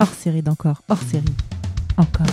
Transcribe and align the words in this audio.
hors 0.00 0.08
série 0.08 0.42
d'encore, 0.42 0.82
hors 0.88 1.02
série, 1.02 1.24
encore. 1.98 2.26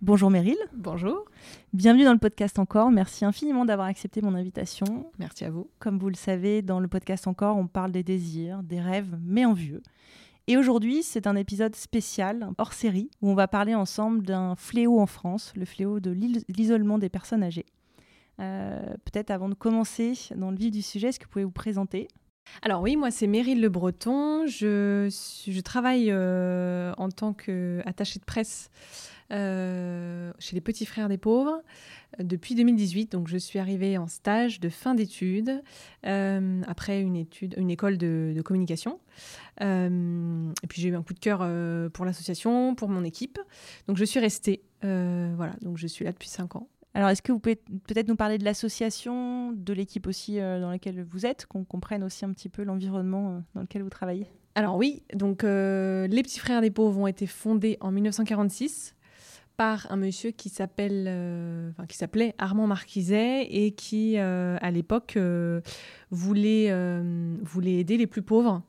Bonjour 0.00 0.30
Meryl. 0.30 0.56
Bonjour. 0.72 1.24
Bienvenue 1.72 2.04
dans 2.04 2.12
le 2.12 2.20
podcast 2.20 2.58
Encore. 2.60 2.92
Merci 2.92 3.24
infiniment 3.24 3.64
d'avoir 3.64 3.88
accepté 3.88 4.22
mon 4.22 4.34
invitation. 4.36 5.10
Merci 5.18 5.44
à 5.44 5.50
vous. 5.50 5.68
Comme 5.80 5.98
vous 5.98 6.08
le 6.08 6.14
savez, 6.14 6.62
dans 6.62 6.78
le 6.78 6.86
podcast 6.86 7.26
Encore, 7.26 7.56
on 7.56 7.66
parle 7.66 7.90
des 7.90 8.04
désirs, 8.04 8.62
des 8.62 8.80
rêves, 8.80 9.18
mais 9.22 9.44
en 9.44 9.54
vieux. 9.54 9.82
Et 10.46 10.56
aujourd'hui, 10.56 11.02
c'est 11.02 11.26
un 11.26 11.34
épisode 11.34 11.74
spécial, 11.74 12.48
hors 12.58 12.72
série, 12.72 13.10
où 13.22 13.30
on 13.30 13.34
va 13.34 13.48
parler 13.48 13.74
ensemble 13.74 14.24
d'un 14.24 14.54
fléau 14.54 15.00
en 15.00 15.06
France, 15.06 15.52
le 15.56 15.64
fléau 15.64 15.98
de 15.98 16.12
l'isolement 16.48 16.98
des 16.98 17.08
personnes 17.08 17.42
âgées. 17.42 17.66
Euh, 18.40 18.94
peut-être 19.04 19.32
avant 19.32 19.48
de 19.48 19.54
commencer 19.54 20.14
dans 20.36 20.52
le 20.52 20.56
vif 20.56 20.70
du 20.70 20.80
sujet, 20.80 21.08
est-ce 21.08 21.18
que 21.18 21.24
vous 21.24 21.30
pouvez 21.30 21.44
vous 21.44 21.50
présenter? 21.50 22.06
Alors 22.62 22.82
oui, 22.82 22.96
moi 22.96 23.10
c'est 23.10 23.26
Meryl 23.26 23.60
Le 23.60 23.68
Breton. 23.68 24.46
Je, 24.46 25.60
travaille 25.60 26.10
euh, 26.10 26.92
en 26.98 27.08
tant 27.08 27.32
qu'attachée 27.32 28.18
de 28.18 28.24
presse 28.24 28.70
euh, 29.32 30.32
chez 30.38 30.54
les 30.54 30.60
Petits 30.60 30.84
Frères 30.84 31.08
des 31.08 31.16
Pauvres 31.16 31.62
euh, 32.18 32.24
depuis 32.24 32.54
2018. 32.54 33.12
Donc 33.12 33.28
je 33.28 33.38
suis 33.38 33.58
arrivée 33.58 33.96
en 33.96 34.08
stage 34.08 34.60
de 34.60 34.68
fin 34.68 34.94
d'études 34.94 35.62
après 36.02 37.00
une, 37.00 37.16
école 37.16 37.96
de, 37.96 38.42
communication. 38.44 39.00
et 39.60 40.66
puis 40.68 40.82
j'ai 40.82 40.88
eu 40.88 40.96
un 40.96 41.02
coup 41.02 41.14
de 41.14 41.20
cœur 41.20 41.38
pour 41.92 42.04
l'association, 42.04 42.74
pour 42.74 42.88
mon 42.90 43.04
équipe. 43.04 43.38
Donc 43.86 43.96
je 43.96 44.04
suis 44.04 44.20
restée. 44.20 44.62
voilà, 44.82 45.54
donc 45.62 45.78
je 45.78 45.86
suis 45.86 46.04
là 46.04 46.12
depuis 46.12 46.28
cinq 46.28 46.56
ans. 46.56 46.68
Alors, 46.94 47.08
est-ce 47.08 47.22
que 47.22 47.30
vous 47.30 47.38
pouvez 47.38 47.56
peut-être 47.56 48.08
nous 48.08 48.16
parler 48.16 48.38
de 48.38 48.44
l'association, 48.44 49.52
de 49.52 49.72
l'équipe 49.72 50.06
aussi 50.06 50.40
euh, 50.40 50.60
dans 50.60 50.70
laquelle 50.70 51.04
vous 51.04 51.24
êtes, 51.24 51.46
qu'on 51.46 51.64
comprenne 51.64 52.02
aussi 52.02 52.24
un 52.24 52.32
petit 52.32 52.48
peu 52.48 52.64
l'environnement 52.64 53.30
euh, 53.30 53.38
dans 53.54 53.60
lequel 53.60 53.82
vous 53.82 53.90
travaillez? 53.90 54.26
Alors 54.56 54.76
oui, 54.76 55.04
donc 55.14 55.44
euh, 55.44 56.08
les 56.08 56.22
Petits 56.22 56.40
Frères 56.40 56.60
des 56.60 56.72
Pauvres 56.72 56.98
ont 56.98 57.06
été 57.06 57.26
fondés 57.28 57.78
en 57.80 57.92
1946 57.92 58.96
par 59.56 59.86
un 59.92 59.96
monsieur 59.96 60.30
qui 60.30 60.48
s'appelle, 60.48 61.74
qui 61.86 61.98
s'appelait 61.98 62.34
Armand 62.38 62.66
Marquiset 62.66 63.42
et 63.42 63.72
qui, 63.72 64.16
à 64.16 64.70
l'époque, 64.70 65.18
voulait, 66.10 67.02
voulait 67.42 67.74
aider 67.74 67.98
les 67.98 68.06
plus 68.06 68.22
pauvres. 68.22 68.62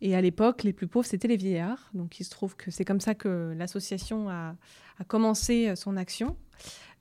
Et 0.00 0.14
à 0.14 0.20
l'époque, 0.20 0.62
les 0.62 0.72
plus 0.72 0.86
pauvres, 0.86 1.04
c'était 1.04 1.26
les 1.26 1.36
vieillards. 1.36 1.90
Donc 1.94 2.20
il 2.20 2.24
se 2.24 2.30
trouve 2.30 2.54
que 2.54 2.70
c'est 2.70 2.84
comme 2.84 3.00
ça 3.00 3.16
que 3.16 3.54
l'association 3.58 4.30
a, 4.30 4.54
a 5.00 5.04
commencé 5.04 5.74
son 5.74 5.96
action. 5.96 6.36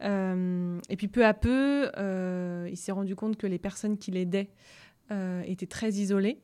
Euh, 0.04 0.80
et 0.90 0.98
puis 0.98 1.08
peu 1.08 1.26
à 1.26 1.34
peu, 1.34 1.90
euh, 1.98 2.68
il 2.70 2.78
s'est 2.78 2.92
rendu 2.92 3.16
compte 3.16 3.38
que 3.38 3.48
les 3.48 3.60
personnes 3.60 3.98
qui 3.98 4.12
l'aidaient 4.12 4.50
euh, 5.12 5.42
étaient 5.46 5.68
très 5.68 5.92
isolées. 5.94 6.40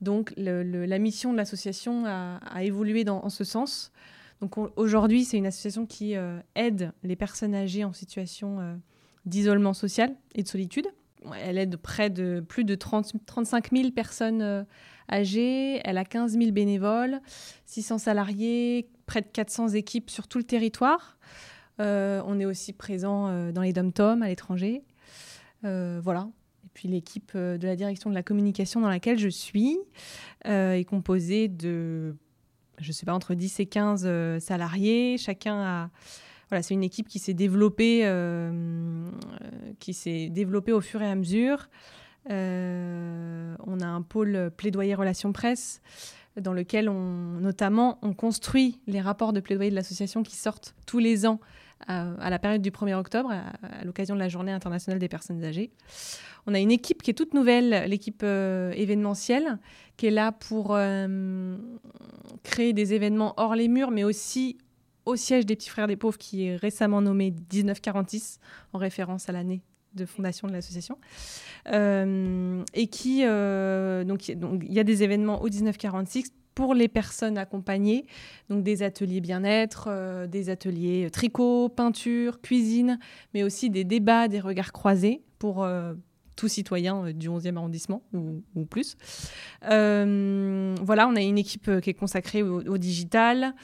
Donc 0.00 0.32
la 0.36 0.98
mission 0.98 1.32
de 1.32 1.36
l'association 1.36 2.04
a, 2.06 2.64
évolué 2.64 3.04
dans, 3.04 3.24
en 3.24 3.28
ce 3.28 3.44
sens. 3.44 3.92
Donc 4.40 4.56
aujourd'hui, 4.76 5.24
c'est 5.24 5.36
une 5.36 5.46
association 5.46 5.86
qui 5.86 6.14
aide 6.54 6.92
les 7.04 7.14
personnes 7.14 7.54
âgées 7.54 7.84
en 7.84 7.92
situation 7.92 8.80
d'isolement 9.26 9.74
social 9.74 10.16
et 10.34 10.42
de 10.42 10.48
solitude. 10.48 10.86
Elle 11.38 11.58
aide 11.58 11.76
près 11.76 12.08
de 12.08 12.40
plus 12.40 12.64
de 12.64 12.74
30, 12.74 13.12
35 13.26 13.70
000 13.70 13.90
personnes 13.90 14.66
âgées. 15.12 15.80
Elle 15.84 15.98
a 15.98 16.04
15 16.06 16.36
000 16.38 16.50
bénévoles, 16.50 17.20
600 17.66 17.98
salariés, 17.98 18.88
près 19.06 19.20
de 19.20 19.28
400 19.28 19.68
équipes 19.68 20.10
sur 20.10 20.26
tout 20.26 20.38
le 20.38 20.44
territoire. 20.44 21.18
Euh, 21.80 22.22
on 22.26 22.38
est 22.38 22.44
aussi 22.44 22.72
présent 22.72 23.28
euh, 23.28 23.52
dans 23.52 23.62
les 23.62 23.72
dom-toms 23.72 24.22
à 24.22 24.28
l'étranger. 24.28 24.82
Euh, 25.64 26.00
voilà. 26.02 26.28
Et 26.64 26.68
puis 26.74 26.88
l'équipe 26.88 27.36
de 27.36 27.66
la 27.66 27.74
direction 27.74 28.10
de 28.10 28.14
la 28.14 28.22
communication 28.22 28.80
dans 28.80 28.88
laquelle 28.88 29.18
je 29.18 29.28
suis 29.28 29.78
est 30.44 30.88
composée 30.88 31.48
de, 31.48 32.14
je 32.78 32.92
sais 32.92 33.06
pas, 33.06 33.14
entre 33.14 33.34
10 33.34 33.60
et 33.60 33.66
15 33.66 34.38
salariés. 34.38 35.16
Chacun 35.18 35.56
a 35.60 35.90
voilà, 36.48 36.62
c'est 36.62 36.74
une 36.74 36.82
équipe 36.82 37.06
qui 37.06 37.20
s'est 37.20 37.34
développée, 37.34 38.00
qui 39.78 39.94
s'est 39.94 40.28
développée 40.30 40.72
au 40.72 40.80
fur 40.80 41.00
et 41.00 41.08
à 41.10 41.14
mesure. 41.14 41.68
on 42.28 43.80
a 43.80 43.86
un 43.86 44.02
pôle 44.02 44.50
plaidoyer 44.56 44.94
relations 44.94 45.32
presse 45.32 45.80
dans 46.36 46.52
lequel 46.52 46.88
on, 46.88 47.40
notamment, 47.40 47.98
on 48.02 48.14
construit 48.14 48.80
les 48.86 49.00
rapports 49.00 49.32
de 49.32 49.40
plaidoyer 49.40 49.70
de 49.70 49.76
l'association 49.76 50.22
qui 50.22 50.36
sortent 50.36 50.74
tous 50.86 50.98
les 50.98 51.26
ans 51.26 51.40
à, 51.86 52.30
la 52.30 52.38
période 52.38 52.62
du 52.62 52.70
1er 52.70 52.94
octobre, 52.94 53.30
à, 53.30 53.84
l'occasion 53.84 54.14
de 54.14 54.20
la 54.20 54.28
Journée 54.28 54.52
internationale 54.52 54.98
des 54.98 55.08
personnes 55.08 55.42
âgées. 55.44 55.70
On 56.46 56.54
a 56.54 56.58
une 56.58 56.70
équipe 56.70 57.02
qui 57.02 57.10
est 57.10 57.14
toute 57.14 57.34
nouvelle, 57.34 57.88
l'équipe 57.88 58.22
euh, 58.22 58.72
événementielle, 58.72 59.58
qui 59.96 60.06
est 60.06 60.10
là 60.10 60.32
pour 60.32 60.74
euh, 60.74 61.56
créer 62.42 62.72
des 62.72 62.94
événements 62.94 63.34
hors 63.36 63.54
les 63.54 63.68
murs, 63.68 63.90
mais 63.90 64.04
aussi 64.04 64.58
au 65.06 65.16
siège 65.16 65.46
des 65.46 65.56
Petits 65.56 65.70
Frères 65.70 65.86
des 65.86 65.96
Pauvres, 65.96 66.18
qui 66.18 66.46
est 66.46 66.56
récemment 66.56 67.00
nommé 67.00 67.34
1946, 67.52 68.38
en 68.72 68.78
référence 68.78 69.28
à 69.28 69.32
l'année 69.32 69.62
de 69.94 70.06
fondation 70.06 70.46
de 70.46 70.52
l'association. 70.52 70.98
Euh, 71.72 72.62
et 72.74 72.86
qui, 72.86 73.24
donc, 73.24 74.28
il 74.28 74.72
y 74.72 74.78
a 74.78 74.84
des 74.84 75.02
événements 75.02 75.42
au 75.42 75.48
1946 75.48 76.32
pour 76.60 76.74
les 76.74 76.88
personnes 76.88 77.38
accompagnées, 77.38 78.04
donc 78.50 78.62
des 78.62 78.82
ateliers 78.82 79.22
bien-être, 79.22 79.86
euh, 79.88 80.26
des 80.26 80.50
ateliers 80.50 81.06
euh, 81.06 81.08
tricot, 81.08 81.70
peinture, 81.70 82.42
cuisine, 82.42 82.98
mais 83.32 83.42
aussi 83.42 83.70
des 83.70 83.82
débats, 83.82 84.28
des 84.28 84.40
regards 84.40 84.70
croisés 84.70 85.22
pour 85.38 85.64
euh, 85.64 85.94
tout 86.36 86.48
citoyen 86.48 87.12
du 87.12 87.30
11e 87.30 87.56
arrondissement 87.56 88.02
ou, 88.12 88.66
plus. 88.66 88.98
voilà, 89.62 91.08
on 91.08 91.16
a 91.16 91.22
une 91.22 91.38
équipe 91.38 91.80
qui 91.80 91.88
est 91.88 91.94
consacrée 91.94 92.42
au, 92.42 92.76
digital. 92.76 93.54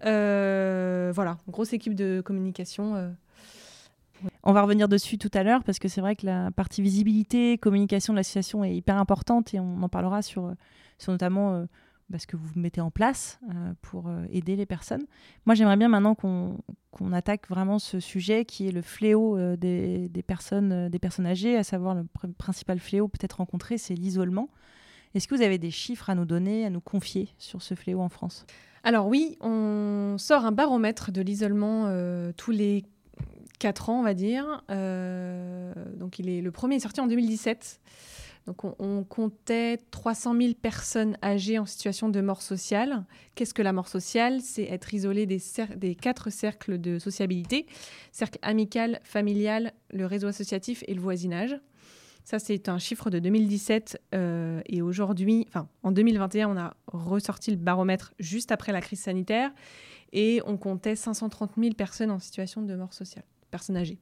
voilà, 0.00 1.38
grosse 1.48 1.72
équipe 1.72 1.96
de 1.96 2.22
communication. 2.24 3.14
On 4.44 4.52
va 4.52 4.62
revenir 4.62 4.88
dessus 4.88 5.18
tout 5.18 5.30
à 5.34 5.42
l'heure 5.42 5.64
parce 5.64 5.80
que 5.80 5.88
c'est 5.88 6.00
vrai 6.00 6.14
que 6.14 6.26
la 6.26 6.52
partie 6.52 6.82
visibilité, 6.82 7.58
communication 7.58 8.12
de 8.12 8.18
l'association 8.18 8.62
est 8.62 8.74
hyper 8.74 8.96
importante 8.96 9.54
et 9.54 9.60
on 9.60 9.82
en 9.82 9.88
parlera 9.88 10.22
sur, 10.22 10.54
sur 10.98 11.12
notamment 11.12 11.66
ce 12.18 12.26
que 12.26 12.36
vous 12.36 12.48
mettez 12.56 12.80
en 12.80 12.90
place 12.90 13.38
euh, 13.50 13.72
pour 13.82 14.08
euh, 14.08 14.24
aider 14.30 14.56
les 14.56 14.66
personnes. 14.66 15.04
Moi, 15.46 15.54
j'aimerais 15.54 15.76
bien 15.76 15.88
maintenant 15.88 16.14
qu'on 16.14 17.12
attaque 17.12 17.48
vraiment 17.48 17.78
ce 17.78 18.00
sujet 18.00 18.44
qui 18.44 18.68
est 18.68 18.72
le 18.72 18.82
fléau 18.82 19.36
euh, 19.36 19.56
des, 19.56 20.10
personnes, 20.26 20.88
des 20.88 20.98
personnes 20.98 21.26
âgées, 21.26 21.56
à 21.56 21.64
savoir 21.64 21.94
le 21.94 22.04
principal 22.38 22.78
fléau 22.78 23.08
peut-être 23.08 23.34
rencontré, 23.34 23.78
c'est 23.78 23.94
l'isolement. 23.94 24.48
Est-ce 25.14 25.28
que 25.28 25.34
vous 25.34 25.42
avez 25.42 25.58
des 25.58 25.70
chiffres 25.70 26.10
à 26.10 26.14
nous 26.14 26.24
donner, 26.24 26.64
à 26.64 26.70
nous 26.70 26.80
confier 26.80 27.28
sur 27.38 27.62
ce 27.62 27.74
fléau 27.74 28.00
en 28.00 28.08
France? 28.08 28.46
Alors 28.82 29.06
oui, 29.06 29.36
on 29.40 30.16
sort 30.18 30.44
un 30.44 30.52
baromètre 30.52 31.12
de 31.12 31.22
l'isolement 31.22 31.88
tous 32.36 32.50
les 32.50 32.84
4 33.60 33.90
ans, 33.90 34.00
on 34.00 34.02
va 34.02 34.12
dire. 34.12 34.62
donc 34.68 36.18
il 36.18 36.28
est, 36.28 36.42
le 36.42 36.50
premier 36.50 36.76
est 36.76 36.80
sorti 36.80 37.00
en 37.00 37.06
2017. 37.06 37.80
Donc 38.46 38.62
on, 38.64 39.04
comptait 39.04 39.78
300 39.90 40.36
000 40.36 40.54
personnes 40.54 41.16
âgées 41.22 41.58
en 41.58 41.64
situation 41.64 42.10
de 42.10 42.20
mort 42.20 42.42
sociale. 42.42 43.04
Qu'est-ce 43.34 43.54
que 43.54 43.62
la 43.62 43.72
mort 43.72 43.88
sociale? 43.88 44.42
C'est 44.42 44.64
être 44.64 44.92
isolé 44.92 45.24
des, 45.26 45.94
quatre 45.94 46.30
cercles 46.30 46.78
de 46.78 46.98
sociabilité, 46.98 47.66
cercle 48.12 48.38
amical, 48.42 49.00
familial, 49.02 49.72
le 49.90 50.04
réseau 50.04 50.28
associatif 50.28 50.84
et 50.86 50.94
le 50.94 51.00
voisinage. 51.00 51.58
Ça, 52.24 52.38
c'est 52.38 52.68
un 52.68 52.78
chiffre 52.78 53.08
de 53.08 53.18
2017. 53.18 54.00
Euh, 54.14 54.60
et 54.66 54.82
aujourd'hui, 54.82 55.46
en 55.82 55.92
2021, 55.92 56.48
on 56.48 56.56
a 56.58 56.74
ressorti 56.86 57.50
le 57.50 57.56
baromètre 57.56 58.14
juste 58.18 58.52
après 58.52 58.72
la 58.72 58.80
crise 58.80 59.00
sanitaire. 59.00 59.52
Et 60.12 60.40
on 60.46 60.56
comptait 60.58 60.96
530 60.96 61.52
000 61.58 61.74
personnes 61.74 62.10
en 62.10 62.18
situation 62.18 62.62
de 62.62 62.74
mort 62.74 62.92
sociale, 62.92 63.24
personnes 63.50 63.76
âgées. 63.76 63.98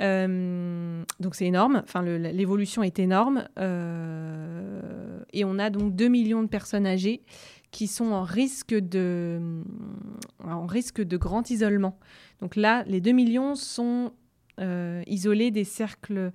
Euh, 0.00 1.02
donc 1.18 1.34
c'est 1.34 1.46
énorme, 1.46 1.82
enfin 1.82 2.02
l'évolution 2.02 2.82
est 2.82 2.98
énorme. 2.98 3.48
Euh, 3.58 5.20
et 5.32 5.44
on 5.44 5.58
a 5.58 5.70
donc 5.70 5.94
2 5.94 6.08
millions 6.08 6.42
de 6.42 6.48
personnes 6.48 6.86
âgées 6.86 7.22
qui 7.70 7.86
sont 7.86 8.12
en 8.12 8.22
risque 8.22 8.74
de, 8.74 9.62
en 10.42 10.66
risque 10.66 11.02
de 11.02 11.16
grand 11.16 11.50
isolement. 11.50 11.98
Donc 12.40 12.56
là, 12.56 12.84
les 12.86 13.00
2 13.00 13.12
millions 13.12 13.54
sont 13.54 14.12
euh, 14.60 15.02
isolés 15.06 15.50
des 15.50 15.64
cercles 15.64 16.32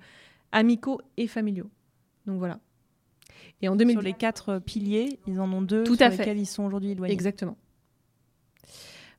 amicaux 0.52 1.00
et 1.16 1.26
familiaux. 1.26 1.70
Donc 2.26 2.38
voilà. 2.38 2.60
Et 3.62 3.68
en 3.68 3.76
2000... 3.76 3.94
Sur 3.94 4.02
les 4.02 4.12
quatre 4.12 4.58
piliers, 4.58 5.18
ils 5.26 5.40
en 5.40 5.50
ont 5.52 5.62
deux 5.62 5.84
Tout 5.84 5.96
sur 5.96 6.06
à 6.06 6.10
lesquels 6.10 6.38
ils 6.38 6.46
sont 6.46 6.64
aujourd'hui 6.64 6.90
éloignés. 6.90 7.12
Exactement. 7.12 7.56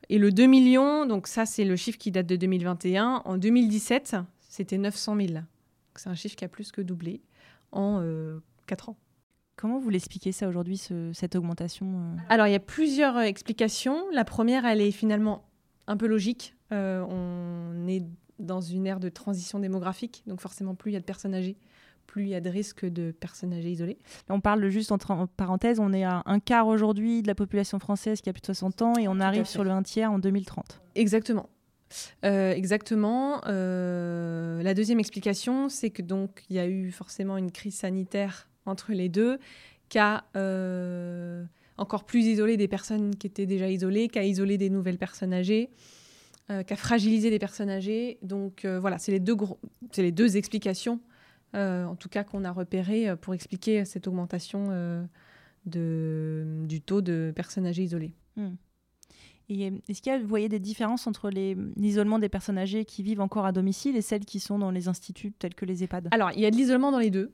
Et 0.10 0.19
le 0.19 0.31
2 0.31 0.46
millions, 0.46 1.06
donc 1.06 1.28
ça 1.28 1.46
c'est 1.46 1.66
le 1.66 1.75
chiffre 1.75 1.98
qui 1.98 2.12
date 2.12 2.28
de 2.28 2.36
2021. 2.36 3.24
En 3.25 3.38
2017, 3.38 4.18
c'était 4.56 4.78
900 4.78 5.18
000. 5.18 5.30
C'est 5.96 6.10
un 6.10 6.16
chiffre 6.16 6.36
qui 6.36 6.46
a 6.46 6.48
plus 6.48 6.72
que 6.72 6.81
doublé 6.81 7.22
en 7.74 8.00
euh, 8.02 8.40
4 8.68 8.90
ans. 8.90 8.98
Comment 9.57 9.80
vous 9.80 9.90
l'expliquez 9.90 10.31
ça 10.31 10.48
aujourd'hui, 10.48 10.81
cette 11.13 11.36
augmentation 11.36 11.88
euh 11.88 12.18
Alors, 12.30 12.48
il 12.48 12.52
y 12.52 12.56
a 12.56 12.60
plusieurs 12.60 13.18
euh, 13.18 13.22
explications. 13.22 14.10
La 14.12 14.24
première, 14.24 14.66
elle 14.66 14.80
est 14.80 14.92
finalement 14.92 15.46
un 15.88 15.98
peu 15.98 16.07
logique. 16.07 16.56
Euh, 16.72 17.06
on 17.10 17.88
est 17.88 18.04
dans 18.40 18.62
une 18.62 18.88
ère 18.88 19.00
de 19.00 19.10
transition 19.10 19.60
démographique, 19.60 20.24
donc 20.25 20.40
forcément, 20.40 20.74
plus 20.74 20.92
il 20.92 20.94
y 20.94 20.98
a 20.98 21.02
de 21.02 21.06
personnes 21.06 21.36
âgées, 21.36 21.57
plus 22.07 22.24
il 22.24 22.30
y 22.30 22.36
a 22.36 22.42
de 22.42 22.50
risques 22.50 22.86
de 22.86 23.12
personnes 23.12 23.54
âgées 23.54 23.72
isolées. 23.72 23.98
On 24.30 24.40
parle 24.40 24.68
juste 24.69 24.92
entre 24.92 25.28
parenthèses, 25.38 25.80
on 25.80 25.92
est 25.94 26.04
à 26.04 26.24
un 26.25 26.40
quart 26.40 26.68
aujourd'hui 26.68 27.22
de 27.22 27.28
la 27.28 27.36
population 27.36 27.80
française 27.80 28.22
qui 28.22 28.30
a 28.30 28.34
plus 28.34 28.42
de 28.42 28.48
60 28.48 28.81
ans 28.81 28.94
et 28.98 29.07
on 29.07 29.19
arrive 29.19 29.46
sur 29.46 29.63
le 29.63 29.72
un 29.72 29.84
tiers 29.84 30.12
en 30.12 30.19
2030. 30.19 30.81
Exactement. 30.96 31.50
Euh, 32.24 32.51
exactement. 32.51 33.42
Euh, 33.47 34.62
la 34.63 34.74
deuxième 34.74 35.00
explication, 35.00 35.69
c'est 35.69 35.89
que 35.89 36.01
donc 36.01 36.44
il 36.50 36.56
y 36.56 36.59
a 36.59 36.68
eu 36.68 36.92
forcément 36.92 37.38
une 37.38 37.51
crise 37.51 37.75
sanitaire 37.75 38.50
entre 38.65 38.94
les 38.94 39.09
deux, 39.09 39.39
qui 39.89 40.00
a 40.00 40.25
euh, 40.36 41.44
encore 41.77 42.06
plus 42.06 42.25
isolé 42.25 42.57
des 42.57 42.68
personnes 42.68 43.15
qui 43.15 43.27
étaient 43.27 43.45
déjà 43.45 43.69
isolées, 43.69 44.07
qui 44.07 44.19
a 44.19 44.24
isolé 44.24 44.57
des 44.57 44.69
nouvelles 44.69 44.97
personnes 44.97 45.33
âgées, 45.33 45.69
qui 46.47 46.74
a 46.74 46.75
fragilisé 46.75 47.31
des 47.31 47.39
personnes 47.39 47.71
âgées. 47.71 48.19
Donc 48.21 48.65
voilà, 48.65 49.00
c'est 49.00 49.12
les 49.12 49.19
deux 49.19 49.36
c'est 49.92 50.03
les 50.03 50.12
deux 50.12 50.38
explications, 50.38 51.00
en 51.53 51.95
tout 51.95 52.09
cas 52.09 52.24
qu'on 52.24 52.44
a 52.44 52.51
repérées 52.51 53.15
pour 53.18 53.33
expliquer 53.33 53.83
cette 53.86 54.07
augmentation 54.07 55.07
de, 55.65 56.63
du 56.65 56.81
taux 56.81 57.01
de 57.01 57.33
personnes 57.36 57.65
âgées 57.65 57.83
isolées. 57.83 58.13
Est-ce 59.50 60.01
qu'il 60.01 60.12
y 60.12 60.15
a, 60.15 60.19
voyez 60.19 60.50
des 60.50 60.59
différences 60.59 61.06
entre 61.07 61.30
l'isolement 61.30 62.19
des 62.19 62.30
personnes 62.30 62.57
âgées 62.57 62.86
qui 62.86 63.03
vivent 63.03 63.21
encore 63.21 63.45
à 63.45 63.51
domicile 63.51 63.95
et 63.95 64.01
celles 64.01 64.25
qui 64.25 64.39
sont 64.39 64.57
dans 64.57 64.71
les 64.71 64.88
instituts 64.88 65.31
tels 65.31 65.53
que 65.53 65.65
les 65.65 65.83
EHPAD? 65.83 66.09
Alors, 66.12 66.31
il 66.31 66.39
y 66.39 66.45
a 66.45 66.51
de 66.51 66.56
l'isolement 66.56 66.92
dans 66.92 67.00
les 67.00 67.12
deux. 67.12 67.31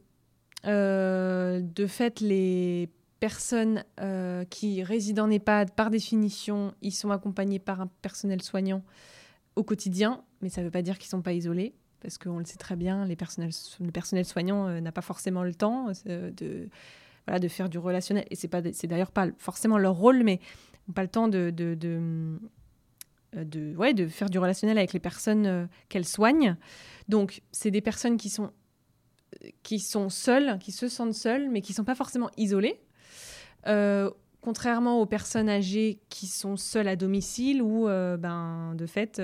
Euh, 0.65 1.61
de 1.61 1.87
fait, 1.87 2.19
les 2.19 2.89
personnes 3.19 3.83
euh, 3.99 4.43
qui 4.45 4.83
résident 4.83 5.25
en 5.25 5.31
EHPAD, 5.31 5.71
par 5.71 5.89
définition, 5.89 6.73
ils 6.81 6.91
sont 6.91 7.11
accompagnés 7.11 7.59
par 7.59 7.79
un 7.79 7.87
personnel 8.01 8.41
soignant 8.41 8.83
au 9.55 9.63
quotidien, 9.63 10.23
mais 10.41 10.49
ça 10.49 10.61
ne 10.61 10.65
veut 10.65 10.71
pas 10.71 10.81
dire 10.81 10.97
qu'ils 10.97 11.07
ne 11.07 11.11
sont 11.11 11.21
pas 11.21 11.33
isolés, 11.33 11.73
parce 12.01 12.17
qu'on 12.17 12.39
le 12.39 12.45
sait 12.45 12.57
très 12.57 12.75
bien, 12.75 13.05
le 13.05 13.91
personnel 13.91 14.25
soignant 14.25 14.67
euh, 14.67 14.81
n'a 14.81 14.91
pas 14.91 15.01
forcément 15.01 15.43
le 15.43 15.53
temps 15.53 15.91
de, 16.05 16.33
de 16.37 17.47
faire 17.47 17.69
du 17.69 17.77
relationnel, 17.77 18.25
et 18.31 18.35
c'est 18.35 18.87
d'ailleurs 18.87 19.11
pas 19.11 19.27
forcément 19.37 19.77
leur 19.77 19.93
rôle, 19.93 20.23
mais 20.23 20.39
pas 20.93 21.03
le 21.03 21.07
temps 21.07 21.27
de, 21.27 21.49
de, 21.49 21.75
de, 21.75 22.39
euh, 23.37 23.43
de, 23.45 23.75
ouais, 23.75 23.93
de 23.93 24.07
faire 24.07 24.29
du 24.29 24.39
relationnel 24.39 24.77
avec 24.77 24.93
les 24.93 24.99
personnes 24.99 25.45
euh, 25.45 25.65
qu'elles 25.89 26.07
soignent. 26.07 26.57
Donc, 27.07 27.41
c'est 27.51 27.71
des 27.71 27.81
personnes 27.81 28.17
qui 28.17 28.29
sont, 28.29 28.51
qui 29.63 29.79
sont 29.79 30.09
seules, 30.09 30.57
qui 30.59 30.71
se 30.71 30.89
sentent 30.89 31.13
seules, 31.13 31.49
mais 31.49 31.61
qui 31.61 31.71
ne 31.71 31.77
sont 31.77 31.83
pas 31.85 31.95
forcément 31.95 32.29
isolées. 32.35 32.81
Euh, 33.67 34.09
contrairement 34.41 34.99
aux 34.99 35.05
personnes 35.05 35.49
âgées 35.49 35.99
qui 36.09 36.25
sont 36.25 36.57
seules 36.57 36.87
à 36.87 36.95
domicile 36.95 37.61
ou 37.61 37.85
ben, 37.85 38.73
de 38.73 38.87
fait, 38.87 39.21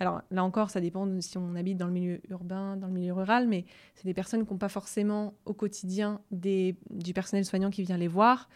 alors 0.00 0.20
là 0.32 0.42
encore, 0.42 0.68
ça 0.68 0.80
dépend 0.80 1.06
de 1.06 1.20
si 1.20 1.38
on 1.38 1.54
habite 1.54 1.78
dans 1.78 1.86
le 1.86 1.92
milieu 1.92 2.20
urbain, 2.28 2.76
dans 2.76 2.88
le 2.88 2.92
milieu 2.92 3.12
rural, 3.12 3.46
mais 3.46 3.64
c'est 3.94 4.04
des 4.04 4.14
personnes 4.14 4.44
qui 4.44 4.52
n'ont 4.52 4.58
pas 4.58 4.68
forcément 4.68 5.34
au 5.44 5.54
quotidien 5.54 6.20
des, 6.32 6.74
du 6.90 7.12
personnel 7.14 7.44
soignant 7.44 7.70
qui 7.70 7.84
vient 7.84 7.96
les 7.96 8.08
voir 8.08 8.48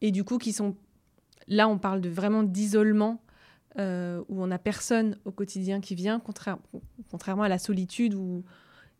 et 0.00 0.12
du 0.12 0.24
coup 0.24 0.38
qui 0.38 0.54
sont 0.54 0.74
Là, 1.48 1.68
on 1.68 1.78
parle 1.78 2.00
de 2.00 2.08
vraiment 2.08 2.42
d'isolement 2.42 3.20
euh, 3.78 4.22
où 4.28 4.42
on 4.42 4.48
n'a 4.48 4.58
personne 4.58 5.18
au 5.24 5.30
quotidien 5.30 5.80
qui 5.80 5.94
vient, 5.94 6.20
contrairement 6.20 7.42
à 7.42 7.48
la 7.48 7.58
solitude 7.58 8.16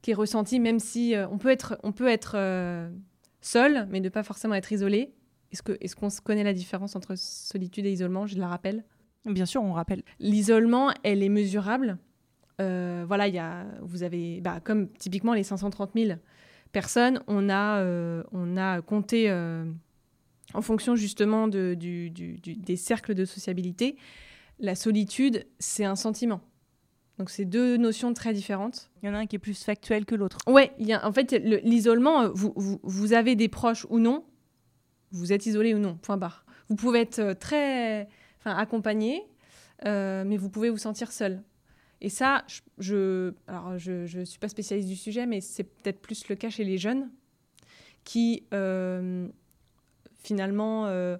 qui 0.02 0.12
est 0.12 0.14
ressentie, 0.14 0.60
même 0.60 0.78
si 0.78 1.14
euh, 1.16 1.26
on 1.28 1.38
peut 1.38 1.48
être, 1.48 1.78
on 1.82 1.90
peut 1.90 2.06
être 2.06 2.32
euh, 2.36 2.88
seul, 3.40 3.88
mais 3.90 3.98
ne 4.00 4.08
pas 4.08 4.22
forcément 4.22 4.54
être 4.54 4.70
isolé. 4.70 5.12
Est-ce 5.50 5.96
qu'on 5.96 6.08
connaît 6.22 6.44
la 6.44 6.52
différence 6.52 6.94
entre 6.94 7.16
solitude 7.16 7.86
et 7.86 7.92
isolement? 7.92 8.26
Je 8.26 8.38
la 8.38 8.46
rappelle. 8.46 8.84
Bien 9.24 9.46
sûr, 9.46 9.62
on 9.62 9.72
rappelle. 9.72 10.02
L'isolement, 10.20 10.92
elle 11.02 11.22
est 11.22 11.28
mesurable. 11.30 11.98
voilà, 12.58 13.26
il 13.26 13.34
y 13.34 13.38
a, 13.38 13.66
vous 13.80 14.02
avez, 14.02 14.40
bah, 14.42 14.60
comme 14.62 14.90
typiquement 14.92 15.32
les 15.32 15.42
530 15.42 15.92
000 15.96 16.18
personnes, 16.70 17.20
on 17.26 17.48
a, 17.48 17.82
on 18.30 18.56
a 18.58 18.82
compté 18.82 19.30
en 20.54 20.62
fonction 20.62 20.96
justement 20.96 21.48
de, 21.48 21.74
des 21.74 22.76
cercles 22.76 23.14
de 23.14 23.24
sociabilité, 23.24 23.96
la 24.58 24.74
solitude, 24.74 25.46
c'est 25.58 25.84
un 25.84 25.96
sentiment. 25.96 26.40
Donc 27.18 27.30
c'est 27.30 27.44
deux 27.44 27.76
notions 27.76 28.14
très 28.14 28.32
différentes. 28.32 28.90
Il 29.02 29.06
y 29.06 29.08
en 29.10 29.14
a 29.14 29.18
un 29.18 29.26
qui 29.26 29.36
est 29.36 29.40
plus 29.40 29.62
factuel 29.62 30.04
que 30.04 30.14
l'autre. 30.14 30.38
Ouais, 30.46 30.72
y 30.78 30.92
a, 30.92 31.06
en 31.06 31.12
fait, 31.12 31.32
l'isolement, 31.32 32.22
euh, 32.22 32.28
vous, 32.32 32.52
vous, 32.82 33.12
avez 33.12 33.34
des 33.34 33.48
proches 33.48 33.86
ou 33.90 33.98
non, 33.98 34.24
vous 35.10 35.32
êtes 35.32 35.46
isolé 35.46 35.74
ou 35.74 35.78
non, 35.78 35.96
point 35.96 36.16
barre. 36.16 36.46
Vous 36.68 36.76
pouvez 36.76 37.00
être 37.00 37.18
euh, 37.18 37.34
très 37.34 38.08
enfin, 38.38 38.56
accompagné, 38.56 39.24
euh, 39.84 40.22
mais 40.24 40.36
vous 40.36 40.48
pouvez 40.48 40.70
vous 40.70 40.78
sentir 40.78 41.10
seul. 41.10 41.42
Et 42.00 42.08
ça, 42.08 42.44
je 42.78 43.32
ne 43.48 44.24
suis 44.24 44.38
pas 44.38 44.48
spécialiste 44.48 44.88
du 44.88 44.94
sujet, 44.94 45.26
mais 45.26 45.40
c'est 45.40 45.64
peut-être 45.64 46.00
plus 46.00 46.28
le 46.28 46.36
cas 46.36 46.50
chez 46.50 46.62
les 46.62 46.78
jeunes 46.78 47.10
qui 48.04 48.44
finalement, 50.18 50.86
euh, 50.86 51.16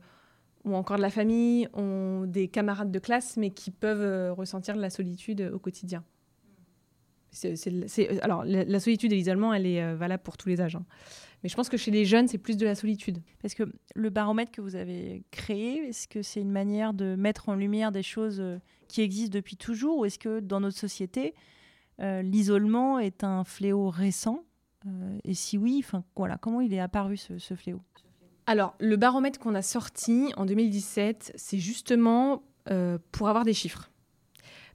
ou 0.65 0.75
encore 0.75 0.97
de 0.97 1.03
la 1.03 1.11
famille, 1.11 1.69
ont 1.73 2.25
des 2.27 2.49
camarades 2.49 2.91
de 2.91 2.99
classe, 2.99 3.37
mais 3.37 3.51
qui 3.51 3.71
peuvent 3.71 4.03
euh, 4.03 4.33
ressentir 4.33 4.77
de 4.77 4.81
la 4.81 4.91
solitude 4.91 5.51
au 5.53 5.59
quotidien. 5.59 6.05
C'est, 7.31 8.23
alors, 8.23 8.43
la, 8.45 8.81
solitude 8.81 9.13
et 9.13 9.17
l'isolement, 9.17 9.53
elle 9.53 9.67
est 9.67 9.83
euh, 9.83 9.95
valable 9.95 10.23
pour 10.23 10.37
tous 10.37 10.49
les 10.49 10.61
âges. 10.61 10.77
Hein. 10.77 10.85
Mais 11.43 11.49
je 11.49 11.55
pense 11.55 11.69
que 11.69 11.77
chez 11.77 11.91
les 11.91 12.05
jeunes, 12.05 12.27
c'est 12.27 12.39
plus 12.39 12.57
de 12.57 12.65
la 12.65 12.75
solitude. 12.75 13.23
Parce 13.43 13.55
que 13.55 13.65
le 13.95 14.11
baromètre 14.11 14.51
que 14.51 14.61
vous 14.61 14.75
avez 14.75 15.23
créé, 15.31 15.89
est-ce 15.89 16.09
que 16.09 16.23
c'est 16.23 16.41
une 16.41 16.51
manière 16.51 16.95
de 16.95 17.15
mettre 17.17 17.49
en 17.49 17.55
lumière 17.55 17.93
des 17.93 18.03
choses 18.03 18.43
qui 18.89 19.03
existent 19.03 19.35
depuis 19.35 19.57
toujours 19.57 19.99
Ou 19.99 20.05
est-ce 20.07 20.19
que 20.19 20.41
dans 20.41 20.59
notre 20.59 20.79
société, 20.79 21.35
l'isolement 22.01 22.99
est 22.99 23.23
un 23.23 23.45
fléau 23.45 23.89
récent? 23.89 24.43
Et 25.23 25.35
si 25.35 25.59
oui, 25.59 25.85
voilà, 26.17 26.39
comment 26.39 26.61
il 26.61 26.75
est 26.75 26.81
apparu 26.81 27.17
ce 27.17 27.55
fléau? 27.55 27.83
Alors, 28.49 28.75
le 28.81 28.97
baromètre 28.97 29.39
qu'on 29.39 29.55
a 29.55 29.61
sorti 29.61 30.33
en 30.39 30.47
2017, 30.47 31.33
c'est 31.37 31.59
justement 31.59 32.43
euh, 32.71 32.97
pour 33.13 33.29
avoir 33.29 33.45
des 33.45 33.53
chiffres. 33.53 33.91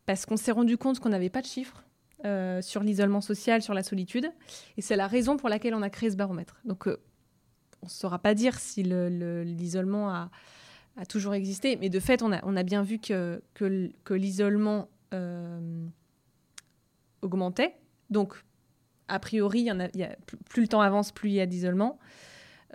Parce 0.05 0.27
qu'on 0.27 0.37
s'est 0.37 0.51
rendu 0.51 0.77
compte 0.77 0.99
qu'on 0.99 1.09
n'avait 1.09 1.31
pas 1.31 1.41
de 1.41 1.47
chiffres 1.47 1.83
euh, 2.23 2.61
sur 2.61 2.83
l'isolement 2.83 3.19
social, 3.19 3.63
sur 3.63 3.73
la 3.73 3.81
solitude. 3.81 4.31
Et 4.77 4.83
c'est 4.83 4.95
la 4.95 5.07
raison 5.07 5.37
pour 5.37 5.49
laquelle 5.49 5.73
on 5.73 5.81
a 5.81 5.89
créé 5.89 6.11
ce 6.11 6.15
baromètre. 6.15 6.61
Donc, 6.65 6.87
euh, 6.87 7.01
on 7.81 7.87
ne 7.87 7.89
saura 7.89 8.19
pas 8.19 8.35
dire 8.35 8.59
si 8.59 8.83
l'isolement 8.83 10.11
a, 10.11 10.29
toujours 11.09 11.33
existé. 11.33 11.75
Mais 11.75 11.89
de 11.89 11.99
fait, 11.99 12.21
on 12.21 12.31
a, 12.31 12.63
bien 12.63 12.83
vu 12.83 12.99
que, 12.99 13.41
que, 13.55 14.13
l'isolement 14.13 14.87
augmentait. 17.23 17.73
Donc, 18.11 18.35
a 19.07 19.17
priori, 19.17 19.67
plus 20.47 20.61
le 20.61 20.67
temps 20.67 20.81
avance, 20.81 21.11
plus 21.11 21.31
il 21.31 21.33
y 21.33 21.41
a 21.41 21.47
d'isolement. 21.47 21.97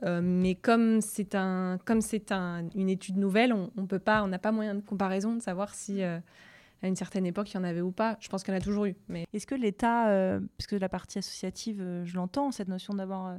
Euh, 0.04 0.20
mais 0.22 0.54
comme 0.54 1.00
c'est 1.00 1.34
un, 1.34 1.78
comme 1.84 2.00
c'est 2.00 2.32
un, 2.32 2.68
une 2.74 2.88
étude 2.88 3.16
nouvelle, 3.16 3.52
on, 3.52 3.70
on 3.76 3.86
peut 3.86 3.98
pas, 3.98 4.22
on 4.22 4.28
n'a 4.28 4.38
pas 4.38 4.52
moyen 4.52 4.74
de 4.74 4.80
comparaison 4.80 5.34
de 5.34 5.42
savoir 5.42 5.74
si 5.74 6.02
euh, 6.02 6.18
à 6.82 6.88
une 6.88 6.96
certaine 6.96 7.26
époque 7.26 7.50
il 7.52 7.54
y 7.54 7.58
en 7.58 7.64
avait 7.64 7.80
ou 7.80 7.90
pas. 7.90 8.16
Je 8.20 8.28
pense 8.28 8.42
qu'il 8.42 8.54
y 8.54 8.56
en 8.56 8.60
a 8.60 8.62
toujours 8.62 8.84
eu. 8.84 8.96
Mais 9.08 9.26
est-ce 9.32 9.46
que 9.46 9.54
l'État, 9.54 10.10
euh, 10.10 10.40
parce 10.56 10.66
que 10.66 10.76
la 10.76 10.88
partie 10.88 11.18
associative, 11.18 12.02
je 12.04 12.14
l'entends, 12.14 12.52
cette 12.52 12.68
notion 12.68 12.94
d'avoir 12.94 13.38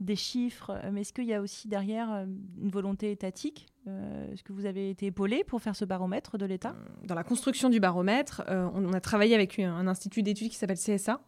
des 0.00 0.16
chiffres, 0.16 0.76
mais 0.92 1.02
est-ce 1.02 1.12
qu'il 1.12 1.24
y 1.24 1.32
a 1.32 1.40
aussi 1.40 1.68
derrière 1.68 2.26
une 2.60 2.68
volonté 2.68 3.12
étatique 3.12 3.68
Est-ce 3.86 4.42
que 4.42 4.52
vous 4.52 4.66
avez 4.66 4.90
été 4.90 5.06
épaulé 5.06 5.44
pour 5.44 5.62
faire 5.62 5.76
ce 5.76 5.84
baromètre 5.84 6.36
de 6.36 6.44
l'État? 6.44 6.74
Dans 7.04 7.14
la 7.14 7.22
construction 7.22 7.70
du 7.70 7.78
baromètre, 7.78 8.42
on, 8.48 8.92
a 8.92 9.00
travaillé 9.00 9.36
avec 9.36 9.60
un, 9.60 9.86
institut 9.86 10.24
d'études 10.24 10.50
qui 10.50 10.56
s'appelle 10.56 10.78
CSA. 10.78 11.20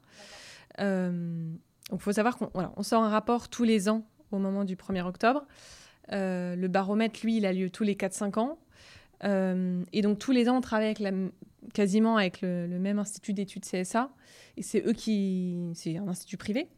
donc 0.79 0.81
il 1.93 2.01
faut 2.01 2.13
savoir 2.13 2.37
qu'on 2.37 2.51
on 2.77 2.83
sort 2.83 3.05
un 3.05 3.09
rapport 3.09 3.49
tous 3.49 3.65
les 3.65 3.89
ans 3.89 4.05
au 4.33 4.39
moment 4.39 4.65
du 4.65 4.77
1er 4.77 5.03
octobre. 5.03 5.47
Euh, 6.13 6.55
le 6.57 6.69
baromètre, 6.69 7.21
lui, 7.23 7.39
il 7.39 7.47
a 7.47 7.53
lieu 7.53 7.71
tous 7.71 7.85
les 7.85 7.95
4-5 7.95 8.39
ans. 8.39 8.59
Euh, 9.25 9.83
et 9.93 10.03
donc 10.03 10.19
tous 10.19 10.33
les 10.33 10.49
ans, 10.49 10.59
on 10.59 10.61
travaille 10.61 10.87
avec 10.87 11.03
quasiment 11.73 12.17
avec 12.17 12.41
le, 12.43 12.67
même 12.67 12.99
institut 12.99 13.33
d'études 13.33 13.65
CSA. 13.65 14.11
Et 14.57 14.63
c'est 14.63 14.85
eux 14.87 14.93
qui... 14.93 15.71
C'est 15.75 15.97
un 15.97 16.09
institut 16.09 16.37
privé. 16.37 16.69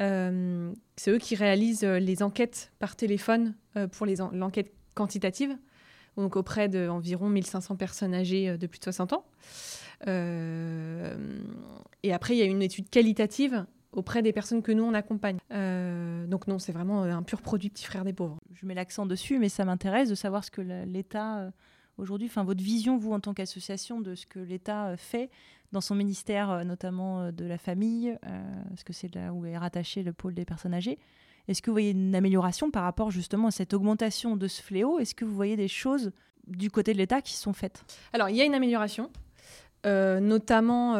Euh, 0.00 0.72
c'est 0.96 1.10
eux 1.10 1.18
qui 1.18 1.36
réalisent 1.36 1.84
les 1.84 2.22
enquêtes 2.22 2.72
par 2.78 2.96
téléphone 2.96 3.54
pour 3.92 4.06
l'enquête 4.06 4.72
quantitative, 4.94 5.56
donc 6.16 6.36
auprès 6.36 6.68
d'environ 6.68 7.28
1500 7.28 7.76
personnes 7.76 8.14
âgées 8.14 8.56
de 8.56 8.66
plus 8.68 8.78
de 8.78 8.84
60 8.84 9.12
ans. 9.12 9.26
et 10.06 10.12
après, 12.12 12.34
il 12.34 12.38
y 12.38 12.42
a 12.42 12.46
une 12.46 12.62
étude 12.62 12.88
qualitative 12.90 13.66
auprès 13.94 14.22
des 14.22 14.32
personnes 14.32 14.62
que 14.62 14.72
nous, 14.72 14.82
on 14.82 14.94
accompagne. 14.94 15.38
Euh, 15.52 16.26
donc 16.26 16.46
non, 16.46 16.58
c'est 16.58 16.72
vraiment 16.72 17.04
euh, 17.04 17.12
un 17.12 17.22
pur 17.22 17.40
produit 17.40 17.70
petit 17.70 17.84
frère 17.84 18.04
des 18.04 18.12
pauvres. 18.12 18.38
Je 18.52 18.66
mets 18.66 18.74
l'accent 18.74 19.06
dessus, 19.06 19.38
mais 19.38 19.48
ça 19.48 19.64
m'intéresse 19.64 20.08
de 20.08 20.14
savoir 20.14 20.44
ce 20.44 20.50
que 20.50 20.60
l'État, 20.60 21.38
euh, 21.38 21.50
aujourd'hui, 21.96 22.28
enfin 22.28 22.44
votre 22.44 22.62
vision, 22.62 22.98
vous, 22.98 23.12
en 23.12 23.20
tant 23.20 23.34
qu'association, 23.34 24.00
de 24.00 24.14
ce 24.14 24.26
que 24.26 24.38
l'État 24.38 24.96
fait 24.96 25.30
dans 25.72 25.80
son 25.80 25.94
ministère, 25.94 26.64
notamment 26.64 27.32
de 27.32 27.44
la 27.44 27.58
famille, 27.58 28.16
parce 28.68 28.84
que 28.84 28.92
c'est 28.92 29.12
là 29.12 29.32
où 29.32 29.44
est 29.44 29.58
rattaché 29.58 30.04
le 30.04 30.12
pôle 30.12 30.32
des 30.32 30.44
personnes 30.44 30.72
âgées. 30.72 31.00
Est-ce 31.48 31.62
que 31.62 31.70
vous 31.70 31.74
voyez 31.74 31.90
une 31.90 32.14
amélioration 32.14 32.70
par 32.70 32.84
rapport 32.84 33.10
justement 33.10 33.48
à 33.48 33.50
cette 33.50 33.74
augmentation 33.74 34.36
de 34.36 34.46
ce 34.46 34.62
fléau? 34.62 35.00
Est-ce 35.00 35.16
que 35.16 35.24
vous 35.24 35.34
voyez 35.34 35.56
des 35.56 35.66
choses 35.66 36.12
du 36.46 36.70
côté 36.70 36.92
de 36.92 36.98
l'État 36.98 37.20
qui 37.22 37.34
sont 37.34 37.52
faites? 37.52 37.84
Alors, 38.12 38.28
il 38.28 38.36
y 38.36 38.40
a 38.40 38.44
une 38.44 38.54
amélioration, 38.54 39.10
notamment 39.84 40.94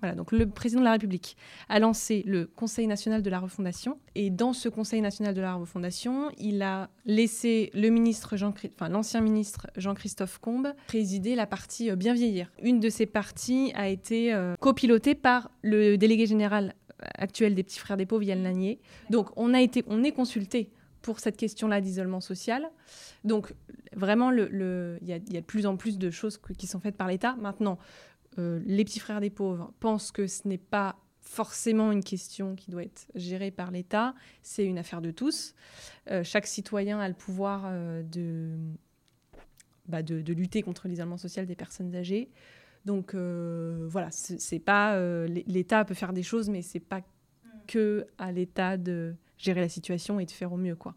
Voilà, 0.00 0.14
donc 0.14 0.30
le 0.32 0.48
président 0.48 0.80
de 0.80 0.84
la 0.84 0.92
République 0.92 1.36
a 1.68 1.78
lancé 1.78 2.22
le 2.26 2.46
Conseil 2.46 2.86
national 2.86 3.22
de 3.22 3.30
la 3.30 3.40
refondation. 3.40 3.98
Et 4.14 4.30
dans 4.30 4.52
ce 4.52 4.68
Conseil 4.68 5.00
national 5.00 5.34
de 5.34 5.40
la 5.40 5.54
refondation, 5.54 6.30
il 6.38 6.62
a 6.62 6.88
laissé 7.04 7.70
le 7.74 7.88
ministre 7.88 8.36
Jean, 8.36 8.54
enfin, 8.74 8.88
l'ancien 8.88 9.20
ministre 9.20 9.68
Jean-Christophe 9.76 10.38
Combes 10.38 10.72
présider 10.86 11.34
la 11.34 11.46
partie 11.46 11.90
euh, 11.90 11.96
bien 11.96 12.14
vieillir. 12.14 12.50
Une 12.62 12.80
de 12.80 12.88
ces 12.88 13.06
parties 13.06 13.72
a 13.74 13.88
été 13.88 14.32
euh, 14.32 14.54
copilotée 14.60 15.14
par 15.14 15.50
le 15.62 15.96
délégué 15.96 16.26
général 16.26 16.74
actuel 17.16 17.54
des 17.54 17.62
petits 17.62 17.78
frères 17.78 17.96
des 17.96 18.06
pauvres, 18.06 18.22
Yann 18.22 18.42
Lanier. 18.42 18.80
Donc 19.10 19.30
on 19.36 19.54
a 19.54 19.60
été, 19.60 19.84
on 19.86 20.04
est 20.04 20.12
consulté 20.12 20.70
pour 21.02 21.20
cette 21.20 21.36
question-là 21.36 21.80
d'isolement 21.80 22.20
social. 22.20 22.68
Donc 23.24 23.54
vraiment, 23.94 24.30
il 24.30 24.98
y, 25.02 25.12
a 25.12 25.18
de 25.18 25.40
plus 25.40 25.66
en 25.66 25.76
plus 25.76 25.98
de 25.98 26.10
choses 26.10 26.40
qui 26.58 26.66
sont 26.66 26.80
faites 26.80 26.96
par 26.96 27.08
l'État. 27.08 27.36
Maintenant, 27.40 27.78
euh, 28.38 28.60
les 28.64 28.84
petits 28.84 29.00
frères 29.00 29.20
des 29.20 29.30
pauvres 29.30 29.72
pensent 29.80 30.12
que 30.12 30.26
ce 30.26 30.46
n'est 30.46 30.58
pas 30.58 30.96
forcément 31.20 31.92
une 31.92 32.02
question 32.02 32.54
qui 32.54 32.70
doit 32.70 32.84
être 32.84 33.06
gérée 33.14 33.50
par 33.50 33.70
l'État, 33.70 34.14
c'est 34.42 34.64
une 34.64 34.78
affaire 34.78 35.02
de 35.02 35.10
tous. 35.10 35.54
Euh, 36.10 36.24
chaque 36.24 36.46
citoyen 36.46 37.00
a 37.00 37.08
le 37.08 37.14
pouvoir 37.14 37.64
euh, 37.66 38.02
de, 38.02 38.56
bah 39.86 40.02
de, 40.02 40.22
de, 40.22 40.32
lutter 40.32 40.62
contre 40.62 40.88
l'isolement 40.88 41.18
social 41.18 41.46
des 41.46 41.56
personnes 41.56 41.94
âgées. 41.94 42.30
Donc 42.84 43.14
voilà, 43.14 44.08
c'est 44.10 44.60
pas 44.60 44.98
l'État 45.26 45.84
peut 45.84 45.94
faire 45.94 46.14
des 46.14 46.22
choses, 46.22 46.48
mais 46.48 46.62
c'est 46.62 46.80
pas 46.80 47.02
que 47.66 48.06
à 48.16 48.32
l'État 48.32 48.78
de 48.78 49.14
gérer 49.36 49.60
la 49.60 49.68
situation 49.68 50.20
et 50.20 50.24
de 50.24 50.30
faire 50.30 50.52
au 50.54 50.56
mieux 50.56 50.76
quoi. 50.76 50.94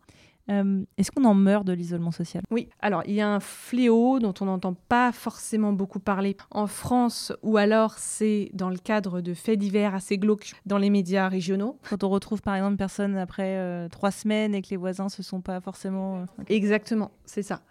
Euh, 0.52 0.84
est-ce 0.98 1.12
qu'on 1.12 1.24
en 1.24 1.34
meurt 1.34 1.66
de 1.66 1.74
l'isolement 1.74 2.12
social? 2.12 2.44
Oui, 2.52 2.70
alors 2.80 3.04
il 3.06 3.14
y 3.14 3.22
a 3.22 3.30
un 3.30 3.40
fléau 3.40 4.20
dont 4.20 4.34
on 4.42 4.46
n'entend 4.46 4.74
pas 4.74 5.12
forcément 5.12 5.74
beaucoup 5.74 6.00
parler 6.00 6.36
en 6.52 6.68
France, 6.68 7.32
ou 7.42 7.58
alors 7.58 7.94
c'est 7.98 8.50
dans 8.54 8.70
le 8.70 8.78
cadre 8.78 9.22
de 9.22 9.34
faits 9.34 9.60
divers 9.60 9.96
assez 9.96 10.18
glauques 10.18 10.54
dans 10.66 10.78
les 10.78 10.90
médias 10.90 11.28
régionaux. 11.30 11.78
Quand 11.90 12.04
on 12.04 12.10
retrouve 12.10 12.42
par 12.42 12.56
exemple 12.56 12.74
une 12.74 12.78
personne 12.78 13.18
après 13.18 13.58
euh, 13.58 13.88
trois 13.90 14.12
semaines 14.12 14.54
et 14.56 14.62
que 14.62 14.70
les 14.70 14.78
voisins 14.78 15.10
se 15.10 15.24
sont 15.24 15.42
pas 15.42 15.62
forcément... 15.62 16.22
Euh, 16.22 16.26
Exactement, 16.48 17.12
c'est 17.26 17.44
ça. 17.44 17.62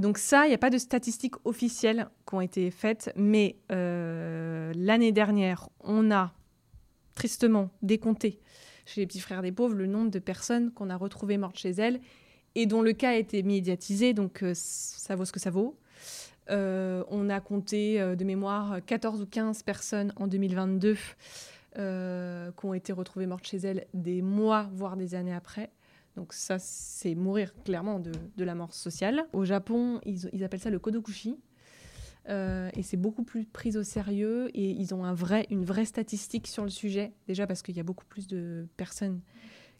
donc 0.00 0.18
ça, 0.18 0.46
il 0.46 0.48
n'y 0.48 0.54
a 0.54 0.58
pas 0.58 0.70
de 0.70 0.78
statistiques 0.78 1.34
officielles 1.44 2.08
qui 2.28 2.34
ont 2.34 2.40
été 2.40 2.70
faites, 2.70 3.12
mais 3.16 3.56
l'année 3.68 5.12
dernière, 5.12 5.68
on 5.84 6.10
a 6.10 6.32
tristement 7.14 7.70
décompté 7.82 8.40
chez 8.90 9.00
les 9.00 9.06
petits 9.06 9.20
frères 9.20 9.42
des 9.42 9.52
pauvres 9.52 9.74
le 9.74 9.86
nombre 9.86 10.10
de 10.10 10.18
personnes 10.18 10.72
qu'on 10.72 10.90
a 10.90 10.96
retrouvées 10.96 11.38
mortes 11.38 11.58
chez 11.58 11.70
elles 11.70 12.00
et 12.54 12.66
dont 12.66 12.82
le 12.82 12.92
cas 12.92 13.10
a 13.10 13.14
été 13.14 13.42
médiatisé, 13.42 14.12
donc 14.12 14.42
euh, 14.42 14.52
ça 14.54 15.14
vaut 15.14 15.24
ce 15.24 15.32
que 15.32 15.40
ça 15.40 15.50
vaut. 15.50 15.78
Euh, 16.50 17.04
on 17.08 17.28
a 17.28 17.40
compté 17.40 18.00
euh, 18.00 18.16
de 18.16 18.24
mémoire 18.24 18.80
14 18.84 19.22
ou 19.22 19.26
15 19.26 19.62
personnes 19.62 20.12
en 20.16 20.26
2022 20.26 20.96
qui 21.72 22.66
ont 22.66 22.74
été 22.74 22.92
retrouvées 22.92 23.26
mortes 23.26 23.46
chez 23.46 23.58
elles 23.58 23.86
des 23.94 24.22
mois, 24.22 24.68
voire 24.74 24.96
des 24.96 25.14
années 25.14 25.32
après. 25.32 25.70
Donc 26.16 26.32
ça, 26.32 26.58
c'est 26.58 27.14
mourir 27.14 27.54
clairement 27.64 28.00
de, 28.00 28.44
la 28.44 28.56
mort 28.56 28.74
sociale. 28.74 29.24
Au 29.32 29.44
Japon, 29.44 30.00
ils, 30.04 30.28
ils 30.32 30.42
appellent 30.42 30.60
ça 30.60 30.70
le 30.70 30.80
kodokushi. 30.80 31.38
Euh, 32.28 32.70
et 32.74 32.82
c'est 32.82 32.96
beaucoup 32.96 33.24
plus 33.24 33.46
pris 33.46 33.76
au 33.76 33.82
sérieux 33.82 34.50
et 34.54 34.70
ils 34.70 34.94
ont 34.94 35.04
un 35.04 35.14
vrai, 35.14 35.46
une 35.50 35.64
vraie 35.64 35.84
statistique 35.84 36.46
sur 36.46 36.64
le 36.64 36.70
sujet, 36.70 37.12
déjà 37.26 37.46
parce 37.46 37.62
qu'il 37.62 37.76
y 37.76 37.80
a 37.80 37.82
beaucoup 37.82 38.04
plus 38.04 38.26
de 38.26 38.68
personnes 38.76 39.20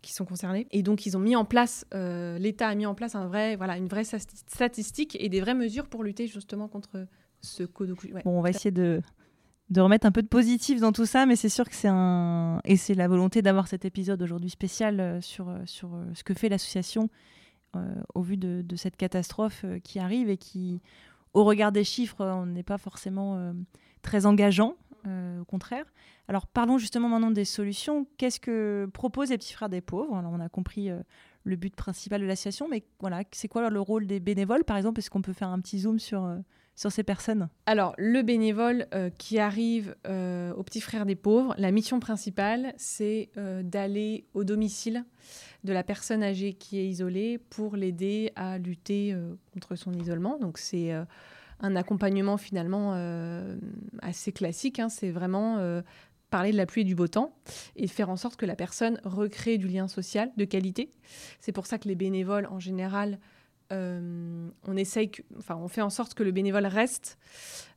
qui 0.03 0.13
sont 0.15 0.25
concernées. 0.25 0.67
Et 0.71 0.83
donc 0.83 1.05
ils 1.05 1.17
ont 1.17 1.21
mis 1.21 1.37
en 1.37 1.45
place, 1.45 1.85
euh, 1.95 2.39
l'État 2.39 2.69
a 2.69 2.75
mis 2.75 2.87
en 2.87 2.95
place 2.95 3.15
un 3.15 3.27
vrai, 3.27 3.57
voilà, 3.57 3.77
une 3.77 3.89
vraie 3.89 4.05
statistique 4.05 5.17
et 5.21 5.29
des 5.29 5.41
vraies 5.41 5.55
mesures 5.55 5.87
pour 5.87 6.03
lutter 6.03 6.27
justement 6.27 6.69
contre 6.69 7.07
ce 7.43 7.65
code. 7.65 7.91
Ouais. 8.13 8.23
Bon, 8.25 8.39
on 8.39 8.41
va 8.41 8.51
essayer 8.51 8.71
de, 8.71 9.03
de 9.69 9.81
remettre 9.81 10.07
un 10.07 10.13
peu 10.13 10.23
de 10.23 10.29
positif 10.29 10.81
dans 10.81 10.93
tout 10.93 11.07
ça, 11.07 11.27
mais 11.27 11.37
c'est 11.37 11.49
sûr 11.51 11.69
que 11.69 11.75
c'est 11.75 11.89
un... 11.89 12.61
Et 12.65 12.77
c'est 12.77 12.95
la 12.95 13.07
volonté 13.07 13.43
d'avoir 13.43 13.69
cet 13.69 13.85
épisode 13.85 14.23
aujourd'hui 14.23 14.51
spécial 14.51 14.99
euh, 15.01 15.21
sur, 15.21 15.55
sur 15.67 15.91
ce 16.15 16.25
que 16.25 16.33
fait 16.33 16.49
l'association 16.49 17.11
au 18.17 18.23
vu 18.23 18.37
de, 18.37 18.63
de, 18.65 18.75
cette 18.75 18.97
catastrophe 18.97 19.65
qui 19.85 20.01
arrive 20.01 20.29
et 20.29 20.37
qui 20.37 20.81
au 21.35 21.45
regard 21.45 21.73
des 21.73 21.85
chiffres, 21.85 22.25
on 22.25 22.47
n'est 22.47 22.63
pas 22.63 22.79
forcément 22.79 23.37
euh, 23.37 23.53
très 24.03 24.27
engageant, 24.27 24.77
euh, 25.07 25.41
au 25.41 25.45
contraire. 25.45 25.85
Alors 26.29 26.47
parlons 26.47 26.79
justement 26.79 27.09
maintenant 27.09 27.31
des 27.31 27.45
solutions. 27.45 28.07
Qu'est-ce 28.17 28.41
que 28.41 28.89
proposent 28.93 29.31
les 29.31 29.39
petits 29.39 29.53
frères 29.53 29.69
des 29.69 29.81
pauvres? 29.81 30.17
Alors 30.17 30.33
on 30.33 30.41
a 30.41 30.49
compris 30.49 30.91
euh, 30.91 31.01
le 31.45 31.57
but 31.57 31.75
principal 31.75 32.21
de 32.21 32.27
l'association, 32.27 32.69
mais 32.69 32.85
voilà, 33.01 33.23
c'est 33.33 33.49
quoi 33.49 33.69
le 33.69 33.81
rôle 33.81 34.07
des 34.07 34.21
bénévoles 34.21 34.65
par 34.65 34.77
exemple? 34.77 35.01
Est-ce 35.01 35.11
qu'on 35.11 35.23
peut 35.23 35.33
faire 35.33 35.49
un 35.49 35.61
petit 35.61 35.81
zoom 35.81 35.99
sur, 35.99 36.29
sur 36.81 36.91
ces 36.91 37.03
personnes 37.03 37.49
Alors 37.67 37.95
le 37.99 38.23
bénévole 38.23 38.87
qui 39.19 39.39
arrive 39.39 39.95
aux 40.07 40.63
petits 40.63 40.81
frères 40.81 41.05
des 41.05 41.17
pauvres, 41.17 41.55
la 41.59 41.71
mission 41.73 42.01
principale, 42.01 42.73
c'est 42.77 43.31
d'aller 43.63 44.25
au 44.33 44.45
domicile 44.45 45.05
de 45.65 45.73
la 45.73 45.83
personne 45.83 46.23
âgée 46.23 46.55
qui 46.55 46.79
est 46.79 46.87
isolée 46.87 47.39
pour 47.39 47.77
l'aider 47.77 48.33
à 48.37 48.59
lutter 48.59 49.13
euh, 49.13 49.35
contre 49.53 49.77
son 49.77 49.93
isolement. 49.93 50.39
Donc 50.39 50.59
c'est 50.59 50.93
euh, 50.93 51.05
un 51.61 51.77
accompagnement 51.77 52.37
finalement 52.37 52.93
euh, 52.95 53.59
assez 54.01 54.33
classique. 54.33 54.79
Hein. 54.79 54.89
C'est 54.89 55.11
vraiment 55.11 55.59
parler 56.31 56.53
de 56.53 56.57
la 56.57 56.67
pluie 56.67 56.83
et 56.83 56.85
du 56.85 56.95
beau 56.95 57.09
temps 57.09 57.35
et 57.77 57.89
faire 57.89 58.09
en 58.09 58.17
sorte 58.17 58.37
que 58.37 58.47
la 58.47 58.57
personne 58.57 59.01
recrée 59.05 59.59
du 59.59 59.69
lien 59.69 59.89
social 59.89 60.31
de 60.37 60.45
qualité. 60.45 60.91
C'est 61.41 61.53
pour 61.53 61.67
ça 61.67 61.79
que 61.79 61.89
les 61.89 61.97
bénévoles, 61.97 62.47
en 62.47 62.61
général, 62.61 63.19
on 63.71 64.77
essaye, 64.77 65.11
enfin, 65.39 65.57
on 65.57 65.69
fait 65.69 65.83
en 65.83 65.91
sorte 65.91 66.15
que 66.15 66.23
le 66.23 66.33
bénévole 66.33 66.67
reste 66.67 67.19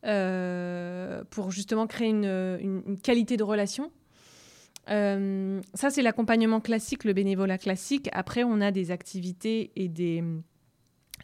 pour 0.02 1.52
justement 1.52 1.88
créer 1.88 2.10
une, 2.10 2.98
qualité 3.02 3.38
de 3.38 3.44
relation 3.44 3.92
euh, 4.90 5.62
ça, 5.74 5.90
c'est 5.90 6.02
l'accompagnement 6.02 6.60
classique, 6.60 7.04
le 7.04 7.14
bénévolat 7.14 7.58
classique. 7.58 8.10
Après, 8.12 8.44
on 8.44 8.62
a 8.62 8.72
des 8.72 8.92
activités 8.92 9.72
et 9.76 9.88
des, 9.88 10.24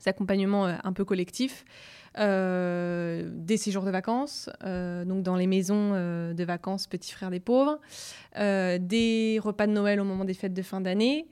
des 0.03 0.09
accompagnements 0.09 0.67
euh, 0.67 0.75
un 0.83 0.93
peu 0.93 1.05
collectifs. 1.05 1.65
Euh, 2.17 3.29
des 3.31 3.55
séjours 3.55 3.83
de 3.85 3.91
vacances, 3.91 4.49
euh, 4.63 5.05
donc 5.05 5.21
dans 5.21 5.35
les 5.35 5.45
maisons 5.45 5.91
de 5.91 6.43
vacances 6.43 6.87
Petits 6.87 7.11
Frères 7.11 7.29
des 7.29 7.39
Pauvres, 7.39 7.79
des 8.35 9.39
repas 9.41 9.67
de 9.67 9.73
Noël 9.73 10.01
au 10.01 10.03
moment 10.03 10.25
des 10.25 10.33
fêtes 10.33 10.55
de 10.55 10.61
fin 10.63 10.81
d'année, 10.81 11.27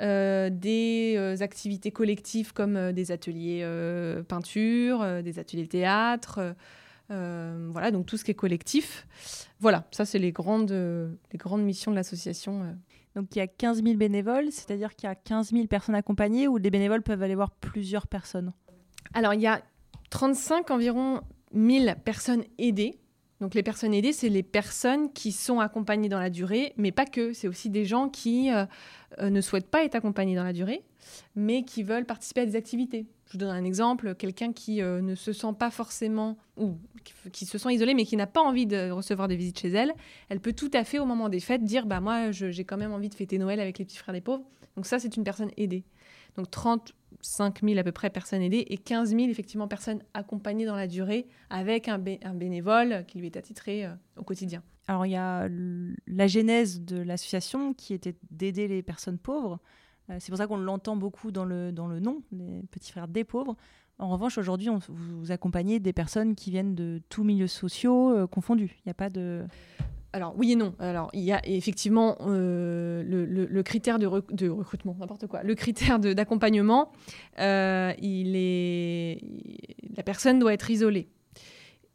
des 0.00 1.36
activités 1.40 1.90
collectives 1.90 2.54
comme 2.54 2.92
des 2.92 3.12
ateliers 3.12 3.68
peinture, 4.26 5.22
des 5.22 5.38
ateliers 5.38 5.68
théâtre. 5.68 6.54
Voilà, 7.10 7.90
donc 7.90 8.06
tout 8.06 8.16
ce 8.16 8.24
qui 8.24 8.30
est 8.30 8.34
collectif. 8.34 9.06
Voilà, 9.60 9.84
ça, 9.90 10.06
c'est 10.06 10.18
les 10.18 10.32
grandes 10.32 10.72
missions 11.58 11.90
de 11.90 11.96
l'association. 11.96 12.62
Euh. 13.16 13.20
Donc 13.20 13.34
il 13.34 13.38
y 13.38 13.42
a 13.42 13.46
15 13.46 13.82
000 13.82 13.96
bénévoles, 13.96 14.50
c'est-à-dire 14.50 14.94
qu'il 14.94 15.08
y 15.08 15.10
a 15.10 15.14
15 15.14 15.50
000 15.50 15.66
personnes 15.66 15.94
accompagnées 15.94 16.48
ou 16.48 16.56
les 16.56 16.70
bénévoles 16.70 17.02
peuvent 17.02 17.22
aller 17.22 17.34
voir 17.34 17.50
plusieurs 17.50 18.06
personnes? 18.06 18.52
Alors 19.12 19.34
il 19.34 19.40
y 19.40 19.46
a 19.46 19.62
35 20.10 20.70
environ 20.70 21.20
1000 21.52 21.96
personnes 22.04 22.44
aidées. 22.58 22.98
Donc 23.40 23.54
les 23.54 23.62
personnes 23.62 23.92
aidées, 23.92 24.12
c'est 24.12 24.28
les 24.28 24.42
personnes 24.42 25.12
qui 25.12 25.32
sont 25.32 25.60
accompagnées 25.60 26.08
dans 26.08 26.20
la 26.20 26.30
durée, 26.30 26.72
mais 26.76 26.92
pas 26.92 27.04
que. 27.04 27.32
C'est 27.32 27.48
aussi 27.48 27.68
des 27.68 27.84
gens 27.84 28.08
qui 28.08 28.50
euh, 28.50 28.64
ne 29.20 29.40
souhaitent 29.40 29.70
pas 29.70 29.84
être 29.84 29.96
accompagnés 29.96 30.36
dans 30.36 30.44
la 30.44 30.52
durée, 30.52 30.84
mais 31.34 31.64
qui 31.64 31.82
veulent 31.82 32.06
participer 32.06 32.42
à 32.42 32.46
des 32.46 32.56
activités. 32.56 33.06
Je 33.26 33.32
vous 33.32 33.38
donne 33.38 33.50
un 33.50 33.64
exemple, 33.64 34.14
quelqu'un 34.14 34.52
qui 34.52 34.82
euh, 34.82 35.00
ne 35.00 35.14
se 35.14 35.32
sent 35.32 35.54
pas 35.58 35.70
forcément, 35.70 36.36
ou 36.56 36.78
qui 37.32 37.46
se 37.46 37.58
sent 37.58 37.72
isolé, 37.72 37.94
mais 37.94 38.04
qui 38.04 38.16
n'a 38.16 38.26
pas 38.26 38.42
envie 38.42 38.66
de 38.66 38.90
recevoir 38.90 39.28
des 39.28 39.36
visites 39.36 39.58
chez 39.58 39.70
elle, 39.70 39.92
elle 40.28 40.40
peut 40.40 40.52
tout 40.52 40.70
à 40.74 40.84
fait, 40.84 40.98
au 40.98 41.06
moment 41.06 41.28
des 41.28 41.40
fêtes, 41.40 41.64
dire 41.64 41.86
bah 41.86 42.00
moi, 42.00 42.30
j'ai 42.30 42.64
quand 42.64 42.76
même 42.76 42.92
envie 42.92 43.08
de 43.08 43.14
fêter 43.14 43.38
Noël 43.38 43.60
avec 43.60 43.78
les 43.78 43.84
petits 43.84 43.96
frères 43.96 44.14
des 44.14 44.20
pauvres. 44.20 44.44
Donc 44.76 44.86
ça, 44.86 44.98
c'est 44.98 45.16
une 45.16 45.24
personne 45.24 45.50
aidée. 45.56 45.84
Donc 46.36 46.50
35 46.50 47.60
000 47.62 47.78
à 47.78 47.84
peu 47.84 47.92
près 47.92 48.10
personnes 48.10 48.42
aidées 48.42 48.66
et 48.68 48.76
15 48.76 49.10
000 49.10 49.22
effectivement 49.28 49.68
personnes 49.68 50.02
accompagnées 50.14 50.66
dans 50.66 50.76
la 50.76 50.88
durée 50.88 51.26
avec 51.48 51.88
un, 51.88 51.98
bénévole 51.98 53.04
qui 53.06 53.18
lui 53.18 53.26
est 53.26 53.36
attitré 53.36 53.86
euh, 53.86 53.90
au 54.16 54.24
quotidien. 54.24 54.62
Alors 54.86 55.06
il 55.06 55.12
y 55.12 55.16
a 55.16 55.48
la 56.06 56.26
genèse 56.26 56.82
de 56.82 57.00
l'association 57.00 57.72
qui 57.72 57.94
était 57.94 58.16
d'aider 58.30 58.68
les 58.68 58.82
personnes 58.82 59.18
pauvres. 59.18 59.60
Euh, 60.10 60.16
c'est 60.18 60.30
pour 60.30 60.38
ça 60.38 60.46
qu'on 60.46 60.56
l'entend 60.56 60.96
beaucoup 60.96 61.30
dans 61.30 61.44
le, 61.44 61.72
dans 61.72 61.86
le 61.86 62.00
nom, 62.00 62.22
les 62.32 62.62
petits 62.70 62.92
frères 62.92 63.08
des 63.08 63.24
pauvres. 63.24 63.56
En 63.98 64.08
revanche, 64.08 64.38
aujourd'hui, 64.38 64.68
vous 64.88 65.30
accompagnez 65.30 65.78
des 65.78 65.92
personnes 65.92 66.34
qui 66.34 66.50
viennent 66.50 66.74
de 66.74 67.00
tous 67.08 67.22
milieux 67.22 67.46
sociaux 67.46 68.10
euh, 68.10 68.26
confondus. 68.26 68.76
Il 68.80 68.88
n'y 68.88 68.90
a 68.90 68.94
pas 68.94 69.10
de... 69.10 69.44
Alors 70.12 70.34
oui 70.36 70.52
et 70.52 70.56
non. 70.56 70.74
Alors 70.78 71.10
il 71.12 71.22
y 71.22 71.32
a 71.32 71.44
effectivement 71.44 72.16
euh, 72.20 73.02
le, 73.02 73.62
critère 73.64 73.98
de, 73.98 74.06
recrutement, 74.06 74.94
n'importe 74.96 75.26
quoi. 75.26 75.42
Le 75.42 75.56
critère 75.56 75.98
d'accompagnement, 75.98 76.92
il 77.36 78.36
est 78.36 79.20
la 79.96 80.04
personne 80.04 80.38
doit 80.38 80.54
être 80.54 80.70
isolée. 80.70 81.08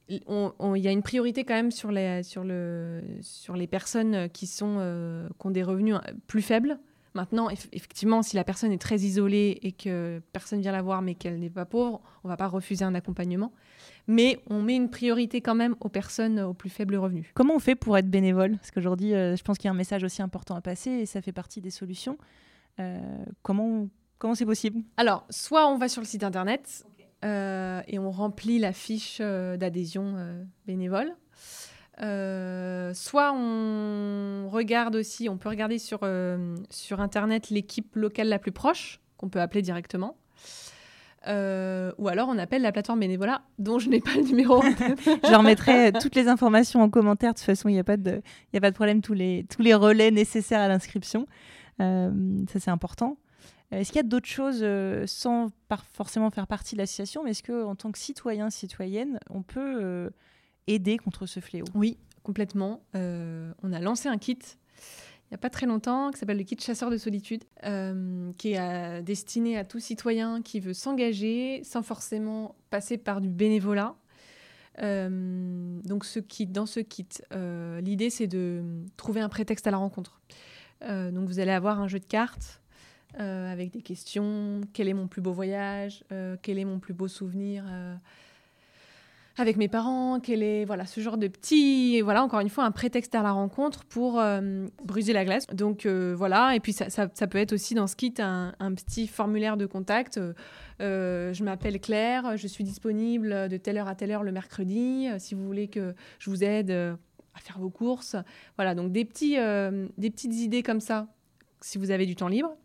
Il 0.09 0.19
y 0.19 0.87
a 0.87 0.91
une 0.91 1.01
priorité 1.01 1.45
quand 1.45 1.53
même 1.53 1.71
sur 1.71 1.91
les, 1.91 2.23
sur 2.23 2.43
le, 2.43 3.01
sur 3.21 3.55
les 3.55 3.67
personnes 3.67 4.27
qui, 4.31 4.47
sont, 4.47 5.29
qui 5.39 5.47
ont 5.47 5.51
des 5.51 5.63
revenus 5.63 5.95
plus 6.27 6.41
faibles 6.41 6.77
Maintenant, 7.19 7.49
effectivement, 7.49 8.21
si 8.23 8.37
la 8.37 8.45
personne 8.45 8.71
est 8.71 8.81
très 8.81 8.99
isolée 8.99 9.59
et 9.61 9.73
que 9.73 10.21
personne 10.31 10.61
vient 10.61 10.71
la 10.71 10.81
voir 10.81 11.01
mais 11.01 11.15
qu'elle 11.15 11.37
n'est 11.37 11.49
pas 11.49 11.65
pauvre, 11.65 11.99
on 12.23 12.29
ne 12.29 12.31
va 12.31 12.37
pas 12.37 12.47
refuser 12.47 12.85
un 12.85 12.95
accompagnement. 12.95 13.51
Mais 14.07 14.39
on 14.49 14.61
met 14.61 14.77
une 14.77 14.89
priorité 14.89 15.41
quand 15.41 15.53
même 15.53 15.75
aux 15.81 15.89
personnes 15.89 16.39
aux 16.39 16.53
plus 16.53 16.69
faibles 16.69 16.95
revenus. 16.95 17.27
Comment 17.33 17.55
on 17.55 17.59
fait 17.59 17.75
pour 17.75 17.97
être 17.97 18.09
bénévole? 18.09 18.55
Parce 18.55 18.71
qu'aujourd'hui, 18.71 19.13
euh, 19.13 19.35
je 19.35 19.43
pense 19.43 19.57
qu'il 19.57 19.65
y 19.65 19.67
a 19.67 19.71
un 19.71 19.77
message 19.77 20.05
aussi 20.05 20.21
important 20.21 20.55
à 20.55 20.61
passer 20.61 20.91
et 20.91 21.05
ça 21.05 21.21
fait 21.21 21.33
partie 21.33 21.59
des 21.59 21.71
solutions. 21.71 22.17
Euh, 22.79 22.97
comment 23.41 23.89
comment 24.17 24.33
c'est 24.33 24.45
possible? 24.45 24.81
Alors, 24.95 25.25
soit 25.29 25.67
on 25.67 25.77
va 25.77 25.89
sur 25.89 26.01
le 26.01 26.07
site 26.07 26.23
internet 26.23 26.85
euh, 27.25 27.81
et 27.85 27.99
on 27.99 28.11
remplit 28.11 28.59
la 28.59 28.71
fiche 28.71 29.19
d'adhésion 29.19 30.15
bénévole. 30.65 31.13
Euh, 32.01 32.93
soit 32.93 33.33
on 33.33 34.47
regarde 34.49 34.95
aussi, 34.95 35.27
on 35.27 35.37
peut 35.37 35.49
regarder 35.49 35.79
sur, 35.79 35.99
euh, 36.03 36.55
sur 36.69 37.01
Internet 37.01 37.49
l'équipe 37.49 37.95
locale 37.95 38.29
la 38.29 38.39
plus 38.39 38.51
proche, 38.51 39.01
qu'on 39.17 39.29
peut 39.29 39.41
appeler 39.41 39.61
directement. 39.61 40.15
Euh, 41.27 41.91
ou 41.97 42.07
alors 42.07 42.29
on 42.29 42.37
appelle 42.37 42.61
la 42.61 42.71
plateforme 42.71 43.01
bénévolat, 43.01 43.41
dont 43.57 43.79
je 43.79 43.89
n'ai 43.89 43.99
pas 43.99 44.15
le 44.15 44.21
numéro. 44.21 44.61
je 44.63 45.35
remettrai 45.35 45.91
toutes 45.91 46.15
les 46.15 46.29
informations 46.29 46.81
en 46.81 46.89
commentaire. 46.89 47.33
De 47.33 47.37
toute 47.37 47.45
façon, 47.45 47.67
il 47.67 47.73
n'y 47.73 47.79
a, 47.79 47.83
pas 47.83 47.97
de, 47.97 48.21
a 48.53 48.59
pas 48.61 48.71
de 48.71 48.75
problème, 48.75 49.01
tous 49.01 49.13
les, 49.13 49.45
tous 49.53 49.61
les 49.61 49.73
relais 49.73 50.11
nécessaires 50.11 50.61
à 50.61 50.69
l'inscription. 50.69 51.27
ça, 51.79 52.09
c'est 52.47 52.71
important. 52.71 53.17
Est-ce 53.71 53.91
qu'il 53.91 53.97
y 53.97 54.05
a 54.05 54.07
d'autres 54.07 54.29
choses 54.29 54.65
sans 55.05 55.51
forcément 55.93 56.31
faire 56.31 56.47
partie 56.47 56.75
de 56.75 56.79
l'association, 56.79 57.23
mais 57.23 57.31
est-ce 57.31 57.43
qu'en 57.43 57.75
tant 57.75 57.91
que 57.91 57.99
citoyen, 57.99 58.49
citoyenne, 58.49 59.19
on 59.29 59.43
peut 59.43 60.09
aider 60.69 60.97
contre 60.97 61.25
ce 61.25 61.39
fléau 61.39 61.65
Oui, 61.73 61.97
complètement. 62.23 62.81
Euh, 62.95 63.51
on 63.63 63.73
a 63.73 63.79
lancé 63.79 64.07
un 64.07 64.17
kit 64.17 64.39
il 64.39 65.33
n'y 65.33 65.35
a 65.35 65.39
pas 65.39 65.51
très 65.51 65.67
longtemps 65.67 66.09
qui 66.09 66.17
s'appelle 66.17 66.39
le 66.39 66.43
kit 66.43 66.57
chasseur 66.59 66.89
de 66.89 66.97
solitude, 66.97 67.43
euh, 67.63 68.31
qui 68.39 68.53
est 68.53 68.59
euh, 68.59 69.03
destiné 69.03 69.59
à 69.59 69.63
tout 69.63 69.79
citoyen 69.79 70.41
qui 70.41 70.59
veut 70.59 70.73
s'engager 70.73 71.63
sans 71.63 71.83
forcément 71.83 72.55
passer 72.71 72.97
par 72.97 73.21
du 73.21 73.29
bénévolat. 73.29 73.95
donc 74.79 76.03
ce 76.03 76.19
dans 76.45 76.65
ce 76.65 76.79
kit, 76.79 77.07
l'idée 77.79 78.09
c'est 78.09 78.25
de 78.25 78.63
trouver 78.97 79.21
un 79.21 79.29
prétexte 79.29 79.67
à 79.67 79.71
la 79.71 79.77
rencontre. 79.77 80.19
donc 80.81 81.27
vous 81.27 81.39
allez 81.39 81.51
avoir 81.51 81.79
un 81.79 81.87
jeu 81.87 81.99
de 81.99 82.05
cartes 82.05 82.61
avec 83.15 83.69
des 83.69 83.83
questions. 83.83 84.61
Quel 84.73 84.87
est 84.87 84.95
mon 84.95 85.07
plus 85.07 85.21
beau 85.21 85.31
voyage? 85.31 86.03
Quel 86.41 86.57
est 86.57 86.65
mon 86.65 86.79
plus 86.79 86.95
beau 86.95 87.07
souvenir? 87.07 87.65
Avec 89.39 89.57
mes 89.57 89.67
parents, 89.67 90.19
quel 90.19 90.43
est 90.43 90.65
voilà 90.65 90.85
ce 90.85 90.99
genre 91.01 91.17
de 91.17 91.27
petit 91.27 92.01
voilà 92.01 92.23
encore 92.23 92.39
une 92.41 92.49
fois 92.49 92.65
un 92.65 92.71
prétexte 92.71 93.15
à 93.15 93.23
la 93.23 93.31
rencontre 93.31 93.85
pour 93.85 94.19
euh, 94.19 94.67
briser 94.83 95.13
la 95.13 95.25
glace. 95.25 95.47
Donc 95.47 95.85
euh, 95.85 96.13
voilà 96.17 96.55
et 96.55 96.59
puis 96.59 96.73
ça, 96.73 96.89
ça, 96.89 97.27
peut 97.27 97.37
être 97.37 97.53
aussi 97.53 97.73
dans 97.73 97.87
ce 97.87 97.95
kit 97.95 98.13
un, 98.19 98.53
petit 98.75 99.07
formulaire 99.07 99.57
de 99.57 99.65
contact. 99.65 100.19
Euh, 100.81 101.33
je 101.33 101.43
m'appelle 101.43 101.79
Claire, 101.79 102.37
je 102.37 102.47
suis 102.47 102.63
disponible 102.63 103.47
de 103.49 103.57
telle 103.57 103.77
heure 103.77 103.87
à 103.87 103.95
telle 103.95 104.11
heure 104.11 104.23
le 104.23 104.31
mercredi. 104.31 105.07
si 105.19 105.35
vous 105.35 105.45
voulez 105.45 105.67
que 105.67 105.93
je 106.19 106.29
vous 106.29 106.43
aide 106.43 106.71
à 106.71 107.39
faire 107.39 107.59
vos 107.59 107.69
courses, 107.69 108.15
voilà 108.57 108.75
donc 108.75 108.91
des 108.91 109.05
petits 109.05 109.35
des 109.97 110.09
petites 110.09 110.35
idées 110.35 110.63
comme 110.63 110.81
ça 110.81 111.07
si 111.61 111.77
vous 111.77 111.91
avez 111.91 112.05
du 112.05 112.15
temps 112.15 112.27
libre 112.27 112.55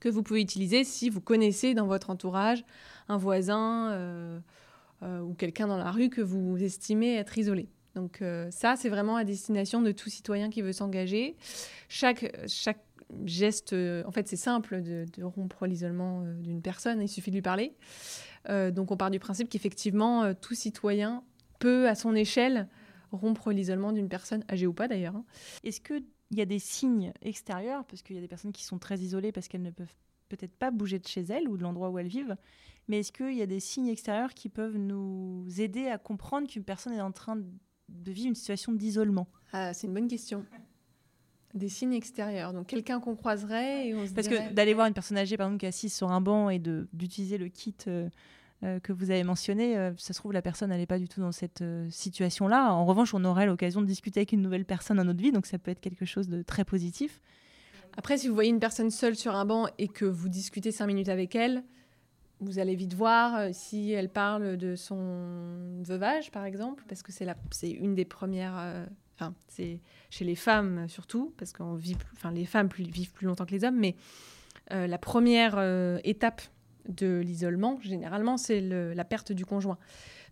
que 0.00 0.08
vous 0.08 0.22
pouvez 0.22 0.40
utiliser 0.40 0.84
si 0.84 1.10
vous 1.10 1.20
connaissez 1.20 1.74
dans 1.74 1.86
votre 1.86 2.10
entourage 2.10 2.64
un 3.08 3.16
voisin 3.16 4.42
ou 5.02 5.34
quelqu'un 5.34 5.66
dans 5.66 5.78
la 5.78 5.90
rue 5.90 6.10
que 6.10 6.20
vous 6.20 6.56
estimez 6.62 7.16
être 7.16 7.38
isolé. 7.38 7.68
Donc 7.98 8.22
euh, 8.22 8.48
ça, 8.52 8.76
c'est 8.76 8.88
vraiment 8.88 9.16
à 9.16 9.24
destination 9.24 9.82
de 9.82 9.90
tout 9.90 10.08
citoyen 10.08 10.50
qui 10.50 10.62
veut 10.62 10.72
s'engager. 10.72 11.36
Chaque, 11.88 12.32
chaque 12.46 12.84
geste, 13.24 13.72
euh, 13.72 14.04
en 14.06 14.12
fait, 14.12 14.28
c'est 14.28 14.36
simple 14.36 14.82
de, 14.82 15.06
rompre 15.22 15.66
l'isolement 15.66 16.22
d'une 16.40 16.62
personne, 16.62 17.02
il 17.02 17.08
suffit 17.08 17.30
de 17.30 17.36
lui 17.36 17.42
parler. 17.42 17.74
donc 18.48 18.92
on 18.92 18.96
part 18.96 19.10
du 19.10 19.18
principe 19.18 19.48
qu'effectivement, 19.48 20.32
tout 20.34 20.54
citoyen 20.54 21.24
peut, 21.58 21.88
à 21.88 21.96
son 21.96 22.14
échelle, 22.14 22.68
rompre 23.10 23.50
l'isolement 23.50 23.92
d'une 23.92 24.08
personne, 24.08 24.44
âgée 24.48 24.66
ou 24.66 24.72
pas 24.72 24.86
d'ailleurs. 24.86 25.16
Hein. 25.16 25.24
Est-ce 25.64 25.80
qu'il 25.80 26.04
y 26.30 26.40
a 26.40 26.44
des 26.44 26.60
signes 26.60 27.12
extérieurs, 27.22 27.84
parce 27.86 28.02
qu'il 28.02 28.14
y 28.14 28.18
a 28.18 28.22
des 28.22 28.28
personnes 28.28 28.52
qui 28.52 28.64
sont 28.64 28.78
très 28.78 28.98
isolées 28.98 29.32
parce 29.32 29.48
qu'elles 29.48 29.62
ne 29.62 29.70
peuvent 29.70 29.94
peut-être 30.28 30.54
pas 30.54 30.70
bouger 30.70 30.98
de 30.98 31.06
chez 31.06 31.22
elles 31.22 31.48
ou 31.48 31.56
de 31.56 31.62
l'endroit 31.62 31.90
où 31.90 31.98
elles 31.98 32.08
vivent, 32.08 32.36
mais 32.88 33.00
est-ce 33.00 33.12
qu'il 33.12 33.34
y 33.34 33.42
a 33.42 33.46
des 33.46 33.60
signes 33.60 33.88
extérieurs 33.88 34.32
qui 34.34 34.48
peuvent 34.48 34.76
nous 34.76 35.46
aider 35.58 35.88
à 35.88 35.98
comprendre 35.98 36.48
qu'une 36.48 36.64
personne 36.64 36.94
est 36.94 37.00
en 37.00 37.12
train 37.12 37.36
de 37.36 38.12
vivre 38.12 38.28
une 38.28 38.34
situation 38.34 38.72
d'isolement? 38.72 39.28
Ah, 39.52 39.74
C'est 39.74 39.86
une 39.86 39.94
bonne 39.94 40.08
question. 40.08 40.44
Des 41.54 41.68
signes 41.68 41.92
extérieurs. 41.92 42.52
Donc 42.52 42.66
quelqu'un 42.66 43.00
qu'on 43.00 43.14
croiserait 43.14 43.88
et 43.88 43.94
on 43.94 44.06
se 44.06 44.12
Parce 44.12 44.28
que 44.28 44.52
d'aller 44.52 44.74
voir 44.74 44.86
une 44.86 44.94
personne 44.94 45.18
âgée, 45.18 45.36
par 45.36 45.46
exemple, 45.46 45.60
qui 45.60 45.66
est 45.66 45.70
assise 45.70 45.94
sur 45.94 46.10
un 46.10 46.20
banc 46.20 46.50
et 46.50 46.58
d'utiliser 46.58 47.38
le 47.38 47.48
kit 47.48 47.74
euh, 47.86 48.08
euh, 48.64 48.80
que 48.80 48.92
vous 48.92 49.10
avez 49.10 49.24
mentionné, 49.24 49.76
euh, 49.76 49.92
ça 49.96 50.12
se 50.12 50.18
trouve, 50.18 50.32
la 50.32 50.42
personne 50.42 50.70
n'est 50.70 50.86
pas 50.86 50.98
du 50.98 51.08
tout 51.08 51.20
dans 51.20 51.32
cette 51.32 51.64
situation-là. 51.90 52.72
En 52.72 52.86
revanche, 52.86 53.12
on 53.12 53.24
aurait 53.24 53.46
l'occasion 53.46 53.82
de 53.82 53.86
discuter 53.86 54.20
avec 54.20 54.32
une 54.32 54.42
nouvelle 54.42 54.64
personne 54.64 54.96
dans 54.96 55.04
notre 55.04 55.20
vie, 55.20 55.32
donc 55.32 55.46
ça 55.46 55.58
peut 55.58 55.70
être 55.70 55.80
quelque 55.80 56.04
chose 56.04 56.28
de 56.28 56.42
très 56.42 56.64
positif. 56.64 57.20
Après, 57.98 58.16
si 58.16 58.28
vous 58.28 58.34
voyez 58.34 58.50
une 58.50 58.60
personne 58.60 58.92
seule 58.92 59.16
sur 59.16 59.34
un 59.34 59.44
banc 59.44 59.66
et 59.76 59.88
que 59.88 60.04
vous 60.04 60.28
discutez 60.28 60.70
cinq 60.70 60.86
minutes 60.86 61.08
avec 61.08 61.34
elle, 61.34 61.64
vous 62.38 62.60
allez 62.60 62.76
vite 62.76 62.94
voir 62.94 63.34
euh, 63.34 63.48
si 63.52 63.90
elle 63.90 64.08
parle 64.08 64.56
de 64.56 64.76
son 64.76 65.82
veuvage, 65.82 66.30
par 66.30 66.44
exemple, 66.44 66.84
parce 66.88 67.02
que 67.02 67.10
c'est 67.10 67.26
c'est 67.50 67.72
une 67.72 67.96
des 67.96 68.04
premières. 68.04 68.56
Euh, 68.56 68.86
enfin, 69.16 69.34
c'est 69.48 69.80
chez 70.10 70.24
les 70.24 70.36
femmes 70.36 70.86
surtout, 70.88 71.34
parce 71.38 71.52
qu'on 71.52 71.76
les 72.32 72.44
femmes 72.46 72.68
vivent 72.68 73.12
plus 73.12 73.26
longtemps 73.26 73.46
que 73.46 73.50
les 73.50 73.64
hommes, 73.64 73.80
mais 73.80 73.96
euh, 74.70 74.86
la 74.86 74.98
première 74.98 75.58
étape 76.04 76.42
de 76.88 77.18
l'isolement, 77.18 77.80
généralement, 77.82 78.36
c'est 78.36 78.60
la 78.60 79.04
perte 79.04 79.32
du 79.32 79.44
conjoint. 79.44 79.78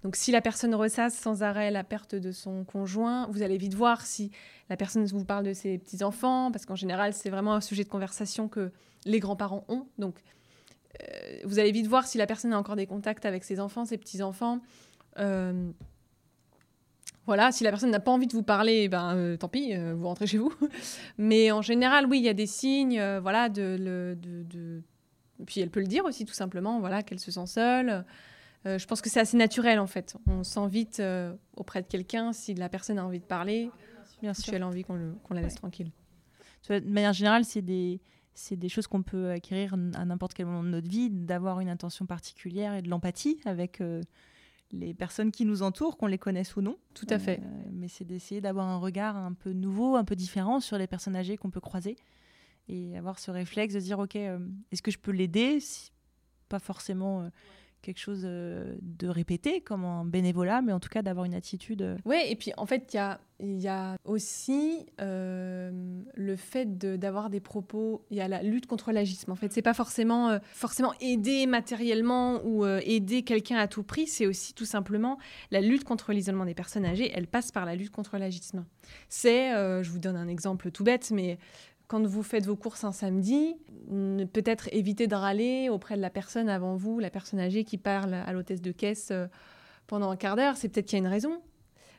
Donc, 0.03 0.17
si 0.17 0.31
la 0.31 0.41
personne 0.41 0.75
ressasse 0.75 1.15
sans 1.15 1.43
arrêt 1.43 1.71
la 1.71 1.85
perte 1.85 2.15
de 2.15 2.33
son 2.33 2.65
conjoint, 2.65 3.27
vous 3.31 3.43
allez 3.43 3.57
vite 3.57 3.75
voir 3.75 4.05
si 4.05 4.31
la 4.69 4.77
personne 4.77 5.05
vous 5.07 5.25
parle 5.25 5.45
de 5.45 5.53
ses 5.53 5.79
petits 5.79 6.03
enfants, 6.05 6.51
parce 6.53 6.67
qu'en 6.67 6.77
général, 6.77 7.13
c'est 7.13 7.31
vraiment 7.31 7.55
un 7.55 7.61
sujet 7.61 7.85
de 7.85 7.89
conversation 7.89 8.49
que 8.49 8.73
les 9.05 9.21
grands-parents 9.21 9.65
ont. 9.69 9.87
Donc, 9.99 10.23
euh, 11.03 11.39
vous 11.45 11.59
allez 11.59 11.73
vite 11.73 11.87
voir 11.87 12.07
si 12.07 12.19
la 12.19 12.27
personne 12.27 12.53
a 12.53 12.59
encore 12.59 12.77
des 12.77 12.87
contacts 12.87 13.27
avec 13.27 13.45
ses 13.45 13.61
enfants, 13.61 13.85
ses 13.85 13.99
petits-enfants. 13.99 14.61
Euh, 15.19 15.71
voilà, 17.27 17.51
si 17.51 17.65
la 17.65 17.71
personne 17.71 17.91
n'a 17.91 18.01
pas 18.01 18.13
envie 18.13 18.27
de 18.29 18.33
vous 18.33 18.43
parler, 18.43 18.83
eh 18.85 18.89
ben 18.89 19.17
euh, 19.17 19.37
tant 19.37 19.49
pis, 19.49 19.75
vous 19.75 20.07
rentrez 20.07 20.27
chez 20.27 20.39
vous. 20.39 20.53
Mais 21.19 21.51
en 21.51 21.63
général, 21.63 22.07
oui, 22.07 22.19
il 22.19 22.25
y 22.25 22.29
a 22.29 22.35
des 22.35 22.47
signes, 22.47 23.03
voilà, 23.19 23.49
de, 23.49 23.77
de, 24.17 24.83
puis 25.45 25.61
elle 25.61 25.71
peut 25.71 25.81
le 25.81 25.87
dire 25.87 26.05
aussi 26.05 26.25
tout 26.25 26.35
simplement, 26.35 26.81
voilà, 26.81 27.03
qu'elle 27.03 27.19
se 27.19 27.31
sent 27.31 27.47
seule. 27.47 28.05
Je 28.67 28.87
pense 28.87 29.01
que 29.01 29.09
c'est 29.09 29.21
assez 29.21 29.37
naturel 29.37 29.79
en 29.79 29.87
fait. 29.87 30.17
On 30.27 30.43
sent 30.43 30.67
vite 30.69 31.03
auprès 31.57 31.83
de 31.83 31.87
quelqu'un 31.87 32.33
si 32.33 32.55
la 32.55 32.69
personne 32.69 32.99
a 32.99 33.07
envie 33.07 33.21
de 33.21 33.25
parler, 33.25 33.71
bien 34.21 34.35
sûr. 34.35 34.45
si 34.45 34.55
elle 34.55 34.63
a 34.63 34.67
envie 34.67 34.85
qu'on 34.85 35.17
la 35.31 35.41
laisse 35.41 35.55
tranquille. 35.55 35.93
De 36.69 36.81
manière 36.81 37.13
générale, 37.13 37.45
c'est 37.45 37.63
des 37.63 38.69
choses 38.69 38.87
qu'on 38.87 39.03
peut 39.03 39.31
acquérir 39.31 39.75
à 39.75 40.05
n'importe 40.05 40.35
quel 40.35 40.47
moment 40.47 40.63
de 40.63 40.69
notre 40.69 40.89
vie, 40.89 41.11
d'avoir 41.11 41.61
une 41.61 41.69
intention 41.69 42.07
particulière 42.07 42.75
et 42.75 42.83
de 42.83 42.89
l'empathie 42.89 43.41
avec 43.45 43.81
euh, 43.81 44.03
les 44.73 44.95
personnes 44.95 45.31
qui 45.31 45.45
nous 45.45 45.63
entourent, 45.63 45.97
qu'on 45.97 46.07
les 46.07 46.19
connaisse 46.19 46.57
ou 46.57 46.63
non. 46.63 46.77
Tout 46.95 47.07
à 47.09 47.19
fait. 47.19 47.41
Euh, 47.41 47.69
mais 47.73 47.89
c'est 47.89 48.05
d'essayer 48.05 48.41
d'avoir 48.41 48.67
un 48.67 48.79
regard 48.79 49.17
un 49.17 49.33
peu 49.33 49.53
nouveau, 49.53 49.97
un 49.97 50.05
peu 50.05 50.17
différent 50.17 50.61
sur 50.61 50.79
les 50.79 50.87
personnes 50.87 51.17
âgées 51.17 51.37
qu'on 51.37 51.51
peut 51.51 51.61
croiser 51.61 51.97
et 52.69 52.99
avoir 52.99 53.21
ce 53.21 53.31
réflexe 53.31 53.75
de 53.75 53.81
dire, 53.81 53.99
OK, 54.01 54.17
euh, 54.17 54.39
est-ce 54.73 54.83
que 54.83 54.91
je 54.91 54.99
peux 54.99 55.13
l'aider? 55.13 55.59
Pas 56.49 56.59
forcément 56.59 57.31
quelque 57.87 57.99
chose 58.01 58.23
euh, 58.25 58.75
de 58.83 59.07
répété 59.07 59.61
comme 59.61 59.85
un 59.85 60.05
bénévolat, 60.05 60.61
mais 60.61 60.73
en 60.73 60.81
tout 60.81 60.89
cas 60.89 61.03
d'avoir 61.03 61.25
une 61.25 61.35
attitude. 61.35 61.83
Euh, 61.83 61.97
oui, 62.05 62.17
et 62.27 62.35
puis 62.35 62.53
en 62.57 62.67
fait, 62.67 62.93
il 62.93 62.97
y 62.97 62.99
a, 62.99 63.21
y 63.41 63.69
a 63.69 63.97
aussi 64.05 64.87
euh, 65.01 65.71
le 66.15 66.37
fait 66.37 66.79
d'avoir 66.79 67.31
des 67.31 67.39
propos, 67.39 68.05
il 68.11 68.17
y 68.17 68.21
a 68.21 68.27
la 68.27 68.43
lutte 68.43 68.67
contre 68.67 68.91
l'agisme. 68.91 69.31
En 69.31 69.37
fait, 69.37 69.53
c'est 69.53 69.63
pas 69.63 69.73
forcément, 69.73 70.37
forcément 70.53 70.95
aider 71.01 71.47
matériellement 71.47 72.45
ou 72.45 72.67
aider 72.67 73.23
quelqu'un 73.23 73.57
à 73.57 73.69
tout 73.69 73.85
prix, 73.85 74.09
c'est 74.09 74.27
aussi 74.27 74.53
tout 74.53 74.65
simplement 74.65 75.19
la 75.53 75.61
lutte 75.61 75.85
contre 75.85 76.13
l'isolement 76.13 76.45
des 76.45 76.55
personnes 76.55 76.85
âgées, 76.85 77.13
elle 77.15 77.29
passe 77.29 77.53
par 77.53 77.67
la 77.67 77.77
lutte 77.77 77.91
contre 77.91 78.19
l'agisme. 78.19 78.65
C'est, 79.09 79.51
je 79.53 79.89
vous 79.91 80.01
donne 80.01 80.17
un 80.17 80.29
exemple 80.29 80.73
tout 80.73 80.83
bête, 80.83 81.13
mais 81.13 81.39
quand 81.89 82.05
vous 82.05 82.23
faites 82.23 82.47
vos 82.47 82.57
courses 82.57 82.85
un 82.85 82.93
samedi, 82.93 83.57
peut-être 84.33 84.69
éviter 84.73 85.07
de 85.07 85.15
râler 85.15 85.69
auprès 85.69 85.97
de 85.97 86.01
la 86.01 86.11
personne 86.11 86.49
avant 86.49 86.75
vous, 86.75 86.99
la 86.99 87.11
personne 87.11 87.39
âgée 87.39 87.65
qui 87.65 87.79
parle 87.79 88.15
à 88.15 88.33
l'hôtesse 88.33 88.61
de 88.61 88.73
caisse 88.73 89.09
euh, 89.13 89.27
pendant 89.87 90.11
un 90.11 90.17
quart 90.17 90.37
d'heure, 90.37 90.57
c'est 90.57 90.69
peut-être 90.69 90.87
qu'il 90.87 90.99
y 90.99 91.03
a 91.03 91.05
une 91.05 91.11
raison. 91.11 91.41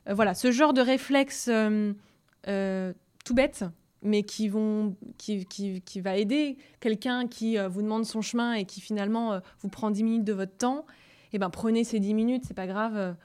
Euh, 0.10 0.14
voilà, 0.14 0.34
ce 0.34 0.52
genre 0.52 0.74
de 0.74 0.82
réflexe 0.82 1.50
euh, 1.50 2.94
tout 3.24 3.34
bête, 3.34 3.64
mais 4.02 4.24
qui, 4.24 4.50
vont, 4.50 4.96
qui, 5.18 5.46
qui, 5.46 5.82
qui 5.82 6.02
va 6.02 6.18
aider 6.18 6.58
quelqu'un 6.80 7.28
qui 7.28 7.58
vous 7.58 7.82
demande 7.82 8.06
son 8.06 8.22
chemin 8.22 8.54
et 8.54 8.66
qui 8.66 8.80
finalement 8.80 9.42
vous 9.60 9.70
prend 9.70 9.90
10 9.90 10.04
minutes 10.04 10.24
de 10.24 10.34
votre 10.34 10.56
temps, 10.56 10.86
eh 11.34 11.40
ben 11.40 11.50
prenez 11.50 11.84
ces 11.84 12.00
10 12.00 12.14
minutes, 12.14 12.44
c'est 12.48 12.54
pas 12.54 12.68
grave 12.68 13.16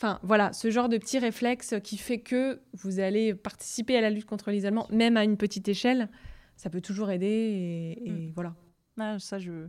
Enfin, 0.00 0.20
voilà, 0.22 0.52
ce 0.52 0.70
genre 0.70 0.88
de 0.88 0.96
petit 0.96 1.18
réflexe 1.18 1.74
qui 1.82 1.96
fait 1.96 2.20
que 2.20 2.60
vous 2.72 3.00
allez 3.00 3.34
participer 3.34 3.96
à 3.96 4.00
la 4.00 4.10
lutte 4.10 4.26
contre 4.26 4.50
l'isolement, 4.52 4.86
même 4.90 5.16
à 5.16 5.24
une 5.24 5.36
petite 5.36 5.66
échelle, 5.68 6.08
ça 6.56 6.70
peut 6.70 6.80
toujours 6.80 7.10
aider 7.10 7.96
et, 8.04 8.10
Mm. 8.10 8.32
voilà. 8.34 8.54
Ah, 9.00 9.18
ça, 9.18 9.38
je, 9.40 9.66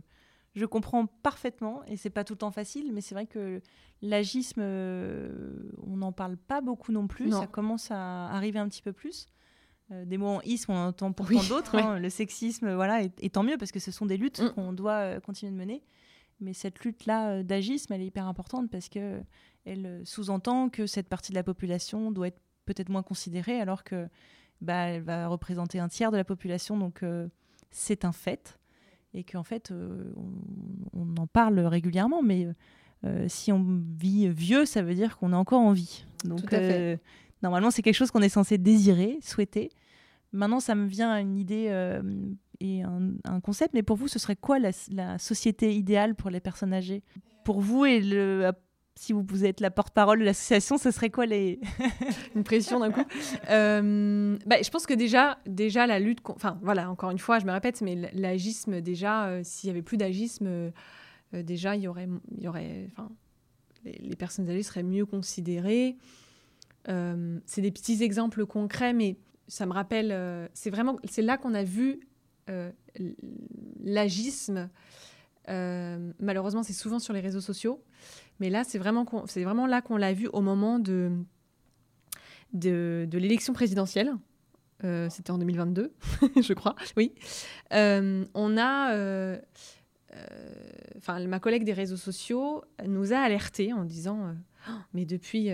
je 0.54 0.64
comprends 0.66 1.06
parfaitement 1.06 1.82
et 1.86 1.96
c'est 1.96 2.10
pas 2.10 2.22
tout 2.24 2.34
le 2.34 2.38
temps 2.38 2.52
facile, 2.52 2.92
mais 2.92 3.00
c'est 3.00 3.14
vrai 3.14 3.26
que 3.26 3.60
l'agisme, 4.02 4.60
euh, 4.62 5.68
on 5.86 5.96
n'en 5.96 6.12
parle 6.12 6.36
pas 6.36 6.60
beaucoup 6.60 6.92
non 6.92 7.06
plus. 7.08 7.28
Non. 7.28 7.40
Ça 7.40 7.46
commence 7.48 7.90
à 7.90 8.26
arriver 8.28 8.58
un 8.60 8.68
petit 8.68 8.82
peu 8.82 8.92
plus. 8.92 9.26
Euh, 9.90 10.04
des 10.04 10.16
mots 10.18 10.28
en 10.36 10.40
isme, 10.42 10.70
on 10.70 10.76
en 10.76 10.86
entend 10.88 11.10
pourtant 11.12 11.34
Oui, 11.40 11.48
d'autres. 11.48 11.74
ouais. 11.76 11.82
hein. 11.82 11.98
Le 11.98 12.08
sexisme, 12.08 12.72
voilà, 12.74 13.02
et, 13.02 13.10
et 13.20 13.30
tant 13.30 13.42
mieux 13.42 13.56
parce 13.58 13.72
que 13.72 13.80
ce 13.80 13.90
sont 13.90 14.06
des 14.06 14.16
luttes 14.16 14.40
Mm. 14.40 14.50
qu'on 14.50 14.72
doit 14.72 14.92
euh, 14.98 15.20
continuer 15.20 15.50
de 15.52 15.56
mener. 15.58 15.82
Mais 16.40 16.52
cette 16.52 16.80
lutte-là 16.84 17.30
euh, 17.30 17.42
d'agisme, 17.42 17.92
elle 17.92 18.00
est 18.00 18.06
hyper 18.06 18.26
importante 18.26 18.70
parce 18.70 18.88
que 18.88 19.20
elle 19.64 19.86
euh, 19.86 20.04
sous-entend 20.04 20.68
que 20.70 20.86
cette 20.86 21.08
partie 21.08 21.32
de 21.32 21.36
la 21.36 21.42
population 21.42 22.10
doit 22.10 22.28
être 22.28 22.40
peut-être 22.64 22.88
moins 22.88 23.02
considérée, 23.02 23.60
alors 23.60 23.84
que 23.84 24.08
bah, 24.60 24.88
elle 24.88 25.02
va 25.02 25.26
représenter 25.28 25.78
un 25.78 25.88
tiers 25.88 26.12
de 26.12 26.16
la 26.16 26.24
population, 26.24 26.78
donc 26.78 27.02
euh, 27.02 27.28
c'est 27.70 28.04
un 28.04 28.12
fait 28.12 28.58
et 29.12 29.24
qu'en 29.24 29.42
fait, 29.42 29.70
euh, 29.70 30.12
on, 30.94 31.00
on 31.00 31.16
en 31.16 31.26
parle 31.26 31.58
régulièrement, 31.60 32.22
mais 32.22 32.46
euh, 33.04 33.26
si 33.28 33.50
on 33.50 33.82
vit 33.96 34.28
vieux, 34.28 34.64
ça 34.64 34.82
veut 34.82 34.94
dire 34.94 35.18
qu'on 35.18 35.32
est 35.32 35.36
encore 35.36 35.60
en 35.60 35.72
vie. 35.72 36.04
Donc, 36.24 36.42
Tout 36.42 36.54
à 36.54 36.58
fait. 36.58 37.00
normalement, 37.42 37.70
c'est 37.70 37.82
quelque 37.82 37.94
chose 37.94 38.10
qu'on 38.10 38.22
est 38.22 38.28
censé 38.28 38.56
désirer, 38.58 39.18
souhaiter. 39.22 39.70
Maintenant, 40.32 40.60
ça 40.60 40.74
me 40.74 40.86
vient 40.86 41.18
une 41.18 41.36
idée 41.36 41.66
euh, 41.70 42.02
et 42.60 42.82
un, 42.82 43.40
concept, 43.40 43.74
mais 43.74 43.82
pour 43.82 43.96
vous, 43.96 44.08
ce 44.08 44.18
serait 44.18 44.36
quoi 44.36 44.58
la, 44.58 45.18
société 45.18 45.74
idéale 45.74 46.14
pour 46.14 46.30
les 46.30 46.40
personnes 46.40 46.72
âgées? 46.72 47.02
Pour 47.44 47.60
vous, 47.60 47.84
et 47.84 48.00
le, 48.00 48.52
si 48.94 49.12
vous, 49.12 49.24
vous 49.26 49.44
êtes 49.44 49.60
la 49.60 49.70
porte-parole 49.70 50.20
de 50.20 50.24
l'association, 50.24 50.76
ce 50.76 50.90
serait 50.90 51.10
quoi 51.10 51.26
les... 51.26 51.58
Une 52.36 52.44
pression 52.44 52.80
d'un 52.80 52.90
coup. 52.90 53.04
Euh, 53.48 54.36
bah, 54.46 54.56
je 54.62 54.70
pense 54.70 54.86
que 54.86 54.94
déjà, 54.94 55.38
déjà 55.46 55.86
la 55.86 55.98
lutte, 55.98 56.20
enfin 56.28 56.58
voilà, 56.62 56.90
encore 56.90 57.10
une 57.10 57.18
fois, 57.18 57.38
je 57.38 57.46
me 57.46 57.52
répète, 57.52 57.80
mais 57.80 57.96
l'agisme, 58.12 58.80
déjà, 58.80 59.26
euh, 59.28 59.40
s'il 59.42 59.68
y 59.68 59.70
avait 59.70 59.82
plus 59.82 59.96
d'agisme, 59.96 60.46
euh, 60.46 60.70
euh, 61.34 61.42
déjà, 61.42 61.76
il 61.76 61.82
y 61.82 61.88
aurait, 61.88 62.08
y 62.38 62.46
aurait, 62.46 62.88
les, 63.84 63.92
les 63.92 64.16
personnes 64.16 64.48
âgées 64.50 64.62
seraient 64.62 64.82
mieux 64.82 65.06
considérées. 65.06 65.96
Euh, 66.88 67.38
c'est 67.46 67.62
des 67.62 67.70
petits 67.70 68.02
exemples 68.02 68.46
concrets, 68.46 68.92
mais 68.92 69.16
ça 69.50 69.66
me 69.66 69.72
rappelle, 69.72 70.12
euh, 70.12 70.48
c'est 70.54 70.70
vraiment, 70.70 70.96
c'est 71.04 71.22
là 71.22 71.36
qu'on 71.36 71.54
a 71.54 71.64
vu 71.64 72.00
euh, 72.48 72.70
l'agisme. 73.82 74.70
Euh, 75.48 76.12
malheureusement, 76.20 76.62
c'est 76.62 76.72
souvent 76.72 77.00
sur 77.00 77.12
les 77.12 77.20
réseaux 77.20 77.40
sociaux, 77.40 77.82
mais 78.38 78.48
là, 78.48 78.62
c'est 78.62 78.78
vraiment, 78.78 79.04
c'est 79.26 79.42
vraiment 79.42 79.66
là 79.66 79.82
qu'on 79.82 79.96
l'a 79.96 80.12
vu 80.12 80.28
au 80.32 80.40
moment 80.40 80.78
de 80.78 81.10
de, 82.52 83.08
l'élection 83.12 83.52
présidentielle. 83.52 84.12
C'était 85.10 85.30
en 85.30 85.36
2022, 85.36 85.92
je 86.40 86.52
crois. 86.54 86.74
Oui. 86.96 87.12
On 87.72 88.56
a. 88.56 89.38
Enfin, 90.96 91.26
ma 91.26 91.38
collègue 91.40 91.64
des 91.64 91.72
réseaux 91.72 91.96
sociaux 91.96 92.64
nous 92.86 93.12
a 93.12 93.18
alertés 93.18 93.72
en 93.72 93.84
disant 93.84 94.34
Mais 94.94 95.04
depuis, 95.04 95.50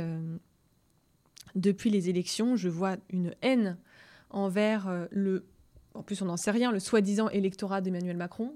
depuis 1.57 1.91
les 1.91 2.09
élections, 2.09 2.55
je 2.55 2.69
vois 2.69 2.97
une 3.11 3.35
haine 3.43 3.77
envers 4.31 4.89
euh, 4.89 5.07
le. 5.11 5.45
En 5.95 6.03
plus, 6.03 6.21
on 6.23 6.27
n'en 6.27 6.37
sait 6.37 6.51
rien, 6.51 6.71
le 6.71 6.79
soi-disant 6.79 7.31
électorat 7.31 7.81
d'Emmanuel 7.81 8.19
Macron, 8.19 8.55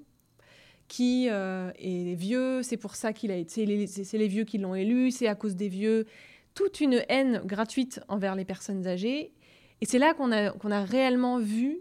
qui 0.88 1.28
euh, 1.30 1.72
est 1.78 2.14
vieux, 2.14 2.62
c'est 2.62 2.76
pour 2.76 2.94
ça 2.94 3.14
qu'il 3.14 3.30
a 3.30 3.36
été. 3.36 3.86
C'est 3.86 4.18
les, 4.18 4.28
vieux 4.28 4.44
qui 4.44 4.58
l'ont 4.58 4.74
élu, 4.74 5.10
c'est 5.10 5.26
à 5.26 5.34
cause 5.34 5.56
des 5.56 5.68
vieux 5.68 6.06
toute 6.54 6.80
une 6.80 7.02
haine 7.08 7.40
gratuite 7.46 8.00
envers 8.08 8.34
les 8.34 8.44
personnes 8.44 8.86
âgées. 8.86 9.32
Et 9.80 9.86
c'est 9.86 9.98
là 9.98 10.12
qu'on 10.12 10.30
a, 10.32 10.50
qu'on 10.50 10.70
a 10.70 10.84
réellement 10.84 11.38
vu, 11.38 11.78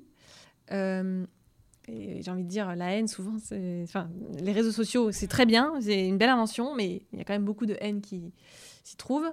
euh, 0.72 1.26
j'ai 1.88 2.32
envie 2.32 2.44
de 2.44 2.50
dire, 2.50 2.74
la 2.76 2.94
haine, 2.94 3.08
souvent, 3.10 3.36
enfin, 3.84 4.10
les 4.40 4.54
réseaux 4.54 4.72
sociaux, 4.72 5.12
c'est 5.12 5.28
très 5.28 5.46
bien, 5.46 5.74
c'est 5.82 6.08
une 6.08 6.18
belle 6.18 6.30
invention, 6.30 6.74
mais 6.76 7.02
il 7.12 7.18
y 7.18 7.22
a 7.22 7.26
quand 7.26 7.34
même 7.34 7.44
beaucoup 7.44 7.66
de 7.66 7.76
haine 7.82 8.00
qui 8.00 8.32
s'y 8.84 8.96
trouve. 8.96 9.26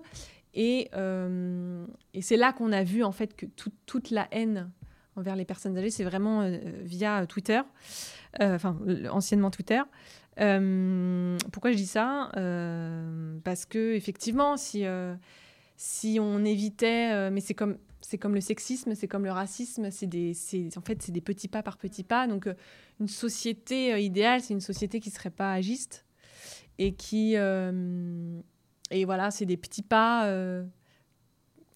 Et, 0.59 0.88
euh, 0.95 1.87
et 2.14 2.23
c'est 2.23 2.38
là 2.38 2.53
qu'on 2.53 2.73
a 2.73 2.83
vu, 2.83 3.05
en 3.05 3.12
fait, 3.12 3.37
que 3.37 3.45
tout- 3.45 3.73
toute 3.85 4.11
la 4.11 4.27
haine 4.33 4.71
envers 5.14 5.37
les 5.37 5.45
personnes 5.45 5.77
âgées, 5.77 5.90
c'est 5.90 6.03
vraiment 6.05 6.40
euh, 6.40 6.59
via 6.83 7.27
Twitter, 7.27 7.61
euh, 8.40 8.55
enfin, 8.57 8.79
anciennement 9.11 9.51
Twitter. 9.51 9.83
Pourquoi 11.53 11.73
je 11.73 11.77
dis 11.77 11.87
ça? 11.87 12.31
Parce 13.45 13.64
que 13.66 13.95
effectivement, 13.95 14.57
si 14.57 14.85
si 15.77 16.19
on 16.21 16.45
évitait, 16.45 17.31
mais 17.31 17.40
c'est 17.40 17.55
comme 17.55 17.79
c'est 18.03 18.19
comme 18.19 18.35
le 18.35 18.40
sexisme, 18.40 18.95
c'est 18.95 19.09
comme 19.09 19.25
le 19.25 19.33
racisme, 19.33 19.90
c'est 19.90 20.07
des 20.07 20.33
en 20.77 20.81
fait 20.81 21.03
c'est 21.03 21.12
des 21.12 21.23
petits 21.23 21.49
pas 21.49 21.62
par 21.62 21.77
petits 21.79 22.05
pas. 22.05 22.27
Donc 22.27 22.49
une 23.01 23.09
société 23.09 24.03
idéale, 24.03 24.42
c'est 24.42 24.53
une 24.55 24.61
société 24.61 25.01
qui 25.01 25.11
serait 25.11 25.31
pas 25.31 25.53
agiste 25.53 26.05
et 26.79 26.92
qui 26.95 27.35
et 28.90 29.05
voilà, 29.05 29.31
c'est 29.31 29.46
des 29.46 29.57
petits 29.57 29.83
pas. 29.83 30.27
euh, 30.27 30.64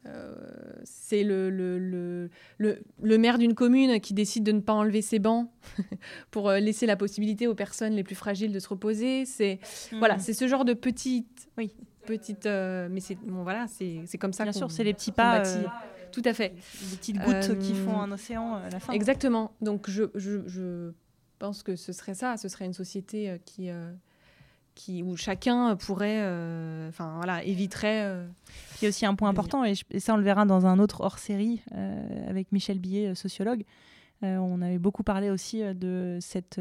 euh, 0.06 0.34
c'est 0.82 1.22
le, 1.24 1.50
le, 1.50 1.78
le, 1.78 2.82
le, 3.02 3.18
maire 3.18 3.36
d'une 3.36 3.54
commune 3.54 4.00
qui 4.00 4.14
décide 4.14 4.44
de 4.44 4.52
ne 4.52 4.60
pas 4.60 4.72
enlever 4.72 5.02
ses 5.02 5.18
bancs 5.18 5.50
pour 6.30 6.48
euh, 6.48 6.58
laisser 6.58 6.86
la 6.86 6.96
possibilité 6.96 7.46
aux 7.46 7.54
personnes 7.54 7.92
les 7.92 8.02
plus 8.02 8.14
fragiles 8.14 8.50
de 8.52 8.58
se 8.58 8.68
reposer. 8.68 9.26
C'est 9.26 9.58
voilà, 9.92 10.18
c'est 10.18 10.32
ce 10.32 10.48
genre 10.48 10.64
de 10.64 10.72
petites, 10.72 11.50
Oui. 11.58 11.74
petites, 12.06 12.46
euh, 12.46 12.88
mais 12.90 13.00
c'est 13.00 13.16
bon, 13.16 13.42
voilà, 13.42 13.66
c'est 13.68 14.18
comme 14.18 14.32
ça. 14.32 14.44
Bien 14.44 14.52
sûr, 14.52 14.70
c'est 14.70 14.84
les 14.84 14.94
petits 14.94 15.12
pas, 15.12 15.44
euh, 15.46 15.64
Tout 16.12 16.22
à 16.24 16.32
fait. 16.32 16.54
des 16.90 16.96
petites 16.96 17.18
gouttes 17.18 17.58
qui 17.58 17.74
font 17.74 18.00
un 18.00 18.10
océan 18.10 18.54
à 18.54 18.70
la 18.70 18.80
fin. 18.80 18.94
Exactement. 18.94 19.52
Donc 19.60 19.90
je, 19.90 20.04
je, 20.14 20.48
je 20.48 20.92
pense 21.38 21.62
que 21.62 21.76
ce 21.76 21.92
serait 21.92 22.14
ça. 22.14 22.38
Ce 22.38 22.48
serait 22.48 22.64
une 22.64 22.72
société 22.72 23.38
qui, 23.44 23.68
qui 24.84 25.02
où 25.02 25.16
chacun 25.16 25.76
pourrait, 25.76 26.20
euh, 26.22 26.88
enfin 26.88 27.14
voilà, 27.16 27.44
éviterait. 27.44 28.02
euh, 28.04 28.26
Il 28.80 28.84
y 28.84 28.86
a 28.86 28.88
aussi 28.88 29.04
un 29.04 29.14
point 29.14 29.28
important, 29.28 29.64
et, 29.64 29.74
je- 29.74 29.84
et 29.90 30.00
ça 30.00 30.14
on 30.14 30.16
le 30.16 30.22
verra 30.22 30.44
dans 30.46 30.64
un 30.66 30.78
autre 30.78 31.02
hors-série 31.02 31.60
euh, 31.74 32.28
avec 32.30 32.50
Michel 32.52 32.78
Billet, 32.78 33.08
euh, 33.08 33.14
sociologue. 33.14 33.64
On 34.22 34.60
avait 34.60 34.78
beaucoup 34.78 35.02
parlé 35.02 35.30
aussi 35.30 35.62
de 35.74 36.18
cette 36.20 36.60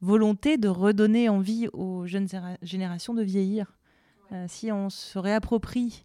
volonté 0.00 0.58
de 0.58 0.68
redonner 0.68 1.28
envie 1.28 1.66
aux 1.72 2.06
jeunes 2.06 2.28
générations 2.62 3.14
de 3.14 3.22
vieillir. 3.22 3.76
Si 4.46 4.70
on 4.70 4.90
se 4.90 5.18
réapproprie 5.18 6.04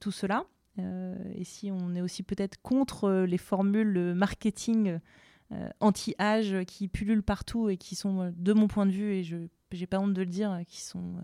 tout 0.00 0.10
cela, 0.10 0.46
et 0.76 1.44
si 1.44 1.70
on 1.70 1.94
est 1.94 2.00
aussi 2.00 2.24
peut-être 2.24 2.60
contre 2.60 3.08
les 3.22 3.38
formules 3.38 4.14
marketing 4.14 4.98
anti-âge 5.78 6.56
qui 6.66 6.88
pullulent 6.88 7.22
partout 7.22 7.68
et 7.68 7.76
qui 7.76 7.94
sont, 7.94 8.32
de 8.36 8.52
mon 8.52 8.66
point 8.66 8.86
de 8.86 8.90
vue, 8.90 9.12
et 9.12 9.22
je 9.22 9.36
j'ai 9.72 9.86
pas 9.86 9.98
honte 9.98 10.14
de 10.14 10.22
le 10.22 10.28
dire, 10.28 10.52
euh, 10.52 10.62
qui 10.64 10.80
sont 10.80 11.16
euh, 11.16 11.22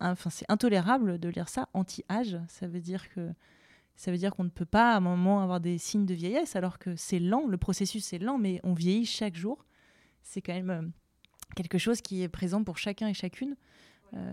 enfin 0.00 0.30
c'est 0.30 0.46
intolérable 0.48 1.18
de 1.18 1.28
lire 1.28 1.48
ça 1.48 1.68
anti-âge. 1.74 2.38
Ça 2.48 2.66
veut 2.66 2.80
dire 2.80 3.08
que 3.10 3.30
ça 3.96 4.10
veut 4.10 4.18
dire 4.18 4.34
qu'on 4.34 4.44
ne 4.44 4.50
peut 4.50 4.64
pas 4.64 4.94
à 4.94 4.96
un 4.98 5.00
moment 5.00 5.42
avoir 5.42 5.60
des 5.60 5.78
signes 5.78 6.06
de 6.06 6.14
vieillesse 6.14 6.54
alors 6.54 6.78
que 6.78 6.94
c'est 6.94 7.18
lent 7.18 7.46
le 7.48 7.56
processus 7.56 8.12
est 8.12 8.18
lent 8.18 8.38
mais 8.38 8.60
on 8.62 8.74
vieillit 8.74 9.06
chaque 9.06 9.36
jour. 9.36 9.64
C'est 10.22 10.40
quand 10.40 10.54
même 10.54 10.70
euh, 10.70 10.82
quelque 11.56 11.78
chose 11.78 12.00
qui 12.00 12.22
est 12.22 12.28
présent 12.28 12.62
pour 12.62 12.78
chacun 12.78 13.08
et 13.08 13.14
chacune. 13.14 13.56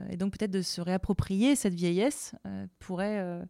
Et 0.10 0.16
donc 0.16 0.38
peut-être 0.38 0.52
de 0.52 0.62
se 0.62 0.80
réapproprier 0.80 1.58
cette 1.58 1.74
vieillesse 1.74 2.34
pourrait 2.80 3.46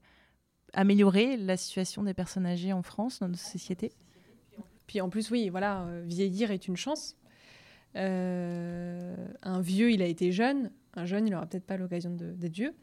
améliorer 0.73 1.37
la 1.37 1.55
situation 1.55 2.01
des 2.01 2.15
personnes 2.15 2.47
âgées 2.47 2.73
en 2.73 2.81
France 2.81 3.19
dans 3.19 3.27
notre 3.27 3.43
société. 3.43 3.91
Puis 4.87 5.01
en 5.01 5.09
plus, 5.11 5.29
oui, 5.29 5.49
voilà, 5.49 5.85
vieillir 6.03 6.49
est 6.49 6.67
une 6.67 6.77
chance. 6.77 7.15
Euh, 7.95 9.15
un 9.41 9.61
vieux, 9.61 9.91
il 9.91 10.01
a 10.01 10.05
été 10.05 10.31
jeune. 10.31 10.71
Un 10.95 11.05
jeune, 11.05 11.27
il 11.27 11.31
n'aura 11.31 11.45
peut-être 11.45 11.65
pas 11.65 11.77
l'occasion 11.77 12.11
d'être 12.11 12.53
vieux. 12.53 12.73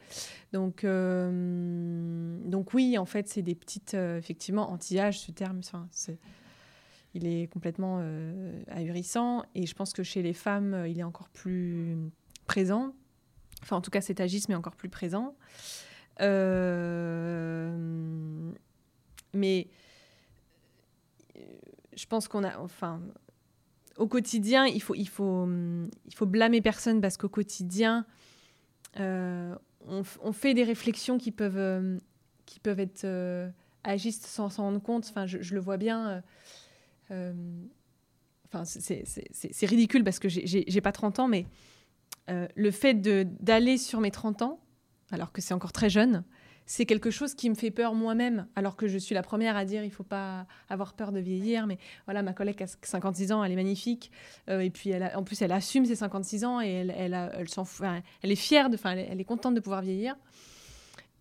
Donc, 0.51 0.83
euh, 0.83 2.37
donc 2.45 2.73
oui, 2.73 2.97
en 2.97 3.05
fait, 3.05 3.27
c'est 3.27 3.41
des 3.41 3.55
petites, 3.55 3.95
euh, 3.95 4.17
effectivement, 4.17 4.71
anti-âge, 4.71 5.19
ce 5.19 5.31
terme, 5.31 5.59
enfin, 5.59 5.87
il 7.15 7.27
est 7.27 7.51
complètement 7.51 8.03
ahurissant. 8.67 9.43
Et 9.55 9.65
je 9.65 9.75
pense 9.75 9.93
que 9.93 10.03
chez 10.03 10.21
les 10.21 10.33
femmes, 10.33 10.85
il 10.87 10.99
est 10.99 11.03
encore 11.03 11.29
plus 11.29 11.97
présent. 12.45 12.93
Enfin, 13.61 13.77
en 13.77 13.81
tout 13.81 13.91
cas, 13.91 14.01
cet 14.01 14.19
agisme 14.19 14.51
est 14.51 14.55
encore 14.55 14.75
plus 14.75 14.89
présent. 14.89 15.35
Mais 16.19 16.25
je 21.95 22.05
pense 22.07 22.27
qu'on 22.27 22.43
a, 22.43 22.59
enfin, 22.59 23.01
au 23.97 24.07
quotidien, 24.07 24.65
il 24.65 24.81
faut, 24.81 24.95
il 24.95 25.07
faut, 25.07 25.43
hum, 25.43 25.89
il 26.07 26.15
faut 26.15 26.25
blâmer 26.25 26.61
personne 26.61 27.01
parce 27.01 27.17
qu'au 27.17 27.29
quotidien, 27.29 28.05
euh, 28.99 29.55
on, 29.87 30.03
fait 30.33 30.53
des 30.53 30.63
réflexions 30.63 31.17
qui 31.17 31.31
peuvent, 31.31 31.57
euh, 31.57 31.97
qui 32.45 32.59
peuvent 32.59 32.79
être 32.79 33.03
euh, 33.05 33.49
agistes 33.83 34.25
sans 34.25 34.49
s'en 34.49 34.63
rendre 34.63 34.81
compte. 34.81 35.05
Enfin, 35.09 35.25
je, 35.25 35.53
le 35.53 35.59
vois 35.59 35.77
bien. 35.77 36.07
euh, 36.09 36.21
euh, 37.11 37.33
Enfin, 38.45 38.65
c'est- 38.65 39.65
ridicule 39.65 40.03
parce 40.03 40.19
que 40.19 40.29
j'ai- 40.29 40.81
pas 40.81 40.91
30 40.91 41.17
ans, 41.17 41.27
mais 41.27 41.47
euh, 42.29 42.47
le 42.55 42.69
fait 42.69 42.93
d'aller 43.41 43.79
sur 43.79 43.99
mes 43.99 44.11
30 44.11 44.43
ans, 44.43 44.59
alors 45.11 45.31
que 45.31 45.41
c'est 45.41 45.55
encore 45.55 45.71
très 45.71 45.89
jeune, 45.89 46.23
c'est 46.65 46.85
quelque 46.85 47.11
chose 47.11 47.33
qui 47.33 47.49
me 47.49 47.55
fait 47.55 47.71
peur 47.71 47.93
moi-même, 47.93 48.47
alors 48.55 48.75
que 48.75 48.87
je 48.87 48.97
suis 48.97 49.15
la 49.15 49.23
première 49.23 49.57
à 49.57 49.65
dire 49.65 49.83
il 49.83 49.91
faut 49.91 50.03
pas 50.03 50.45
avoir 50.69 50.93
peur 50.93 51.11
de 51.11 51.19
vieillir. 51.19 51.67
Mais 51.67 51.77
voilà, 52.05 52.23
ma 52.23 52.33
collègue 52.33 52.61
a 52.63 52.67
56 52.67 53.31
ans, 53.31 53.43
elle 53.43 53.51
est 53.51 53.55
magnifique. 53.55 54.11
Euh, 54.49 54.59
et 54.59 54.69
puis, 54.69 54.89
elle 54.89 55.11
en 55.15 55.23
plus, 55.23 55.41
elle 55.41 55.51
assume 55.51 55.85
ses 55.85 55.95
56 55.95 56.45
ans 56.45 56.61
et 56.61 56.69
elle, 56.69 56.93
elle, 56.97 57.13
elle, 57.13 57.47
elle 58.21 58.31
est 58.31 58.35
fière, 58.35 58.69
de, 58.69 58.77
elle, 58.85 59.07
elle 59.11 59.19
est 59.19 59.25
contente 59.25 59.55
de 59.55 59.59
pouvoir 59.59 59.81
vieillir. 59.81 60.15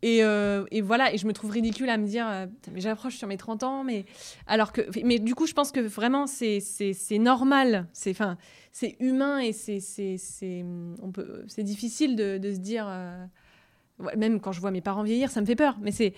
Et, 0.05 0.25
euh, 0.25 0.65
et, 0.73 0.81
voilà, 0.81 1.15
et 1.15 1.19
je 1.19 1.29
me 1.29 1.33
trouve 1.33 1.53
ridicule 1.53 1.89
à 1.89 1.97
me 1.97 2.07
dire, 2.07 2.27
euh, 2.29 2.47
mais 2.73 2.81
j'approche 2.81 3.17
sur 3.17 3.29
mes 3.29 3.37
30 3.37 3.63
ans, 3.63 3.85
mais 3.85 4.05
alors 4.49 4.73
que, 4.73 4.81
mais 5.05 5.21
du 5.21 5.37
coup, 5.37 5.47
je 5.47 5.53
pense 5.53 5.71
que 5.71 5.79
vraiment, 5.79 6.27
c'est 6.27 6.61
normal, 7.19 7.87
c'est 7.93 8.17
c'est 8.73 8.97
humain 8.99 9.39
et 9.39 9.53
c'est 9.53 9.79
c'est 9.81 10.65
difficile 11.59 12.17
de, 12.17 12.39
de, 12.39 12.53
se 12.53 12.59
dire, 12.59 12.89
même 14.17 14.41
quand 14.41 14.53
je 14.53 14.61
vois 14.61 14.71
mes 14.71 14.81
parents 14.81 15.03
vieillir, 15.03 15.31
ça 15.31 15.41
me 15.41 15.47
fait 15.47 15.57
peur. 15.57 15.77
Mais 15.81 15.93
c'est 15.93 16.15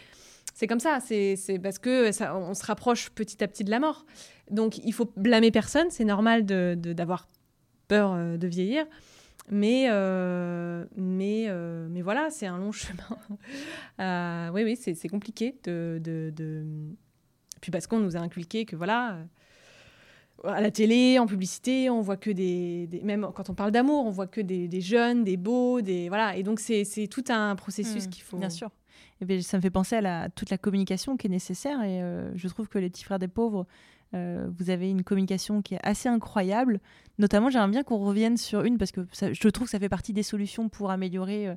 c'est 0.55 0.69
comme 0.69 0.81
ça, 0.81 1.01
c'est 1.01 1.37
parce 1.63 1.79
que 1.79 2.13
ça, 2.13 2.37
on 2.37 2.55
se 2.55 2.65
rapproche 2.65 3.11
petit 3.11 3.43
à 3.43 3.49
petit 3.49 3.65
de 3.65 3.71
la 3.71 3.81
mort. 3.81 4.07
Donc 4.51 4.79
il 4.79 4.93
faut 4.93 5.11
blâmer 5.17 5.51
personne, 5.51 5.91
c'est 5.91 6.05
normal 6.05 6.47
d'avoir 6.47 7.23
de, 7.23 7.89
peur 7.89 8.13
euh, 8.13 8.37
de 8.37 8.47
vieillir. 8.47 8.87
Mais, 9.51 9.89
euh, 9.91 10.87
mais, 10.97 11.47
euh, 11.49 11.89
mais 11.91 12.03
voilà, 12.03 12.31
c'est 12.31 12.47
un 12.47 12.57
long 12.57 12.73
chemin. 13.99 14.53
oui, 14.53 14.63
oui, 14.65 14.77
c'est 14.77 15.09
compliqué. 15.09 15.57
De, 15.65 16.01
de, 16.03 16.33
de, 16.35 16.65
Puis 17.61 17.73
parce 17.73 17.87
qu'on 17.89 17.99
nous 17.99 18.17
a 18.17 18.21
inculqué 18.21 18.65
que 18.65 18.77
voilà, 18.77 19.19
à 20.43 20.61
la 20.61 20.71
télé, 20.71 21.19
en 21.19 21.27
publicité, 21.27 21.89
on 21.91 22.01
voit 22.01 22.17
que 22.17 22.31
des, 22.31 22.89
même 23.03 23.29
quand 23.35 23.51
on 23.51 23.55
parle 23.55 23.71
d'amour, 23.71 24.05
on 24.07 24.11
voit 24.11 24.27
que 24.27 24.41
des, 24.41 24.69
des, 24.69 24.81
jeunes, 24.81 25.25
des 25.25 25.37
beaux, 25.37 25.81
des 25.81 26.09
voilà. 26.09 26.37
Et 26.37 26.43
donc 26.43 26.61
c'est 26.61 27.09
tout 27.11 27.25
un 27.29 27.55
processus 27.57 28.07
mmh, 28.07 28.11
qu'il 28.11 28.23
faut. 28.23 28.37
Bien 28.37 28.51
sûr. 28.51 28.71
Et 29.21 29.25
bien, 29.25 29.41
ça 29.41 29.57
me 29.57 29.63
fait 29.63 29.71
penser 29.71 29.97
à 29.97 30.01
la, 30.01 30.29
toute 30.31 30.51
la 30.51 30.59
communication 30.59 31.17
qui 31.17 31.29
est 31.29 31.31
nécessaire. 31.31 31.83
Et 31.83 32.03
euh, 32.03 32.31
je 32.37 32.49
trouve 32.49 32.69
que 32.69 32.79
les 32.79 32.91
petits 32.91 33.05
frères 33.05 33.19
des 33.19 33.29
pauvres, 33.29 33.67
euh, 34.15 34.49
vous 34.59 34.71
avez 34.71 34.91
une 34.91 35.05
communication 35.05 35.63
qui 35.63 35.75
est 35.75 35.81
assez 35.83 36.09
incroyable. 36.09 36.81
Notamment, 37.19 37.49
j'aimerais 37.49 37.71
bien 37.71 37.83
qu'on 37.83 37.99
revienne 37.99 38.37
sur 38.37 38.65
une 38.65 38.77
parce 38.77 38.93
que 38.93 39.07
je 39.13 39.49
trouve 39.49 39.67
que 39.67 39.71
ça 39.71 39.79
fait 39.79 39.89
partie 39.89 40.13
des 40.13 40.23
solutions 40.23 40.69
pour 40.69 40.91
améliorer. 40.91 41.57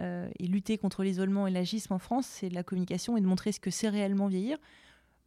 Euh, 0.00 0.28
et 0.38 0.46
lutter 0.46 0.78
contre 0.78 1.02
l'isolement 1.02 1.48
et 1.48 1.50
l'agisme 1.50 1.92
en 1.92 1.98
France, 1.98 2.26
c'est 2.26 2.50
la 2.50 2.62
communication 2.62 3.16
et 3.16 3.20
de 3.20 3.26
montrer 3.26 3.50
ce 3.50 3.58
que 3.58 3.70
c'est 3.70 3.88
réellement 3.88 4.28
vieillir. 4.28 4.56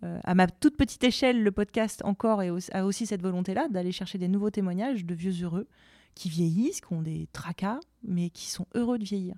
Euh, 0.04 0.20
à 0.24 0.36
ma 0.36 0.48
toute 0.48 0.78
petite 0.78 1.04
échelle, 1.04 1.44
le 1.44 1.52
podcast 1.52 2.02
encore 2.04 2.42
a 2.42 2.86
aussi 2.86 3.06
cette 3.06 3.22
volonté-là 3.22 3.68
d'aller 3.70 3.92
chercher 3.92 4.18
des 4.18 4.28
nouveaux 4.28 4.50
témoignages 4.50 5.06
de 5.06 5.14
vieux 5.14 5.44
heureux 5.44 5.68
qui 6.16 6.30
vieillissent, 6.30 6.82
qui 6.82 6.94
ont 6.94 7.02
des 7.02 7.28
tracas, 7.34 7.80
mais 8.04 8.30
qui 8.30 8.50
sont 8.50 8.66
heureux 8.76 8.98
de 8.98 9.04
vieillir. 9.04 9.36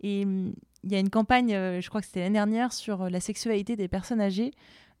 Et 0.00 0.24
hum, 0.24 0.54
il 0.84 0.92
y 0.92 0.94
a 0.94 1.00
une 1.00 1.10
campagne, 1.10 1.54
euh, 1.54 1.80
je 1.80 1.88
crois 1.88 2.00
que 2.00 2.06
c'était 2.06 2.20
l'année 2.20 2.34
dernière, 2.34 2.72
sur 2.72 3.02
euh, 3.02 3.10
la 3.10 3.20
sexualité 3.20 3.76
des 3.76 3.88
personnes 3.88 4.20
âgées 4.20 4.52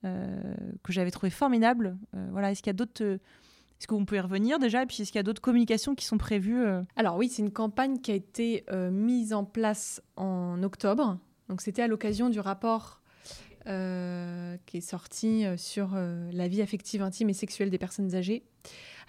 que 0.04 0.92
j'avais 0.92 1.10
trouvé 1.10 1.28
formidable. 1.28 1.98
voilà, 2.30 2.52
est-ce 2.52 2.62
qu'il 2.62 2.68
y 2.68 2.70
a 2.70 2.72
d'autres 2.72 3.02
est-ce 3.02 3.88
que 3.88 3.94
vous 3.94 4.04
pouvez 4.04 4.20
revenir 4.20 4.60
déjà? 4.60 4.84
Et 4.84 4.86
puis, 4.86 5.02
est-ce 5.02 5.10
qu'il 5.10 5.18
y 5.18 5.20
a 5.20 5.24
d'autres 5.24 5.42
communications 5.42 5.96
qui 5.96 6.04
sont 6.04 6.18
prévues 6.18 6.64
Alors 6.94 7.16
oui, 7.16 7.28
c'est 7.28 7.42
une 7.42 7.50
campagne 7.50 7.98
qui 7.98 8.12
a 8.12 8.14
été 8.14 8.64
mise 8.92 9.32
en 9.32 9.44
place 9.44 10.00
en 10.14 10.62
octobre. 10.62 11.18
Donc 11.48 11.62
c'était 11.62 11.82
à 11.82 11.88
l'occasion 11.88 12.30
du 12.30 12.38
rapport 12.38 12.97
euh, 13.68 14.56
qui 14.64 14.78
est 14.78 14.80
sorti 14.82 15.44
euh, 15.44 15.56
sur 15.58 15.90
euh, 15.94 16.30
la 16.32 16.48
vie 16.48 16.62
affective, 16.62 17.02
intime 17.02 17.28
et 17.28 17.34
sexuelle 17.34 17.68
des 17.68 17.76
personnes 17.76 18.14
âgées, 18.14 18.42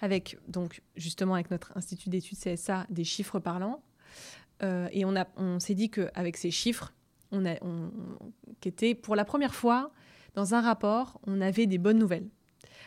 avec 0.00 0.38
donc 0.48 0.82
justement 0.96 1.34
avec 1.34 1.50
notre 1.50 1.76
institut 1.76 2.10
d'études 2.10 2.38
CSA 2.38 2.86
des 2.90 3.04
chiffres 3.04 3.38
parlants. 3.38 3.82
et 4.62 5.04
on, 5.06 5.14
on 5.36 5.60
s'est 5.60 5.74
dit 5.74 5.90
qu'avec 5.90 6.36
ces 6.36 6.50
chiffres, 6.50 6.92
on 7.32 7.46
a, 7.46 7.54
on, 7.62 7.90
pour 9.02 9.16
la 9.16 9.24
première 9.24 9.54
fois 9.54 9.92
dans 10.34 10.54
un 10.54 10.60
rapport, 10.60 11.20
on 11.26 11.40
avait 11.40 11.66
des 11.66 11.78
bonnes 11.78 11.98
nouvelles 11.98 12.28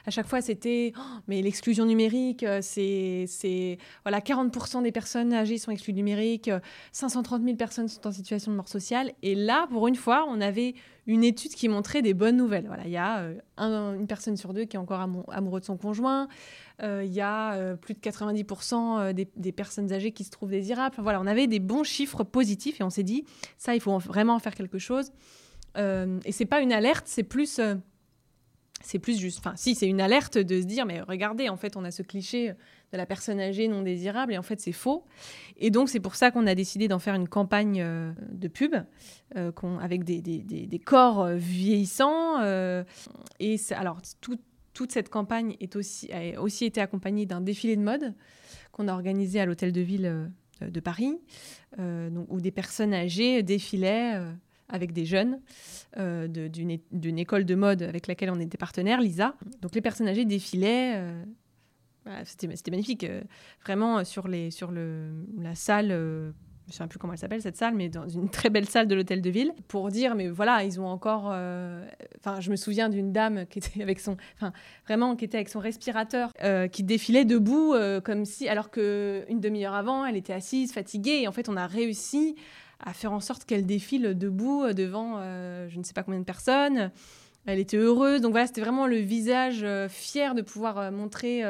à 0.06 0.12
chaque 0.12 0.28
fois, 0.28 0.42
c'était 0.42 0.94
oh, 0.98 1.02
mais 1.28 1.42
l'exclusion 1.42 1.86
numérique, 1.86 2.46
c'est 2.62 3.26
c'est 3.28 3.78
voilà 4.04 4.20
40% 4.20 4.84
des 4.84 4.92
personnes 4.92 5.34
âgées 5.34 5.58
sont 5.58 5.72
exclues 5.72 5.94
numérique, 5.94 6.50
530 6.92 7.44
000 7.44 7.56
personnes 7.56 7.88
sont 7.88 8.06
en 8.08 8.12
situation 8.12 8.52
de 8.52 8.58
mort 8.58 8.68
sociale. 8.68 9.12
Et 9.22 9.36
là, 9.36 9.68
pour 9.70 9.88
une 9.88 9.96
fois, 9.96 10.26
on 10.28 10.42
avait 10.42 10.76
une 11.06 11.24
étude 11.24 11.52
qui 11.52 11.68
montrait 11.68 12.02
des 12.02 12.13
bonnes 12.13 12.38
nouvelles. 12.38 12.66
Voilà, 12.68 12.84
il 12.86 12.92
y 12.92 12.98
a 12.98 13.20
euh, 13.20 14.00
une 14.00 14.08
personne 14.08 14.38
sur 14.38 14.54
deux 14.54 14.66
qui 14.66 14.78
est 14.78 14.80
encore 14.80 15.02
amoureux 15.02 15.60
de 15.60 15.66
son 15.66 15.78
conjoint. 15.78 16.28
Euh, 16.82 17.04
il 17.06 17.13
y 17.13 17.22
a 17.22 17.54
euh, 17.54 17.76
plus 17.76 17.94
de 17.94 18.00
90% 18.00 19.13
des, 19.13 19.52
personnes 19.52 19.92
âgées 19.92 20.12
qui 20.12 20.24
se 20.24 20.32
trouvent 20.32 20.50
désirables. 20.50 20.96
voilà, 21.00 21.20
on 21.20 21.28
avait 21.28 21.48
des 21.48 21.60
bons 21.60 21.84
chiffres 21.84 22.24
positifs 22.24 22.80
et 22.80 22.84
on 22.84 22.89
s'est 22.89 23.04
dit, 23.04 23.26
ça, 23.58 23.76
il 23.76 23.82
faut 23.82 23.98
vraiment 23.98 24.36
en 24.36 24.39
faire 24.39 24.56
quelque 24.56 24.80
chose. 24.80 25.12
et 25.78 26.32
c'est 26.32 26.46
pas 26.46 26.62
une 26.62 26.72
alerte, 26.72 27.06
c'est 27.08 27.24
plus 27.24 27.60
c'est 28.84 29.00
plus 29.00 29.19
juste. 29.19 29.39
Enfin, 29.39 29.54
si, 29.56 29.76
c'est 29.76 29.88
une 29.88 30.02
alerte 30.02 30.38
de 30.38 30.62
se 30.62 30.65
dire, 30.65 30.86
mais 30.86 31.02
regardez, 31.02 31.50
en 31.50 31.58
fait, 31.58 31.76
on 31.78 31.84
a 31.84 31.91
ce 31.91 32.04
cliché 32.04 32.54
de 32.91 32.98
la 32.98 33.06
personne 33.06 33.39
âgée 33.39 33.67
non 33.67 33.82
désirable, 33.82 34.34
et 34.34 34.38
en 34.38 34.43
fait, 34.43 34.60
c'est 34.60 34.74
faux. 34.74 35.06
Et 35.58 35.72
donc, 35.72 35.89
c'est 35.89 36.00
pour 36.00 36.15
ça 36.15 36.32
qu'on 36.32 36.46
a 36.46 36.54
décidé 36.54 36.88
d'en 36.88 37.00
faire 37.00 37.15
une 37.15 37.28
campagne 37.28 37.82
euh, 37.82 38.12
de 38.32 38.48
pub 38.48 38.76
euh, 39.36 39.52
avec 39.82 40.04
des, 40.04 40.22
des, 40.22 40.80
corps 40.80 41.22
euh, 41.22 41.36
vieillissants. 41.36 42.39
et 43.39 43.56
alors, 43.72 44.02
toute 44.74 44.91
cette 44.91 45.10
campagne 45.10 45.56
est 45.60 45.76
aussi, 45.76 46.12
a 46.12 46.41
aussi 46.41 46.65
été 46.65 46.82
accompagnée 46.82 47.26
d'un 47.26 47.41
défilé 47.41 47.76
de 47.76 47.82
mode 47.82 48.13
qu'on 48.72 48.88
a 48.88 48.93
organisé 48.93 49.39
à 49.39 49.46
l'Hôtel 49.46 49.72
de 49.72 49.82
Ville 49.82 50.32
de 50.62 50.80
Paris, 50.80 51.15
où 51.78 52.41
des 52.41 52.52
personnes 52.52 52.93
âgées 52.93 53.43
défilaient 53.43 54.19
avec 54.74 54.92
des 54.92 55.06
jeunes 55.06 55.40
euh, 55.98 56.28
d'une 56.28 57.20
école 57.20 57.46
de 57.46 57.56
mode 57.56 57.84
avec 57.84 58.08
laquelle 58.08 58.32
on 58.32 58.40
était 58.40 58.58
partenaire, 58.58 59.00
Lisa. 59.00 59.36
Donc 59.62 59.74
les 59.76 59.82
personnes 59.82 60.08
âgées 60.08 60.26
défilaient. 60.26 60.96
Euh, 60.98 61.24
c'était 62.26 62.72
magnifique. 62.72 63.06
Euh, 63.06 63.22
vraiment, 63.64 64.04
sur, 64.04 64.28
les, 64.28 64.52
sur 64.52 64.72
le, 64.72 65.26
la 65.40 65.56
salle 65.56 66.34
je 66.70 66.76
ne 66.76 66.78
sais 66.78 66.88
plus 66.88 66.98
comment 66.98 67.12
elle 67.12 67.20
s'appelle 67.20 67.42
cette 67.42 67.58
salle, 67.58 67.76
mais 67.76 67.90
dans 67.90 68.08
une 68.08 68.30
très 68.30 68.50
belle 68.50 68.70
salle 68.70 68.88
de 68.88 68.96
l'hôtel 68.96 69.22
de 69.22 69.30
ville, 69.30 69.52
pour 69.68 69.90
dire, 69.90 70.16
mais 70.16 70.30
voilà, 70.30 70.64
ils 70.64 70.80
ont 70.80 70.88
encore. 70.88 71.26
Enfin, 71.26 72.40
je 72.40 72.50
me 72.50 72.56
souviens 72.56 72.88
d'une 72.88 73.12
dame 73.12 73.46
qui 73.48 73.60
était 73.60 73.84
avec 73.84 74.00
son, 74.00 74.16
enfin, 74.38 74.54
vraiment, 74.88 75.18
qui 75.18 75.26
était 75.26 75.36
avec 75.36 75.50
son 75.50 75.60
respirateur, 75.60 76.32
qui 76.72 76.84
défilait 76.84 77.26
debout, 77.26 77.76
comme 78.06 78.24
si, 78.24 78.48
alors 78.48 78.72
que 78.72 79.26
une 79.28 79.42
demi-heure 79.42 79.74
avant, 79.74 80.06
elle 80.06 80.16
était 80.16 80.32
assise, 80.32 80.72
fatiguée, 80.72 81.24
et 81.24 81.28
en 81.28 81.34
fait, 81.34 81.50
on 81.50 81.58
a 81.58 81.68
réussi 81.68 82.38
à 82.80 82.94
faire 82.94 83.14
en 83.14 83.20
sorte 83.20 83.46
qu'elle 83.46 83.66
défile 83.66 84.18
debout 84.18 84.64
euh, 84.64 84.74
devant 84.74 85.16
euh, 85.18 85.68
je 85.70 85.78
ne 85.78 85.84
sais 85.84 85.94
pas 85.94 86.04
combien 86.04 86.20
de 86.20 86.26
personnes. 86.26 86.92
Elle 87.46 87.60
était 87.60 87.78
heureuse. 87.78 88.22
Donc 88.22 88.32
voilà, 88.32 88.48
c'était 88.48 88.62
vraiment 88.62 88.88
le 88.88 88.98
visage 88.98 89.62
euh, 89.64 89.90
fier 89.90 90.34
de 90.36 90.42
pouvoir 90.42 90.92
montrer 90.92 91.44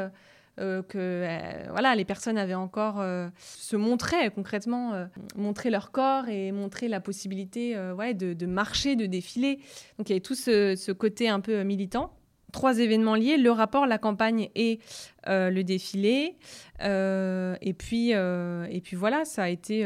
que 0.57 1.67
voilà, 1.71 1.95
les 1.95 2.05
personnes 2.05 2.37
avaient 2.37 2.53
encore 2.53 3.03
se 3.39 3.75
montraient 3.75 4.29
concrètement, 4.29 5.07
montrer 5.35 5.71
leur 5.71 5.91
corps 5.91 6.29
et 6.29 6.51
montrer 6.51 6.87
la 6.87 6.99
possibilité 6.99 7.75
ouais, 7.97 8.13
de, 8.13 8.45
marcher, 8.45 8.95
de 8.95 9.07
défiler. 9.07 9.57
Donc 9.97 10.09
il 10.09 10.11
y 10.11 10.13
avait 10.13 10.19
tout 10.19 10.35
ce 10.35 10.91
côté 10.91 11.27
un 11.27 11.39
peu 11.39 11.63
militant 11.63 12.11
trois 12.53 12.79
événements 12.79 13.15
liés, 13.15 13.35
le 13.35 13.51
rapport, 13.51 13.85
la 13.85 13.97
campagne 13.97 14.49
et 14.55 14.79
euh, 15.27 15.49
le 15.49 15.65
défilé. 15.65 16.37
Euh, 16.81 17.57
et, 17.61 17.73
puis, 17.73 18.13
euh, 18.13 18.65
et 18.69 18.79
puis 18.79 18.95
voilà, 18.95 19.25
ça 19.25 19.43
a 19.43 19.49
été, 19.49 19.83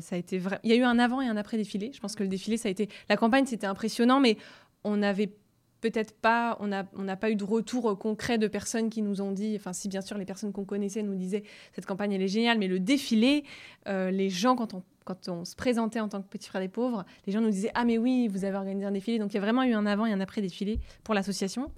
ça 0.00 0.14
a 0.14 0.18
été 0.18 0.38
vrai. 0.38 0.60
Il 0.62 0.70
y 0.70 0.72
a 0.72 0.76
eu 0.76 0.84
un 0.84 1.00
avant 1.00 1.20
et 1.20 1.26
un 1.26 1.36
après 1.36 1.56
défilé. 1.56 1.90
Je 1.92 1.98
pense 1.98 2.14
que 2.14 2.22
le 2.22 2.28
défilé, 2.28 2.56
ça 2.56 2.68
a 2.68 2.70
été... 2.70 2.88
La 3.08 3.16
campagne, 3.16 3.46
c'était 3.46 3.66
impressionnant, 3.66 4.20
mais 4.20 4.36
on 4.84 4.96
n'avait 4.98 5.32
peut-être 5.80 6.14
pas, 6.14 6.58
on 6.60 6.68
n'a 6.68 6.86
on 6.94 7.16
pas 7.16 7.30
eu 7.30 7.36
de 7.36 7.44
retour 7.44 7.98
concret 7.98 8.36
de 8.36 8.46
personnes 8.46 8.90
qui 8.90 9.00
nous 9.00 9.22
ont 9.22 9.32
dit, 9.32 9.56
enfin 9.56 9.72
si 9.72 9.88
bien 9.88 10.02
sûr 10.02 10.18
les 10.18 10.26
personnes 10.26 10.52
qu'on 10.52 10.66
connaissait 10.66 11.02
nous 11.02 11.14
disaient 11.14 11.42
cette 11.72 11.86
campagne 11.86 12.12
elle 12.12 12.20
est 12.20 12.28
géniale, 12.28 12.58
mais 12.58 12.68
le 12.68 12.78
défilé, 12.78 13.44
les 13.86 14.28
gens 14.28 14.56
quand 14.56 14.74
on 14.74 14.82
quand 15.04 15.28
on 15.28 15.44
se 15.44 15.56
présentait 15.56 16.00
en 16.00 16.08
tant 16.08 16.22
que 16.22 16.28
petit 16.28 16.48
frère 16.48 16.60
des 16.60 16.68
pauvres, 16.68 17.04
les 17.26 17.32
gens 17.32 17.40
nous 17.40 17.50
disaient 17.50 17.70
Ah, 17.74 17.84
mais 17.84 17.98
oui, 17.98 18.28
vous 18.28 18.44
avez 18.44 18.56
organisé 18.56 18.86
un 18.86 18.92
défilé. 18.92 19.18
Donc 19.18 19.32
il 19.32 19.34
y 19.34 19.38
a 19.38 19.40
vraiment 19.40 19.62
eu 19.62 19.72
un 19.72 19.86
avant 19.86 20.06
et 20.06 20.12
un 20.12 20.20
après 20.20 20.40
défilé 20.40 20.80
pour 21.04 21.14
l'association. 21.14 21.70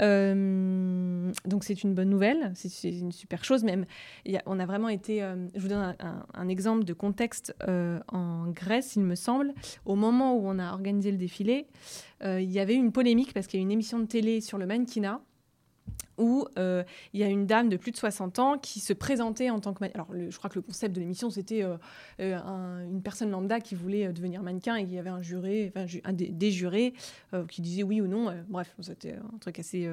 Euh, 0.00 1.30
donc 1.44 1.64
c'est 1.64 1.82
une 1.82 1.94
bonne 1.94 2.08
nouvelle, 2.08 2.52
c'est 2.54 2.90
une 2.90 3.12
super 3.12 3.44
chose. 3.44 3.64
Même, 3.64 3.86
on 4.46 4.58
a 4.58 4.66
vraiment 4.66 4.88
été. 4.88 5.22
Euh, 5.22 5.36
je 5.54 5.60
vous 5.60 5.68
donne 5.68 5.96
un, 6.34 6.48
exemple 6.48 6.84
de 6.84 6.92
contexte 6.92 7.54
euh, 7.68 8.00
en 8.08 8.48
Grèce, 8.48 8.96
il 8.96 9.02
me 9.02 9.14
semble. 9.14 9.52
Au 9.84 9.94
moment 9.94 10.36
où 10.36 10.42
on 10.44 10.58
a 10.58 10.72
organisé 10.72 11.10
le 11.10 11.18
défilé, 11.18 11.66
il 12.24 12.50
y 12.50 12.60
avait 12.60 12.74
une 12.74 12.92
polémique 12.92 13.34
parce 13.34 13.48
qu'il 13.48 13.58
y 13.58 13.62
a 13.62 13.64
une 13.64 13.72
émission 13.72 13.98
de 13.98 14.06
télé 14.06 14.40
sur 14.40 14.56
le 14.56 14.66
mannequinat 14.66 15.20
où 16.18 16.46
euh, 16.58 16.82
il 17.12 17.20
y 17.20 17.24
a 17.24 17.26
une 17.26 17.46
dame 17.46 17.68
de 17.68 17.76
plus 17.76 17.90
de 17.90 17.96
60 17.96 18.38
ans 18.38 18.58
qui 18.58 18.80
se 18.80 18.92
présentait 18.92 19.50
en 19.50 19.60
tant 19.60 19.72
que... 19.72 19.84
Alors, 19.94 20.08
je 20.12 20.36
crois 20.36 20.50
que 20.50 20.56
le 20.56 20.62
concept 20.62 20.94
de 20.94 21.00
l'émission, 21.00 21.30
c'était 21.30 21.62
euh, 21.62 21.76
euh, 22.20 22.88
une 22.88 23.02
personne 23.02 23.30
lambda 23.30 23.60
qui 23.60 23.74
voulait 23.74 24.12
devenir 24.12 24.42
mannequin 24.42 24.78
et 24.78 24.82
il 24.82 24.92
y 24.92 24.98
avait 24.98 25.10
un 25.10 25.22
juré, 25.22 25.72
enfin, 25.74 25.86
un 26.04 26.12
des, 26.12 26.50
jurés 26.50 26.92
qui 27.48 27.62
disait 27.62 27.82
oui 27.82 28.00
ou 28.00 28.06
non. 28.06 28.32
bref, 28.48 28.74
c'était 28.80 29.14
un 29.14 29.38
truc 29.38 29.58
assez 29.58 29.88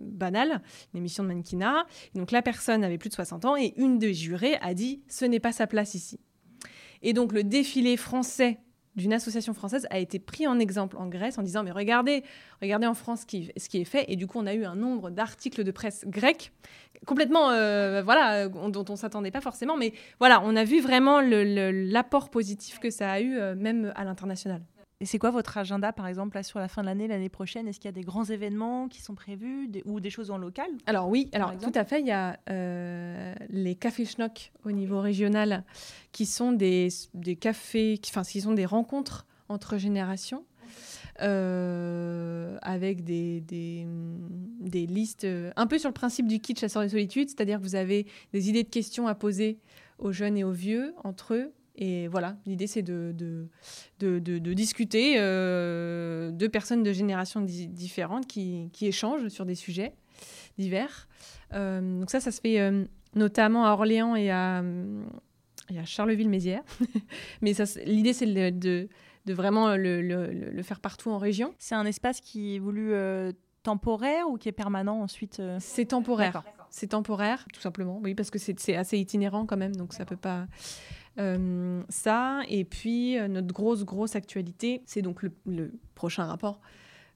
banal, 0.00 0.62
une 0.94 0.98
émission 0.98 1.22
de 1.22 1.28
mannequinat. 1.28 1.86
donc, 2.14 2.30
la 2.30 2.42
personne 2.42 2.84
avait 2.84 2.98
plus 2.98 3.10
de 3.10 3.14
60 3.14 3.44
ans 3.44 3.56
et 3.56 3.74
une 3.76 3.98
des 3.98 4.14
jurés 4.14 4.56
a 4.62 4.74
dit 4.74 5.02
«ce 5.08 5.24
n'est 5.24 5.40
pas 5.40 5.52
sa 5.52 5.66
place 5.66 5.94
ici». 5.94 6.20
Et 7.02 7.12
donc, 7.12 7.32
le 7.32 7.44
défilé 7.44 7.96
français 7.96 8.58
d'une 9.00 9.12
association 9.12 9.54
française 9.54 9.86
a 9.90 9.98
été 9.98 10.18
pris 10.18 10.46
en 10.46 10.58
exemple 10.58 10.96
en 10.96 11.06
Grèce 11.06 11.38
en 11.38 11.42
disant 11.42 11.62
mais 11.62 11.70
regardez, 11.72 12.22
regardez 12.62 12.86
en 12.86 12.94
France 12.94 13.22
ce 13.22 13.26
qui, 13.26 13.80
est 13.80 13.84
fait 13.84 14.04
et 14.08 14.16
du 14.16 14.26
coup 14.26 14.38
on 14.38 14.46
a 14.46 14.54
eu 14.54 14.64
un 14.64 14.76
nombre 14.76 15.10
d'articles 15.10 15.64
de 15.64 15.70
presse 15.70 16.04
grecs 16.06 16.52
complètement 17.06 17.50
euh, 17.50 18.02
voilà 18.02 18.48
dont 18.48 18.84
on 18.88 18.96
s'attendait 18.96 19.30
pas 19.30 19.40
forcément 19.40 19.76
mais 19.76 19.92
voilà 20.18 20.42
on 20.44 20.54
a 20.56 20.64
vu 20.64 20.80
vraiment 20.80 21.20
l'apport 21.20 22.30
positif 22.30 22.78
que 22.78 22.90
ça 22.90 23.10
a 23.10 23.20
eu 23.20 23.38
euh, 23.38 23.54
même 23.54 23.92
à 23.96 24.04
l'international. 24.04 24.62
Et 25.02 25.06
c'est 25.06 25.18
quoi 25.18 25.30
votre 25.30 25.56
agenda, 25.56 25.94
par 25.94 26.06
exemple, 26.06 26.36
là, 26.36 26.42
sur 26.42 26.58
la 26.58 26.68
fin 26.68 26.82
de 26.82 26.86
l'année, 26.86 27.08
l'année 27.08 27.30
prochaine? 27.30 27.66
Est-ce 27.66 27.80
qu'il 27.80 27.88
y 27.88 27.88
a 27.88 27.92
des 27.92 28.02
grands 28.02 28.24
événements 28.24 28.86
qui 28.86 29.00
sont 29.00 29.14
prévus 29.14 29.70
ou 29.86 29.98
des 29.98 30.10
choses 30.10 30.30
en 30.30 30.36
local? 30.36 30.68
Alors 30.84 31.08
oui, 31.08 31.30
alors 31.32 31.56
tout 31.56 31.72
à 31.74 31.84
fait. 31.84 32.00
Il 32.00 32.06
y 32.06 32.12
a 32.12 32.38
euh, 32.50 33.34
les 33.48 33.74
cafés 33.76 34.04
schnock 34.04 34.52
au 34.64 34.72
niveau 34.72 35.00
régional, 35.00 35.64
qui 36.12 36.26
sont 36.26 36.52
des, 36.52 36.88
des 37.14 37.34
cafés, 37.34 37.98
enfin, 38.08 38.22
qui 38.24 38.42
sont 38.42 38.52
des 38.52 38.66
rencontres 38.66 39.26
entre 39.48 39.78
générations. 39.78 40.44
Euh, 41.22 42.56
avec 42.62 43.04
des, 43.04 43.40
des, 43.40 43.86
des, 44.60 44.86
listes 44.86 45.26
un 45.56 45.66
peu 45.66 45.78
sur 45.78 45.90
le 45.90 45.94
principe 45.94 46.26
du 46.26 46.40
kit 46.40 46.54
chasseur 46.56 46.82
de 46.82 46.88
solitude, 46.88 47.28
c'est-à-dire 47.28 47.58
que 47.58 47.62
vous 47.62 47.74
avez 47.74 48.06
des 48.32 48.48
idées 48.48 48.62
de 48.62 48.68
questions 48.70 49.06
à 49.06 49.14
poser 49.14 49.58
aux 49.98 50.12
jeunes 50.12 50.38
et 50.38 50.44
aux 50.44 50.52
vieux 50.52 50.94
entre 51.04 51.34
eux, 51.34 51.52
et 51.76 52.08
voilà, 52.08 52.36
l'idée 52.46 52.66
c'est 52.66 52.82
de, 52.82 53.14
de, 53.16 54.18
de, 54.18 54.52
discuter 54.52 55.14
euh, 55.18 56.30
de 56.30 56.46
personnes 56.46 56.82
de 56.82 56.92
générations 56.92 57.40
différentes 57.40 58.26
qui, 58.26 58.70
qui, 58.72 58.86
échangent 58.86 59.28
sur 59.28 59.46
des 59.46 59.54
sujets 59.54 59.94
divers. 60.58 61.08
Euh, 61.52 62.00
donc 62.00 62.10
ça, 62.10 62.20
ça 62.20 62.32
se 62.32 62.40
fait 62.40 62.60
euh, 62.60 62.84
notamment 63.14 63.66
à 63.66 63.72
Orléans 63.72 64.14
et 64.14 64.30
à, 64.30 64.58
à 64.58 65.84
Charleville-Mézières. 65.84 66.64
Mais 67.40 67.52
l'idée 67.86 68.12
c'est 68.12 68.26
de, 68.26 68.88
vraiment 69.28 69.76
le, 69.76 70.02
le, 70.02 70.62
faire 70.62 70.80
partout 70.80 71.10
en 71.10 71.18
région. 71.18 71.54
C'est 71.58 71.76
un 71.76 71.86
espace 71.86 72.20
qui 72.20 72.56
est 72.56 72.58
voulu 72.58 72.92
temporaire 73.62 74.28
ou 74.28 74.38
qui 74.38 74.48
est 74.48 74.52
permanent 74.52 75.00
ensuite 75.00 75.40
C'est 75.60 75.86
temporaire. 75.86 76.42
C'est 76.70 76.88
temporaire, 76.88 77.46
tout 77.52 77.60
simplement. 77.60 78.00
Oui, 78.02 78.14
parce 78.14 78.30
que 78.30 78.38
c'est 78.38 78.76
assez 78.76 78.96
itinérant 78.96 79.44
quand 79.44 79.56
même, 79.56 79.74
donc 79.74 79.92
ça 79.92 80.04
peut 80.04 80.16
pas. 80.16 80.46
Euh, 81.18 81.82
ça, 81.88 82.42
et 82.48 82.64
puis 82.64 83.18
euh, 83.18 83.26
notre 83.28 83.52
grosse, 83.52 83.84
grosse 83.84 84.16
actualité, 84.16 84.82
c'est 84.86 85.02
donc 85.02 85.22
le, 85.22 85.32
prochain 85.94 86.24
rapport 86.24 86.60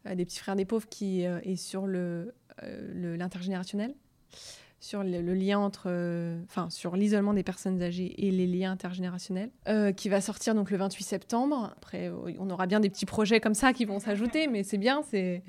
euh, 0.06 0.14
des 0.14 0.24
petits 0.24 0.38
frères 0.40 0.56
des 0.56 0.64
pauvres 0.64 0.88
qui 0.88 1.22
est 1.22 1.56
sur 1.56 1.86
l'intergénérationnel. 1.86 3.94
Sur 4.80 5.02
le, 5.02 5.32
lien 5.32 5.58
entre, 5.58 5.88
enfin, 6.44 6.68
sur 6.68 6.94
l'isolement 6.94 7.32
des 7.32 7.42
personnes 7.42 7.80
âgées 7.80 8.26
et 8.26 8.30
les 8.30 8.46
liens 8.46 8.72
intergénérationnels, 8.72 9.50
qui 9.96 10.10
va 10.10 10.20
sortir 10.20 10.54
donc 10.54 10.70
le 10.70 10.76
28 10.76 11.02
septembre. 11.02 11.72
Après, 11.78 12.12
on 12.38 12.50
aura 12.50 12.66
bien 12.66 12.80
des 12.80 12.90
petits 12.90 13.06
projets 13.06 13.40
comme 13.40 13.54
ça 13.54 13.72
qui 13.72 13.86
vont 13.86 13.98
s'ajouter, 13.98 14.46
mais 14.46 14.62
c'est 14.62 14.76
bien, 14.76 15.00
c'est 15.08 15.42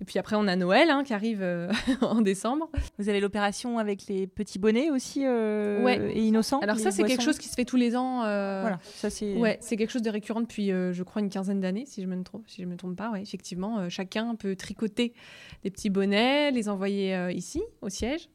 et 0.00 0.04
puis 0.04 0.18
après, 0.18 0.36
on 0.36 0.46
a 0.46 0.54
Noël 0.54 0.90
hein, 0.90 1.02
qui 1.02 1.12
arrive 1.12 1.42
euh, 1.42 1.72
en 2.02 2.20
décembre. 2.20 2.70
Vous 2.98 3.08
avez 3.08 3.20
l'opération 3.20 3.78
avec 3.78 4.06
les 4.06 4.26
petits 4.26 4.58
bonnets 4.58 4.90
aussi 4.90 5.26
euh, 5.26 6.10
et 6.14 6.24
innocents. 6.24 6.60
Alors 6.60 6.78
ça, 6.78 6.90
c'est 6.90 7.02
quelque 7.02 7.22
chose 7.22 7.38
qui 7.38 7.48
se 7.48 7.54
fait 7.54 7.64
tous 7.64 7.76
les 7.76 7.96
ans. 7.96 8.24
Euh, 8.24 8.60
voilà, 8.60 8.78
ça 8.82 9.10
c'est. 9.10 9.34
Ouais, 9.34 9.58
c'est 9.60 9.76
quelque 9.76 9.90
chose 9.90 10.02
de 10.02 10.10
récurrent 10.10 10.40
depuis, 10.40 10.68
je 10.68 11.02
crois, 11.02 11.20
une 11.22 11.30
quinzaine 11.30 11.60
d'années, 11.60 11.84
si 11.86 12.02
je 12.02 12.06
me 12.06 12.22
trompe, 12.22 12.44
si 12.48 12.62
je 12.62 12.66
me 12.66 12.76
trompe 12.76 12.96
pas. 12.96 13.10
Ouais, 13.10 13.22
effectivement, 13.22 13.88
chacun 13.88 14.34
peut 14.34 14.54
tricoter 14.54 15.14
des 15.62 15.70
petits 15.70 15.90
bonnets, 15.90 16.50
les 16.50 16.68
envoyer 16.68 17.30
ici 17.32 17.62
au 17.82 17.88
siège. 17.88 18.28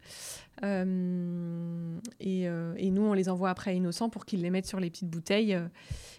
Et, 0.63 2.43
et, 2.43 2.91
nous, 2.91 3.02
on 3.02 3.13
les 3.13 3.30
envoie 3.30 3.49
après 3.49 3.71
à 3.71 3.73
Innocent 3.73 4.10
pour 4.10 4.26
qu'ils 4.26 4.41
les 4.41 4.49
mettent 4.49 4.67
sur 4.67 4.80
les 4.80 4.89
petites 4.89 5.10
bouteilles 5.10 5.58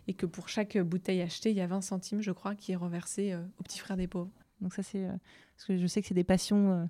et 0.09 0.15
que 0.15 0.27
pour 0.27 0.49
chaque 0.49 0.79
bouteille 0.79 1.23
achetée, 1.23 1.51
il 1.51 1.57
y 1.57 1.61
a 1.61 1.67
20 1.67 1.83
centimes, 1.83 2.23
je 2.23 2.33
crois, 2.33 2.55
qui 2.55 2.73
est 2.73 2.77
reversé 2.77 3.35
aux 3.59 3.63
petits 3.63 3.79
frères 3.79 3.97
des 3.97 4.07
pauvres. 4.07 4.31
Donc 4.61 4.75
ça 4.75 4.83
c'est 4.83 5.05
euh, 5.05 5.13
parce 5.57 5.67
que 5.67 5.77
je 5.77 5.87
sais 5.87 6.01
que 6.01 6.09
c'est 6.09 6.15
des 6.15 6.25
passions 6.25 6.73
euh, 6.73 6.85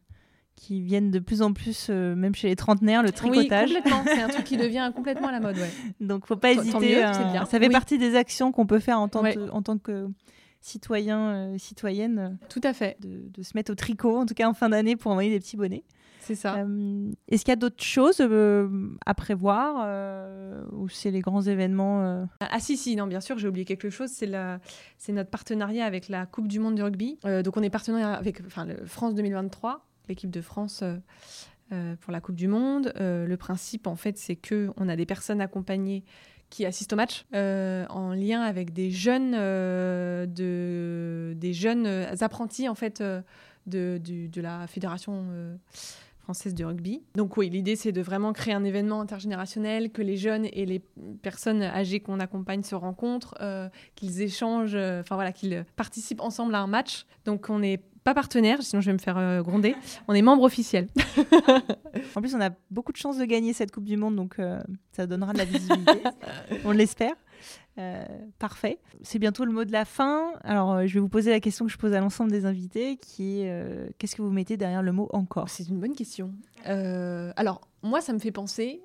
qui 0.55 0.81
viennent 0.81 1.11
de 1.11 1.19
plus 1.19 1.43
en 1.43 1.53
plus, 1.53 1.89
euh, 1.91 2.15
même 2.15 2.35
chez 2.35 2.49
les 2.49 2.57
trentenaires, 2.57 3.03
le 3.03 3.11
tricotage. 3.11 3.71
Oui, 3.71 3.77
complètement. 3.77 4.05
C'est 4.07 4.23
un 4.23 4.29
truc 4.29 4.45
qui 4.45 4.57
devient 4.59 4.93
complètement 4.95 5.29
à 5.29 5.33
la 5.33 5.41
mode, 5.41 5.57
ouais. 5.57 5.71
Donc, 6.01 6.27
faut 6.27 6.37
pas 6.37 6.53
hésiter. 6.53 6.79
bien. 6.79 7.45
Ça 7.47 7.59
fait 7.59 7.69
partie 7.69 7.99
des 7.99 8.15
actions 8.15 8.53
qu'on 8.53 8.67
peut 8.67 8.79
faire 8.79 9.01
en 9.01 9.09
tant, 9.09 9.25
en 9.25 9.63
tant 9.63 9.79
que 9.79 10.09
citoyen, 10.61 11.59
citoyenne. 11.59 12.39
Tout 12.49 12.61
à 12.63 12.73
fait. 12.73 12.97
De, 13.01 13.29
de, 13.29 13.43
se 13.43 13.51
mettre 13.57 13.73
au 13.73 13.75
tricot, 13.75 14.17
en 14.17 14.27
tout 14.27 14.35
cas 14.35 14.49
en 14.49 14.55
fin 14.55 14.69
d'année, 14.69 14.95
pour 14.95 15.11
envoyer 15.11 15.31
des 15.31 15.41
petits 15.41 15.57
bonnets. 15.57 15.83
C'est 16.25 16.35
ça. 16.35 16.57
Euh, 16.57 17.13
est-ce 17.29 17.45
qu'il 17.45 17.53
y 17.53 17.53
a 17.53 17.57
d'autres 17.57 17.83
choses 17.83 18.21
euh, 18.21 18.69
à 19.05 19.15
prévoir 19.15 19.83
euh, 19.85 20.65
ou 20.73 20.89
c'est 20.89 21.11
les 21.11 21.21
grands 21.21 21.43
événements 21.43 22.27
Ah 22.41 22.61
si, 22.61 22.79
si, 22.79 22.97
non, 22.97 23.07
bien 23.07 23.21
sûr, 23.21 23.39
j'ai 23.39 23.47
oublié 23.47 23.67
quelque 23.67 23.91
chose. 23.91 24.11
C'est, 24.11 24.27
la... 24.27 24.59
c'est 24.97 25.13
notre 25.13 25.31
partenariat 25.31 25.85
avec 25.85 26.09
la 26.09 26.25
Coupe 26.25 26.49
du 26.49 26.61
Monde 26.61 26.77
du 26.77 26.83
rugby. 26.83 27.19
donc 27.45 27.57
on 27.57 27.63
est 27.63 27.71
partenaire 27.71 28.09
avec 28.09 28.41
enfin, 28.47 28.65
le 28.65 28.85
France 28.87 29.15
2023, 29.15 29.87
l'équipe 30.09 30.31
de 30.31 30.41
France 30.41 30.83
pour 32.01 32.13
la 32.13 32.21
Coupe 32.21 32.37
du 32.37 32.49
Monde. 32.49 32.93
le 32.97 33.37
principe, 33.37 33.87
en 33.87 33.97
fait, 33.97 34.17
c'est 34.17 34.37
qu'on 34.37 34.89
a 34.89 34.97
des 34.97 35.07
personnes 35.07 35.43
accompagnées 35.43 36.05
qui 36.49 36.65
assistent 36.65 36.95
au 36.95 36.97
match 36.97 37.27
en 37.33 38.15
lien 38.15 38.41
avec 38.41 38.73
des 38.73 38.91
jeunes, 38.91 39.33
de... 39.33 41.35
des 41.37 41.53
jeunes 41.53 41.87
apprentis, 42.21 42.69
en 42.69 42.75
fait, 42.75 43.03
de, 43.67 43.99
de 43.99 44.41
la 44.41 44.67
fédération 44.67 45.27
française 46.25 46.55
de 46.55 46.65
rugby. 46.65 47.03
Donc 47.15 47.37
oui, 47.37 47.51
l'idée 47.51 47.77
c'est 47.77 47.93
de 47.93 48.01
vraiment 48.01 48.33
créer 48.33 48.55
un 48.55 48.65
événement 48.65 49.01
intergénérationnel, 49.01 49.91
que 49.91 50.03
les 50.03 50.17
jeunes 50.17 50.47
et 50.53 50.65
les 50.65 50.81
personnes 51.23 51.63
âgées 51.63 52.01
qu'on 52.01 52.19
accompagne 52.19 52.63
se 52.63 52.75
rencontrent, 52.75 53.35
euh, 53.41 53.69
qu'ils 53.95 54.23
échangent, 54.23 54.75
euh, 54.75 55.01
enfin 55.01 55.15
voilà, 55.15 55.33
qu'ils 55.33 55.65
participent 55.77 56.23
ensemble 56.23 56.55
à 56.55 56.61
un 56.61 56.67
match. 56.67 57.07
Donc 57.27 57.51
on 57.51 57.59
n'est 57.59 57.83
pas 58.05 58.15
partenaire, 58.15 58.63
sinon 58.63 58.81
je 58.81 58.87
vais 58.87 58.95
me 58.95 58.99
faire 58.99 59.19
euh, 59.19 59.43
gronder. 59.43 59.77
On 60.09 60.15
est 60.15 60.23
membre 60.23 60.43
officiel. 60.43 60.89
en 62.15 62.21
plus, 62.21 62.35
on 62.35 62.41
a 62.41 62.51
beaucoup 62.71 62.93
de 62.93 62.99
chances 62.99 63.17
de 63.17 63.25
gagner 63.25 63.55
cette 63.55 63.71
Coupe 63.71 63.85
du 63.85 63.97
Monde, 63.97 64.17
donc 64.17 64.37
ça 64.93 65.07
donnera 65.07 65.33
de 65.33 65.39
la 65.39 65.47
visibilité. 65.47 66.03
on 66.67 66.73
l'espère. 66.73 67.15
Euh, 67.79 68.05
parfait. 68.39 68.79
C'est 69.03 69.19
bientôt 69.19 69.45
le 69.45 69.53
mot 69.53 69.65
de 69.65 69.73
la 69.73 69.85
fin. 69.85 70.33
Alors, 70.45 70.73
euh, 70.73 70.87
je 70.87 70.95
vais 70.95 71.01
vous 71.01 71.09
poser 71.09 71.31
la 71.31 71.41
question 71.41 71.67
que 71.67 71.73
je 71.73 71.79
pose 71.79 71.93
à 71.93 72.01
l'ensemble 72.01 72.31
des 72.31 72.47
invités, 72.47 72.97
qui 72.97 73.41
est 73.41 73.51
euh, 73.51 73.89
qu'est-ce 73.99 74.15
que 74.15 74.23
vous 74.23 74.31
mettez 74.31 74.57
derrière 74.57 74.83
le 74.83 74.93
mot 74.93 75.09
encore? 75.13 75.49
C'est 75.49 75.69
une 75.69 75.81
bonne 75.81 75.95
question. 75.95 76.33
alors, 76.65 77.61
moi, 77.83 78.01
ça 78.01 78.13
me 78.13 78.19
fait 78.19 78.31
penser, 78.31 78.81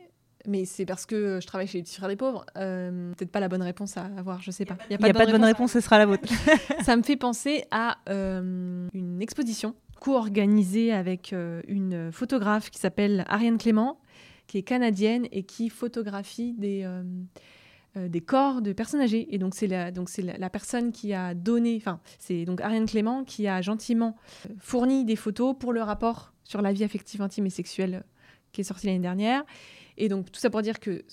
mais 0.47 0.65
c'est 0.65 0.85
parce 0.85 1.05
que 1.05 1.39
je 1.39 1.45
travaille 1.45 1.67
chez 1.67 1.77
les 1.77 1.83
petits 1.83 1.95
frères 1.95 2.09
des 2.09 2.15
pauvres. 2.15 2.45
Peut-être 2.55 3.31
pas 3.31 3.39
la 3.39 3.49
bonne 3.49 3.61
réponse 3.61 3.95
à 3.97 4.05
avoir, 4.17 4.41
je 4.41 4.51
sais 4.51 4.65
pas. 4.65 4.77
Il 4.89 4.97
n'y 4.97 5.09
a 5.09 5.13
pas, 5.13 5.25
de, 5.25 5.31
bonne 5.31 5.43
réponse, 5.43 5.71
ce 5.71 5.81
sera 5.81 5.97
la 5.99 6.05
vôtre. 6.05 6.27
ça 6.83 6.95
me 6.95 7.03
fait 7.03 7.17
penser 7.17 7.65
à 7.71 7.97
une 8.07 9.21
exposition 9.21 9.75
co-organisée 9.99 10.93
avec 10.93 11.35
une 11.67 12.11
photographe 12.11 12.71
qui 12.71 12.79
s'appelle 12.79 13.23
Ariane 13.27 13.57
Clément, 13.57 13.99
qui 14.49 14.57
est 14.57 14.63
canadienne 14.63 15.27
et 15.31 15.43
qui 15.43 15.69
photographie 15.69 16.53
des 16.57 16.81
euh, 16.83 17.03
des 18.07 18.21
corps 18.21 18.61
de 18.61 18.73
personnes 18.73 19.01
âgées. 19.01 19.33
Et 19.33 19.37
donc, 19.37 19.55
c'est 19.55 19.67
la, 19.67 19.91
donc 19.91 20.09
c'est 20.09 20.21
la, 20.21 20.49
personne 20.49 20.91
qui 20.91 21.13
a 21.13 21.33
donné, 21.33 21.75
enfin, 21.77 21.99
c'est 22.19 22.45
donc 22.45 22.61
Ariane 22.61 22.85
Clément 22.85 23.23
qui 23.23 23.47
a 23.47 23.61
gentiment 23.61 24.15
euh, 24.47 24.53
fourni 24.59 25.05
des 25.05 25.15
photos 25.15 25.55
pour 25.59 25.73
le 25.73 25.81
rapport 25.81 26.33
sur 26.43 26.61
la 26.61 26.71
vie 26.73 26.83
affective, 26.83 27.21
intime 27.21 27.45
et 27.45 27.49
sexuelle 27.49 27.95
euh, 27.95 28.07
qui 28.51 28.61
est 28.61 28.63
sorti 28.63 28.87
l'année 28.87 28.99
dernière. 28.99 29.43
Et 29.97 30.07
donc, 30.07 30.31
tout 30.31 30.39
ça 30.39 30.49
pour 30.49 30.61
dire 30.61 30.79
que 30.79 31.03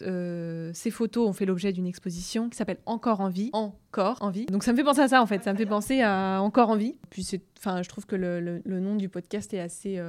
ces 0.72 0.90
photos 0.92 1.29
ont 1.29 1.33
fait 1.33 1.44
l'objet 1.44 1.72
d'une 1.72 1.88
exposition 1.88 2.49
qui 2.49 2.57
s'appelle 2.57 2.79
Encore 2.87 3.20
en 3.20 3.29
vie. 3.29 3.51
Encore 3.53 4.18
en 4.20 4.31
vie. 4.31 4.46
Donc, 4.46 4.62
ça 4.62 4.70
me 4.70 4.77
fait 4.77 4.85
penser 4.85 5.01
à 5.01 5.09
ça, 5.09 5.20
en 5.20 5.27
fait. 5.27 5.42
Ça 5.42 5.53
me 5.53 5.59
fait 5.59 5.66
penser 5.66 6.03
à 6.03 6.40
Encore 6.40 6.70
en 6.70 6.77
vie. 6.77 6.94
Puis, 7.11 7.27
enfin, 7.59 7.83
je 7.83 7.88
trouve 7.88 8.07
que 8.07 8.14
le, 8.14 8.38
le, 8.40 8.81
nom 8.81 8.94
du 8.94 9.09
podcast 9.09 9.53
est 9.55 9.59
assez, 9.59 10.01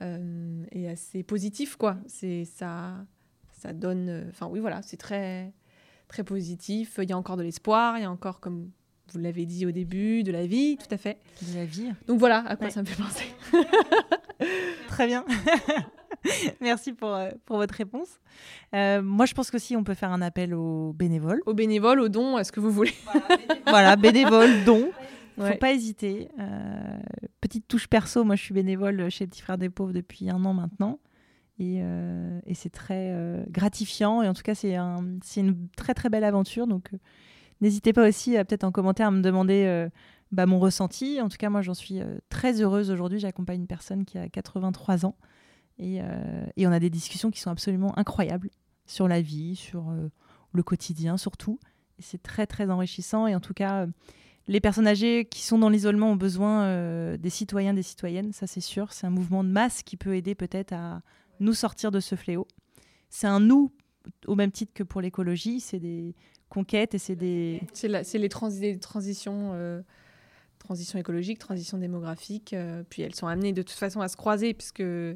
est 0.00 0.88
assez 0.88 1.22
positif, 1.24 1.76
quoi. 1.76 1.98
C'est 2.06 2.46
ça, 2.46 3.04
ça 3.52 3.74
donne. 3.74 4.28
Enfin, 4.30 4.48
oui, 4.50 4.60
voilà, 4.60 4.80
c'est 4.80 4.96
très 4.96 5.52
très 6.14 6.22
positif. 6.22 7.00
Il 7.02 7.10
y 7.10 7.12
a 7.12 7.18
encore 7.18 7.36
de 7.36 7.42
l'espoir, 7.42 7.98
il 7.98 8.02
y 8.02 8.04
a 8.04 8.10
encore, 8.10 8.38
comme 8.38 8.70
vous 9.12 9.18
l'avez 9.18 9.46
dit 9.46 9.66
au 9.66 9.72
début, 9.72 10.22
de 10.22 10.30
la 10.30 10.46
vie, 10.46 10.76
tout 10.76 10.92
à 10.94 10.96
fait. 10.96 11.18
De 11.42 11.58
la 11.58 11.64
vie. 11.64 11.90
Donc 12.06 12.20
voilà 12.20 12.44
à 12.46 12.54
quoi 12.54 12.70
ça 12.70 12.82
me 12.82 12.86
fait 12.86 13.02
penser. 13.02 13.26
très 14.88 15.08
bien. 15.08 15.24
Merci 16.60 16.92
pour, 16.92 17.12
euh, 17.12 17.30
pour 17.44 17.56
votre 17.56 17.74
réponse. 17.74 18.20
Euh, 18.74 19.02
moi, 19.02 19.26
je 19.26 19.34
pense 19.34 19.50
qu'aussi, 19.50 19.76
on 19.76 19.82
peut 19.82 19.94
faire 19.94 20.12
un 20.12 20.22
appel 20.22 20.54
aux 20.54 20.92
bénévoles. 20.92 21.42
Aux 21.46 21.52
bénévoles, 21.52 21.98
aux 21.98 22.08
dons, 22.08 22.38
est-ce 22.38 22.52
que 22.52 22.60
vous 22.60 22.70
voulez 22.70 22.94
Voilà, 23.66 23.96
bénévoles, 23.96 24.64
dons. 24.64 24.90
Faut 25.36 25.58
pas 25.58 25.72
hésiter. 25.72 26.28
Euh, 26.38 26.98
petite 27.40 27.66
touche 27.66 27.88
perso, 27.88 28.22
moi 28.22 28.36
je 28.36 28.42
suis 28.42 28.54
bénévole 28.54 29.10
chez 29.10 29.26
Petit 29.26 29.42
Frère 29.42 29.58
des 29.58 29.68
Pauvres 29.68 29.92
depuis 29.92 30.30
un 30.30 30.44
an 30.44 30.54
maintenant. 30.54 31.00
Euh, 31.60 32.40
et, 32.46 32.54
c'est 32.54 32.70
très 32.70 33.10
euh, 33.12 33.44
gratifiant. 33.48 34.22
Et 34.22 34.28
en 34.28 34.34
tout 34.34 34.42
cas, 34.42 34.54
c'est 34.54 34.76
un, 34.76 35.04
une 35.36 35.68
très 35.76 35.94
très 35.94 36.08
belle 36.08 36.24
aventure. 36.24 36.66
Donc, 36.66 36.90
euh, 36.92 36.98
n'hésitez 37.60 37.92
pas 37.92 38.08
aussi 38.08 38.32
peut-être 38.32 38.64
en 38.64 38.72
commentaire 38.72 39.08
à 39.08 39.10
me 39.10 39.22
demander 39.22 39.88
bah, 40.32 40.46
mon 40.46 40.58
ressenti. 40.58 41.20
En 41.20 41.28
tout 41.28 41.36
cas, 41.36 41.50
moi, 41.50 41.62
j'en 41.62 41.74
suis 41.74 42.00
très 42.28 42.60
heureuse 42.60 42.90
aujourd'hui. 42.90 43.18
J'accompagne 43.18 43.60
une 43.60 43.66
personne 43.66 44.04
qui 44.04 44.18
a 44.18 44.28
83 44.28 45.06
ans. 45.06 45.16
Et, 45.78 46.00
et, 46.56 46.66
on 46.66 46.72
a 46.72 46.80
des 46.80 46.90
discussions 46.90 47.30
qui 47.30 47.40
sont 47.40 47.50
absolument 47.50 47.96
incroyables 47.98 48.50
sur 48.86 49.08
la 49.08 49.20
vie, 49.20 49.56
sur 49.56 49.92
le 50.52 50.62
quotidien 50.62 51.16
surtout. 51.16 51.58
c'est 51.98 52.22
très 52.22 52.46
très 52.46 52.70
enrichissant. 52.70 53.26
Et 53.26 53.34
en 53.34 53.40
tout 53.40 53.54
cas, 53.54 53.86
les 54.46 54.60
personnes 54.60 54.86
âgées 54.86 55.24
qui 55.24 55.42
sont 55.42 55.58
dans 55.58 55.68
l'isolement 55.68 56.10
ont 56.10 56.16
besoin 56.16 57.16
des 57.16 57.30
citoyens, 57.30 57.74
des 57.74 57.82
citoyennes, 57.82 58.32
ça 58.32 58.46
c'est 58.46 58.60
sûr. 58.60 58.92
C'est 58.92 59.06
un 59.06 59.10
mouvement 59.10 59.44
de 59.44 59.48
masse 59.48 59.82
qui 59.82 59.96
peut 59.96 60.16
aider 60.16 60.34
peut-être 60.34 60.72
à 60.72 61.00
nous 61.40 61.54
sortir 61.54 61.90
de 61.90 62.00
ce 62.00 62.14
fléau. 62.14 62.46
C'est 63.08 63.26
un 63.26 63.40
nous 63.40 63.72
au 64.26 64.34
même 64.34 64.50
titre 64.50 64.72
que 64.74 64.82
pour 64.82 65.00
l'écologie, 65.00 65.60
c'est 65.60 65.78
des 65.78 66.14
conquêtes 66.48 66.94
et 66.94 66.98
c'est 66.98 67.16
des... 67.16 67.62
C'est 67.72 68.18
les 68.18 68.28
transitions, 68.28 69.52
euh, 69.54 69.82
transition 70.58 70.98
écologique, 70.98 71.38
transition 71.38 71.78
démographique, 71.78 72.52
euh, 72.52 72.82
puis 72.88 73.02
elles 73.02 73.14
sont 73.14 73.26
amenées 73.26 73.52
de 73.52 73.62
toute 73.62 73.78
façon 73.78 74.00
à 74.00 74.08
se 74.08 74.16
croiser 74.16 74.54
puisque 74.54 74.80
euh, 74.80 75.14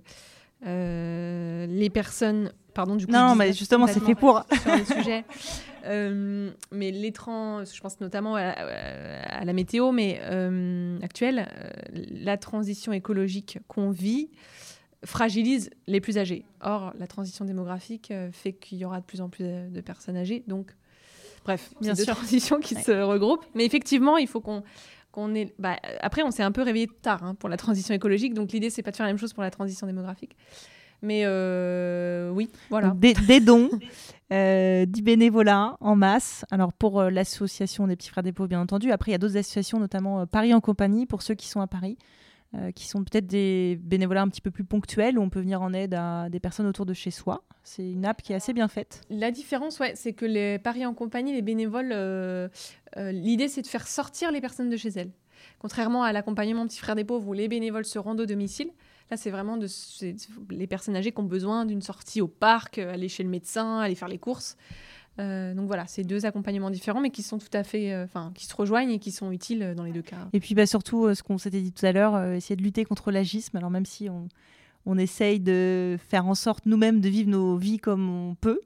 les 1.66 1.90
personnes... 1.90 2.52
Pardon, 2.74 2.94
du 2.94 3.06
coup, 3.06 3.12
non, 3.12 3.34
mais 3.34 3.52
justement, 3.52 3.88
c'est 3.88 3.98
fait 3.98 4.14
pour. 4.14 4.44
Sur 4.62 4.76
le 4.76 4.84
sujet. 4.84 5.24
mais 6.70 6.92
les 6.92 7.10
trans, 7.10 7.64
je 7.64 7.80
pense 7.80 7.98
notamment 7.98 8.36
à, 8.36 9.44
la 9.44 9.52
météo, 9.52 9.90
mais 9.90 10.20
actuelle, 11.02 11.48
la 11.92 12.36
transition 12.36 12.92
écologique 12.92 13.58
qu'on 13.66 13.90
vit, 13.90 14.30
fragilise 15.04 15.70
les 15.86 16.00
plus 16.00 16.18
âgés. 16.18 16.44
Or, 16.60 16.92
la 16.98 17.06
transition 17.06 17.44
démographique 17.44 18.10
euh, 18.10 18.30
fait 18.32 18.52
qu'il 18.52 18.78
y 18.78 18.84
aura 18.84 19.00
de 19.00 19.04
plus 19.04 19.20
en 19.20 19.28
plus 19.28 19.44
de 19.44 19.80
personnes 19.80 20.16
âgées. 20.16 20.42
Donc, 20.46 20.74
bref, 21.44 21.70
c'est 21.80 21.96
deux 21.96 22.06
transitions 22.06 22.60
qui 22.60 22.74
se 22.74 22.92
regroupent. 22.92 23.46
Mais 23.54 23.64
effectivement, 23.64 24.16
il 24.16 24.26
faut 24.26 24.40
qu'on 24.40 24.62
qu'on 25.10 25.34
ait... 25.34 25.54
Bah, 25.58 25.76
après, 26.00 26.22
on 26.22 26.30
s'est 26.30 26.42
un 26.42 26.52
peu 26.52 26.60
réveillé 26.60 26.86
tard 26.86 27.24
hein, 27.24 27.34
pour 27.34 27.48
la 27.48 27.56
transition 27.56 27.94
écologique. 27.94 28.34
Donc, 28.34 28.52
l'idée, 28.52 28.68
c'est 28.68 28.82
pas 28.82 28.90
de 28.90 28.96
faire 28.96 29.06
la 29.06 29.12
même 29.12 29.18
chose 29.18 29.32
pour 29.32 29.42
la 29.42 29.50
transition 29.50 29.86
démographique. 29.86 30.36
Mais 31.00 31.22
euh, 31.24 32.28
oui, 32.30 32.50
voilà. 32.68 32.90
Des, 32.90 33.40
dons, 33.40 33.70
euh, 34.32 34.84
du 34.84 35.00
bénévolat 35.00 35.76
en 35.80 35.94
masse. 35.94 36.44
Alors 36.50 36.72
pour 36.72 37.04
l'association 37.04 37.86
des 37.86 37.94
petits 37.94 38.10
frères 38.10 38.24
des 38.24 38.32
pauvres, 38.32 38.48
bien 38.48 38.60
entendu. 38.60 38.90
Après, 38.90 39.12
il 39.12 39.12
y 39.12 39.14
a 39.14 39.18
d'autres 39.18 39.36
associations, 39.36 39.78
notamment 39.78 40.26
Paris 40.26 40.52
en 40.52 40.60
compagnie, 40.60 41.06
pour 41.06 41.22
ceux 41.22 41.34
qui 41.34 41.46
sont 41.46 41.60
à 41.60 41.68
Paris. 41.68 41.96
Euh, 42.54 42.72
qui 42.72 42.88
sont 42.88 43.04
peut-être 43.04 43.26
des 43.26 43.78
bénévolats 43.82 44.22
un 44.22 44.28
petit 44.28 44.40
peu 44.40 44.50
plus 44.50 44.64
ponctuels 44.64 45.18
où 45.18 45.22
on 45.22 45.28
peut 45.28 45.40
venir 45.40 45.60
en 45.60 45.74
aide 45.74 45.92
à 45.92 46.30
des 46.30 46.40
personnes 46.40 46.64
autour 46.64 46.86
de 46.86 46.94
chez 46.94 47.10
soi. 47.10 47.44
C'est 47.62 47.86
une 47.86 48.06
app 48.06 48.22
qui 48.22 48.32
est 48.32 48.36
assez 48.36 48.54
bien 48.54 48.68
faite. 48.68 49.02
La 49.10 49.30
différence, 49.30 49.78
ouais, 49.80 49.92
c'est 49.94 50.14
que 50.14 50.24
les 50.24 50.58
paris 50.58 50.86
en 50.86 50.94
compagnie, 50.94 51.34
les 51.34 51.42
bénévoles, 51.42 51.92
euh, 51.92 52.48
euh, 52.96 53.12
l'idée 53.12 53.48
c'est 53.48 53.60
de 53.60 53.66
faire 53.66 53.86
sortir 53.86 54.32
les 54.32 54.40
personnes 54.40 54.70
de 54.70 54.78
chez 54.78 54.88
elles. 54.96 55.10
Contrairement 55.58 56.04
à 56.04 56.12
l'accompagnement 56.14 56.66
Petit 56.66 56.78
Frère 56.78 56.94
des 56.94 57.04
Pauvres 57.04 57.28
où 57.28 57.34
les 57.34 57.48
bénévoles 57.48 57.84
se 57.84 57.98
rendent 57.98 58.20
au 58.20 58.26
domicile, 58.26 58.70
là 59.10 59.18
c'est 59.18 59.30
vraiment 59.30 59.58
de, 59.58 59.66
les 60.48 60.66
personnes 60.66 60.96
âgées 60.96 61.12
qui 61.12 61.20
ont 61.20 61.24
besoin 61.24 61.66
d'une 61.66 61.82
sortie 61.82 62.22
au 62.22 62.28
parc, 62.28 62.78
aller 62.78 63.10
chez 63.10 63.24
le 63.24 63.28
médecin, 63.28 63.80
aller 63.80 63.94
faire 63.94 64.08
les 64.08 64.18
courses. 64.18 64.56
Euh, 65.18 65.54
donc 65.54 65.66
voilà, 65.66 65.86
c'est 65.86 66.04
deux 66.04 66.26
accompagnements 66.26 66.70
différents, 66.70 67.00
mais 67.00 67.10
qui 67.10 67.22
sont 67.22 67.38
tout 67.38 67.48
à 67.52 67.64
fait, 67.64 67.92
euh, 67.92 68.04
enfin, 68.04 68.30
qui 68.34 68.46
se 68.46 68.54
rejoignent 68.54 68.90
et 68.90 68.98
qui 68.98 69.10
sont 69.10 69.32
utiles 69.32 69.62
euh, 69.62 69.74
dans 69.74 69.84
les 69.84 69.92
deux 69.92 70.02
cas. 70.02 70.28
Et 70.32 70.40
puis 70.40 70.54
bah, 70.54 70.66
surtout, 70.66 71.12
ce 71.14 71.22
qu'on 71.22 71.38
s'était 71.38 71.60
dit 71.60 71.72
tout 71.72 71.84
à 71.84 71.92
l'heure, 71.92 72.32
essayer 72.32 72.56
de 72.56 72.62
lutter 72.62 72.84
contre 72.84 73.10
l'agisme. 73.10 73.56
Alors 73.56 73.70
même 73.70 73.86
si 73.86 74.08
on, 74.08 74.28
on 74.86 74.96
essaye 74.98 75.40
de 75.40 75.98
faire 76.08 76.26
en 76.26 76.34
sorte 76.34 76.66
nous-mêmes 76.66 77.00
de 77.00 77.08
vivre 77.08 77.30
nos 77.30 77.56
vies 77.56 77.78
comme 77.78 78.08
on 78.08 78.34
peut, 78.34 78.60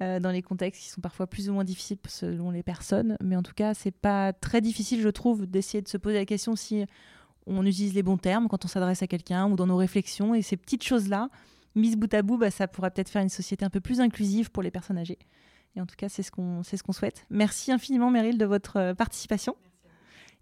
dans 0.00 0.30
les 0.30 0.42
contextes 0.42 0.80
qui 0.80 0.88
sont 0.90 1.00
parfois 1.00 1.26
plus 1.26 1.50
ou 1.50 1.54
moins 1.54 1.64
difficiles 1.64 1.98
selon 2.06 2.52
les 2.52 2.62
personnes, 2.62 3.16
mais 3.20 3.34
en 3.34 3.42
tout 3.42 3.52
cas, 3.52 3.74
c'est 3.74 3.90
pas 3.90 4.32
très 4.32 4.60
difficile, 4.60 5.00
je 5.00 5.08
trouve, 5.08 5.44
d'essayer 5.44 5.82
de 5.82 5.88
se 5.88 5.96
poser 5.96 6.14
la 6.14 6.24
question 6.24 6.54
si 6.54 6.84
on 7.48 7.66
utilise 7.66 7.94
les 7.94 8.04
bons 8.04 8.16
termes 8.16 8.46
quand 8.46 8.64
on 8.64 8.68
s'adresse 8.68 9.02
à 9.02 9.08
quelqu'un 9.08 9.50
ou 9.50 9.56
dans 9.56 9.66
nos 9.66 9.76
réflexions. 9.76 10.36
Et 10.36 10.42
ces 10.42 10.56
petites 10.56 10.84
choses-là, 10.84 11.30
mises 11.74 11.96
bout 11.96 12.12
à 12.14 12.22
bout, 12.22 12.38
bah, 12.38 12.52
ça 12.52 12.68
pourrait 12.68 12.92
peut-être 12.92 13.08
faire 13.08 13.22
une 13.22 13.28
société 13.28 13.64
un 13.64 13.70
peu 13.70 13.80
plus 13.80 14.00
inclusive 14.00 14.52
pour 14.52 14.62
les 14.62 14.70
personnes 14.70 14.98
âgées. 14.98 15.18
Et 15.78 15.80
en 15.80 15.86
tout 15.86 15.94
cas, 15.96 16.08
c'est 16.08 16.24
ce 16.24 16.32
qu'on 16.32 16.64
ce 16.64 16.82
qu'on 16.82 16.92
souhaite. 16.92 17.24
Merci 17.30 17.70
infiniment, 17.70 18.10
Meryl, 18.10 18.36
de 18.36 18.44
votre 18.44 18.78
euh, 18.78 18.94
participation. 18.94 19.54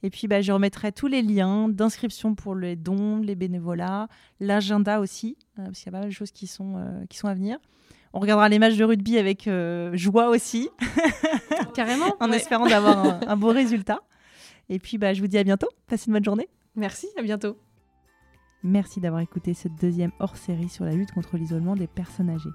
Et 0.03 0.09
puis, 0.09 0.29
bah, 0.29 0.41
je 0.41 0.51
remettrai 0.51 0.93
tous 0.93 1.09
les 1.09 1.21
liens 1.21 1.69
d'inscription 1.69 2.35
pour 2.35 2.55
les 2.55 2.75
dons, 2.75 3.19
les 3.19 3.35
bénévolats, 3.35 4.09
l'agenda 4.41 4.99
aussi, 4.99 5.37
euh, 5.59 5.67
parce 5.67 5.79
qu'il 5.79 5.87
y 5.87 5.89
a 5.91 5.93
pas 5.93 5.99
mal 6.01 6.09
de 6.09 6.15
choses 6.15 6.31
qui 6.31 6.47
sont, 6.47 6.77
euh, 6.79 7.05
qui 7.11 7.19
sont 7.19 7.29
à 7.29 7.35
venir. 7.35 7.59
On 8.15 8.21
regardera 8.21 8.49
les 8.49 8.59
matchs 8.59 8.77
de 8.77 8.85
rugby 8.85 9.19
avec 9.19 9.47
joie 9.93 10.31
aussi. 10.31 10.71
Carrément. 11.75 12.17
en 12.21 12.33
espérant 12.33 12.67
d'avoir 12.67 12.99
un, 12.99 13.21
un, 13.27 13.37
beau 13.37 13.49
résultat. 13.49 14.01
Et 14.71 14.79
puis, 14.79 14.97
bah, 14.97 15.13
je 15.13 15.21
vous 15.21 15.27
dis 15.27 15.37
à 15.37 15.45
bientôt. 15.45 15.69
Passez 15.87 16.07
une 16.07 16.15
bonne 16.15 16.25
journée. 16.25 16.49
Merci, 16.77 17.09
à 17.19 17.23
bientôt. 17.23 17.59
Merci 18.63 19.01
d'avoir 19.01 19.21
écouté 19.21 19.53
cette 19.53 19.75
deuxième 19.75 20.13
hors-série 20.19 20.71
sur 20.71 20.87
la 20.87 20.93
lutte 20.93 21.13
contre 21.13 21.37
l'isolement 21.37 21.77
des 21.77 21.87
personnes 21.87 22.31
âgées. 22.31 22.49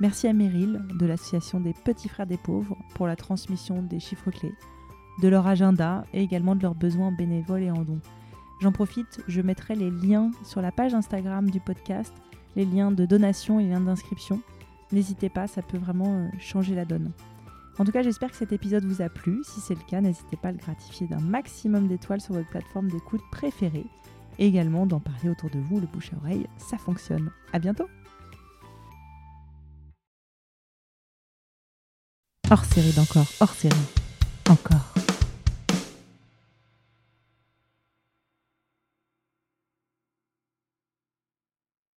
Merci 0.00 0.26
à 0.28 0.32
Meryl 0.32 0.80
de 0.98 1.04
l'association 1.04 1.60
des 1.60 1.74
Petits 1.74 2.08
Frères 2.08 2.26
des 2.26 2.38
Pauvres 2.38 2.74
pour 2.94 3.06
la 3.06 3.16
transmission 3.16 3.82
des 3.82 4.00
chiffres 4.00 4.30
clés, 4.30 4.54
de 5.20 5.28
leur 5.28 5.46
agenda 5.46 6.04
et 6.14 6.22
également 6.22 6.56
de 6.56 6.62
leurs 6.62 6.74
besoins 6.74 7.12
bénévoles 7.12 7.64
et 7.64 7.70
en 7.70 7.82
dons. 7.82 8.00
J'en 8.62 8.72
profite, 8.72 9.22
je 9.28 9.42
mettrai 9.42 9.74
les 9.74 9.90
liens 9.90 10.30
sur 10.42 10.62
la 10.62 10.72
page 10.72 10.94
Instagram 10.94 11.50
du 11.50 11.60
podcast, 11.60 12.14
les 12.56 12.64
liens 12.64 12.90
de 12.90 13.04
donation 13.04 13.60
et 13.60 13.64
les 13.64 13.70
liens 13.70 13.80
d'inscription. 13.80 14.40
N'hésitez 14.90 15.28
pas, 15.28 15.46
ça 15.46 15.60
peut 15.60 15.76
vraiment 15.78 16.16
euh, 16.16 16.28
changer 16.38 16.74
la 16.74 16.86
donne. 16.86 17.12
En 17.78 17.84
tout 17.84 17.92
cas, 17.92 18.02
j'espère 18.02 18.30
que 18.30 18.36
cet 18.36 18.52
épisode 18.52 18.86
vous 18.86 19.02
a 19.02 19.10
plu. 19.10 19.42
Si 19.44 19.60
c'est 19.60 19.74
le 19.74 19.84
cas, 19.86 20.00
n'hésitez 20.00 20.36
pas 20.36 20.48
à 20.48 20.52
le 20.52 20.58
gratifier 20.58 21.08
d'un 21.08 21.20
maximum 21.20 21.88
d'étoiles 21.88 22.20
sur 22.22 22.34
votre 22.34 22.48
plateforme 22.48 22.88
d'écoute 22.88 23.22
préférée. 23.30 23.86
Et 24.38 24.46
également 24.46 24.86
d'en 24.86 25.00
parler 25.00 25.28
autour 25.28 25.50
de 25.50 25.58
vous, 25.58 25.78
le 25.78 25.86
bouche 25.86 26.12
à 26.14 26.16
oreille, 26.16 26.46
ça 26.56 26.78
fonctionne. 26.78 27.30
À 27.52 27.58
bientôt! 27.58 27.86
Hors 32.50 32.64
série 32.64 32.92
d'encore, 32.92 33.26
hors 33.40 33.54
série, 33.54 33.74
encore. 34.48 34.89